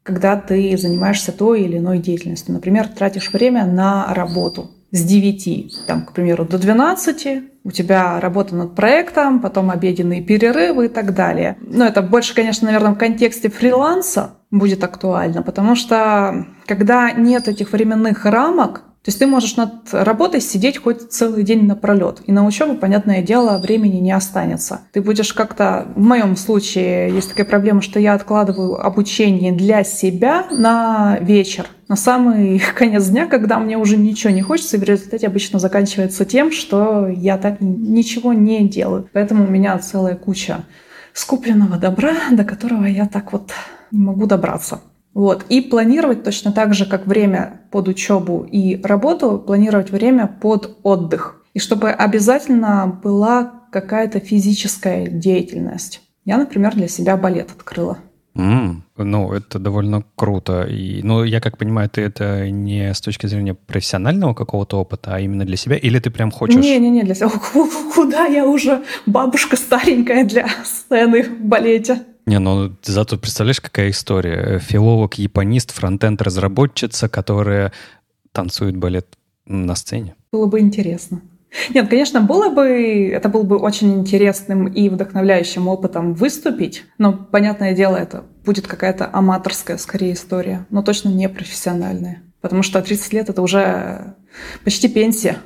когда 0.07 0.37
ты 0.37 0.77
занимаешься 0.77 1.33
той 1.33 1.63
или 1.63 1.79
иной 1.79 1.99
деятельностью. 1.99 2.53
Например, 2.53 2.87
тратишь 2.87 3.33
время 3.33 3.65
на 3.65 4.13
работу 4.13 4.71
с 4.91 5.03
9, 5.03 5.85
там, 5.85 6.05
к 6.05 6.13
примеру, 6.13 6.45
до 6.45 6.57
12, 6.57 7.43
у 7.63 7.71
тебя 7.71 8.19
работа 8.19 8.55
над 8.55 8.75
проектом, 8.75 9.41
потом 9.41 9.69
обеденные 9.69 10.21
перерывы 10.21 10.85
и 10.85 10.89
так 10.89 11.13
далее. 11.13 11.57
Но 11.61 11.85
это 11.85 12.01
больше, 12.01 12.33
конечно, 12.33 12.65
наверное, 12.65 12.93
в 12.93 12.97
контексте 12.97 13.49
фриланса 13.49 14.35
будет 14.49 14.83
актуально, 14.83 15.43
потому 15.43 15.75
что 15.75 16.45
когда 16.65 17.11
нет 17.11 17.47
этих 17.47 17.73
временных 17.73 18.23
рамок, 18.25 18.83
то 19.03 19.09
есть 19.09 19.19
ты 19.19 19.27
можешь 19.27 19.55
над 19.55 19.93
работой 19.93 20.41
сидеть 20.41 20.79
хоть 20.79 21.11
целый 21.11 21.43
день 21.43 21.65
напролет. 21.65 22.21
И 22.25 22.31
на 22.33 22.45
учебу, 22.45 22.75
понятное 22.75 23.21
дело, 23.21 23.57
времени 23.57 23.97
не 23.97 24.11
останется. 24.11 24.81
Ты 24.91 25.01
будешь 25.01 25.31
как-то... 25.31 25.87
В 25.95 26.03
моем 26.03 26.35
случае 26.35 27.11
есть 27.13 27.29
такая 27.29 27.45
проблема, 27.45 27.81
что 27.81 28.01
я 28.01 28.15
откладываю 28.15 28.85
обучение 28.85 29.53
для 29.53 29.85
себя 29.85 30.47
на 30.51 31.19
вечер 31.21 31.67
на 31.87 31.95
самый 31.95 32.59
конец 32.75 33.07
дня, 33.07 33.27
когда 33.27 33.59
мне 33.59 33.77
уже 33.77 33.97
ничего 33.97 34.31
не 34.31 34.41
хочется, 34.41 34.77
и 34.77 34.79
в 34.79 34.83
результате 34.83 35.27
обычно 35.27 35.59
заканчивается 35.59 36.25
тем, 36.25 36.51
что 36.51 37.07
я 37.07 37.37
так 37.37 37.61
ничего 37.61 38.33
не 38.33 38.67
делаю. 38.67 39.09
Поэтому 39.13 39.45
у 39.45 39.49
меня 39.49 39.77
целая 39.79 40.15
куча 40.15 40.65
скупленного 41.13 41.77
добра, 41.77 42.13
до 42.31 42.43
которого 42.43 42.85
я 42.85 43.07
так 43.07 43.31
вот 43.31 43.51
не 43.91 43.99
могу 43.99 44.25
добраться. 44.25 44.81
Вот. 45.17 45.45
И 45.49 45.61
планировать 45.61 46.23
точно 46.23 46.51
так 46.51 46.75
же, 46.75 46.85
как 46.85 47.07
время 47.07 47.61
под 47.71 47.87
учебу 47.87 48.43
и 48.43 48.79
работу, 48.83 49.39
планировать 49.39 49.89
время 49.89 50.27
под 50.27 50.77
отдых. 50.83 51.41
И 51.55 51.59
чтобы 51.59 51.89
обязательно 51.89 52.99
была 53.03 53.63
какая-то 53.71 54.19
физическая 54.19 55.07
деятельность. 55.07 56.01
Я, 56.23 56.37
например, 56.37 56.75
для 56.75 56.87
себя 56.87 57.17
балет 57.17 57.49
открыла. 57.49 57.97
Mm, 58.35 58.81
ну, 58.97 59.33
это 59.33 59.57
довольно 59.57 60.03
круто. 60.15 60.67
И, 60.69 61.01
ну, 61.01 61.23
я 61.23 61.41
как 61.41 61.57
понимаю, 61.57 61.89
ты 61.89 62.01
это 62.01 62.51
не 62.51 62.93
с 62.93 63.01
точки 63.01 63.25
зрения 63.25 63.55
профессионального 63.55 64.35
какого-то 64.35 64.77
опыта, 64.79 65.15
а 65.15 65.19
именно 65.19 65.45
для 65.45 65.57
себя? 65.57 65.77
Или 65.77 65.97
ты 65.97 66.11
прям 66.11 66.29
хочешь... 66.29 66.61
Не-не-не, 66.61 67.01
для 67.01 67.15
себя. 67.15 67.31
Куда 67.95 68.27
я 68.27 68.45
уже 68.45 68.83
бабушка 69.07 69.55
старенькая 69.55 70.25
для 70.25 70.47
сцены 70.63 71.23
в 71.23 71.41
балете? 71.41 72.03
Не, 72.27 72.39
ну 72.39 72.75
зато 72.83 73.17
представляешь, 73.17 73.61
какая 73.61 73.89
история. 73.89 74.59
Филолог-японист, 74.59 75.71
фронтенд-разработчица, 75.71 77.07
которая 77.07 77.71
танцует 78.33 78.75
балет 78.75 79.07
на 79.45 79.75
сцене. 79.75 80.15
Было 80.33 80.45
бы 80.45 80.59
интересно. 80.59 81.21
Нет, 81.73 81.89
конечно, 81.89 82.19
было 82.19 82.49
бы, 82.49 83.09
это 83.09 83.29
был 83.29 83.43
бы 83.43 83.57
очень 83.57 83.93
интересным 83.97 84.67
и 84.67 84.89
вдохновляющим 84.89 85.69
опытом 85.69 86.13
выступить, 86.13 86.83
но, 86.97 87.13
понятное 87.13 87.73
дело, 87.73 87.95
это 87.95 88.25
будет 88.43 88.67
какая-то 88.67 89.09
аматорская, 89.11 89.77
скорее, 89.77 90.13
история, 90.13 90.65
но 90.69 90.83
точно 90.83 91.07
не 91.07 91.29
профессиональная. 91.29 92.21
Потому 92.41 92.61
что 92.61 92.81
30 92.81 93.13
лет— 93.13 93.29
это 93.31 93.41
уже 93.41 94.15
почти 94.65 94.89
пенсия. 94.89 95.37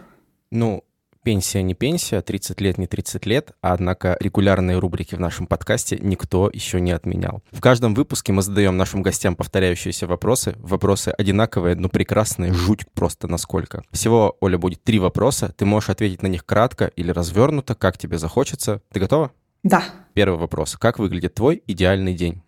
Ну, 0.49 0.83
Пенсия 1.23 1.61
не 1.61 1.75
пенсия, 1.75 2.21
30 2.21 2.59
лет 2.61 2.79
не 2.79 2.87
30 2.87 3.27
лет, 3.27 3.51
однако 3.61 4.17
регулярные 4.19 4.79
рубрики 4.79 5.13
в 5.13 5.19
нашем 5.19 5.45
подкасте 5.45 5.99
никто 6.01 6.49
еще 6.51 6.81
не 6.81 6.91
отменял. 6.91 7.43
В 7.51 7.61
каждом 7.61 7.93
выпуске 7.93 8.33
мы 8.33 8.41
задаем 8.41 8.75
нашим 8.75 9.03
гостям 9.03 9.35
повторяющиеся 9.35 10.07
вопросы. 10.07 10.55
Вопросы 10.57 11.09
одинаковые, 11.09 11.75
но 11.75 11.89
прекрасные, 11.89 12.53
жуть 12.53 12.87
просто 12.93 13.27
насколько. 13.27 13.83
Всего, 13.91 14.35
Оля, 14.41 14.57
будет 14.57 14.83
три 14.83 14.97
вопроса. 14.97 15.53
Ты 15.55 15.65
можешь 15.65 15.91
ответить 15.91 16.23
на 16.23 16.27
них 16.27 16.43
кратко 16.43 16.85
или 16.87 17.11
развернуто, 17.11 17.75
как 17.75 17.99
тебе 17.99 18.17
захочется. 18.17 18.81
Ты 18.91 18.99
готова? 18.99 19.31
Да. 19.61 19.83
Первый 20.13 20.39
вопрос. 20.39 20.75
Как 20.75 20.97
выглядит 20.97 21.35
твой 21.35 21.61
идеальный 21.67 22.15
день? 22.15 22.41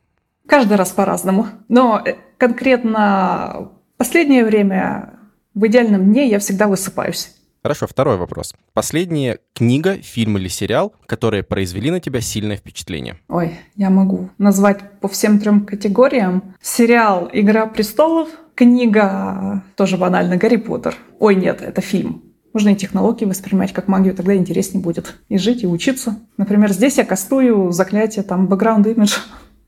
Каждый 0.48 0.78
раз 0.78 0.90
по-разному. 0.90 1.48
Но 1.70 2.02
э, 2.04 2.16
конкретно 2.40 3.72
последнее 3.98 4.44
время 4.44 5.20
в 5.54 5.68
идеальном 5.68 6.12
дне 6.12 6.28
я 6.28 6.40
всегда 6.40 6.68
высыпаюсь. 6.68 7.36
Хорошо, 7.64 7.88
второй 7.88 8.18
вопрос. 8.18 8.54
Последняя 8.74 9.40
книга, 9.54 9.96
фильм 9.96 10.38
или 10.38 10.50
сериал, 10.50 10.94
которые 11.06 11.44
произвели 11.44 11.92
на 11.92 12.02
тебя 12.02 12.20
сильное 12.20 12.58
впечатление? 12.58 13.18
Ой, 13.30 13.58
я 13.78 13.90
могу 13.90 14.30
назвать 14.38 15.00
по 15.00 15.08
всем 15.08 15.40
трем 15.40 15.66
категориям. 15.66 16.56
Сериал 16.62 17.30
«Игра 17.32 17.66
престолов», 17.68 18.28
книга, 18.54 19.64
тоже 19.78 19.98
банально, 19.98 20.36
«Гарри 20.36 20.58
Поттер». 20.58 20.96
Ой, 21.20 21.36
нет, 21.36 21.62
это 21.62 21.80
фильм. 21.80 22.24
Можно 22.52 22.72
и 22.72 22.76
технологии 22.76 23.24
воспринимать 23.24 23.72
как 23.72 23.88
магию, 23.88 24.14
тогда 24.14 24.36
интереснее 24.36 24.84
будет. 24.84 25.16
И 25.30 25.38
жить, 25.38 25.64
и 25.64 25.68
учиться. 25.68 26.20
Например, 26.36 26.70
здесь 26.74 26.98
я 26.98 27.06
кастую 27.06 27.72
заклятие, 27.72 28.24
там, 28.24 28.48
бэкграунд 28.48 28.88
имидж. 28.88 29.16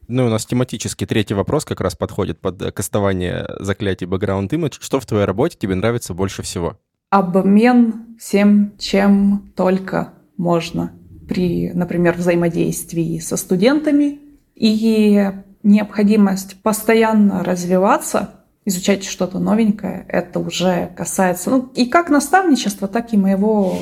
Ну, 0.09 0.25
у 0.25 0.29
нас 0.29 0.45
тематический 0.45 1.07
третий 1.07 1.33
вопрос 1.33 1.63
как 1.63 1.79
раз 1.79 1.95
подходит 1.95 2.41
под 2.41 2.73
кастование 2.73 3.47
заклятий 3.59 4.05
бэкграунд 4.05 4.51
имидж. 4.51 4.79
Что 4.81 4.99
в 4.99 5.05
твоей 5.05 5.23
работе 5.23 5.57
тебе 5.57 5.75
нравится 5.75 6.13
больше 6.13 6.43
всего? 6.43 6.77
Обмен 7.19 8.17
всем, 8.19 8.73
чем 8.77 9.51
только 9.55 10.13
можно 10.35 10.91
при, 11.29 11.71
например, 11.71 12.15
взаимодействии 12.15 13.19
со 13.19 13.37
студентами 13.37 14.19
и 14.53 15.31
необходимость 15.63 16.61
постоянно 16.61 17.43
развиваться, 17.43 18.31
изучать 18.65 19.05
что-то 19.05 19.39
новенькое, 19.39 20.05
это 20.09 20.39
уже 20.39 20.91
касается 20.97 21.51
ну, 21.51 21.71
и 21.73 21.85
как 21.85 22.09
наставничества, 22.09 22.87
так 22.87 23.13
и 23.13 23.17
моего 23.17 23.77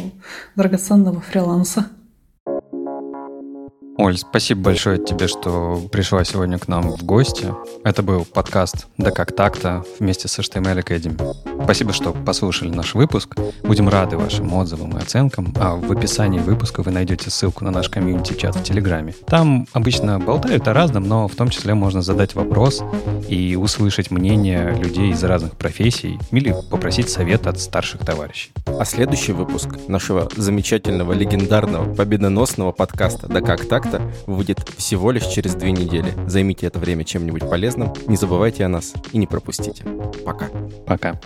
драгоценного 0.55 1.19
фриланса. 1.19 1.87
Оль, 3.95 4.17
спасибо 4.17 4.61
большое 4.61 4.97
тебе, 4.97 5.27
что 5.27 5.79
пришла 5.91 6.23
сегодня 6.23 6.57
к 6.57 6.67
нам 6.67 6.89
в 6.89 7.03
гости. 7.03 7.53
Это 7.83 8.01
был 8.01 8.25
подкаст 8.25 8.87
«Да 8.97 9.11
как 9.11 9.35
так-то» 9.35 9.83
вместе 9.99 10.27
с 10.27 10.39
HTML 10.39 10.83
Academy. 10.83 11.63
Спасибо, 11.63 11.93
что 11.93 12.11
послушали 12.11 12.69
наш 12.69 12.95
выпуск. 12.95 13.35
Будем 13.61 13.87
рады 13.87 14.17
вашим 14.17 14.51
отзывам 14.53 14.97
и 14.97 15.01
оценкам. 15.01 15.53
А 15.59 15.75
в 15.75 15.91
описании 15.91 16.39
выпуска 16.39 16.81
вы 16.81 16.91
найдете 16.91 17.29
ссылку 17.29 17.63
на 17.63 17.71
наш 17.71 17.87
комьюнити-чат 17.87 18.55
в 18.55 18.63
Телеграме. 18.63 19.13
Там 19.27 19.67
обычно 19.73 20.19
болтают 20.19 20.67
о 20.67 20.73
разном, 20.73 21.07
но 21.07 21.27
в 21.27 21.35
том 21.35 21.49
числе 21.49 21.75
можно 21.75 22.01
задать 22.01 22.33
вопрос 22.33 22.83
и 23.29 23.55
услышать 23.55 24.09
мнение 24.09 24.75
людей 24.75 25.11
из 25.11 25.23
разных 25.23 25.55
профессий 25.55 26.19
или 26.31 26.55
попросить 26.71 27.09
совет 27.09 27.45
от 27.45 27.59
старших 27.59 28.03
товарищей. 28.03 28.51
А 28.65 28.85
следующий 28.85 29.33
выпуск 29.33 29.69
нашего 29.87 30.27
замечательного, 30.35 31.13
легендарного, 31.13 31.93
победоносного 31.93 32.71
подкаста 32.71 33.27
«Да 33.27 33.41
как 33.41 33.65
так 33.67 33.82
так 33.89 34.01
выйдет 34.27 34.67
всего 34.77 35.11
лишь 35.11 35.25
через 35.25 35.55
две 35.55 35.71
недели. 35.71 36.13
Займите 36.27 36.67
это 36.67 36.79
время 36.79 37.03
чем-нибудь 37.03 37.49
полезным, 37.49 37.93
не 38.07 38.15
забывайте 38.15 38.65
о 38.65 38.69
нас 38.69 38.93
и 39.11 39.17
не 39.17 39.27
пропустите. 39.27 39.83
Пока. 40.25 40.47
Пока. 40.87 41.19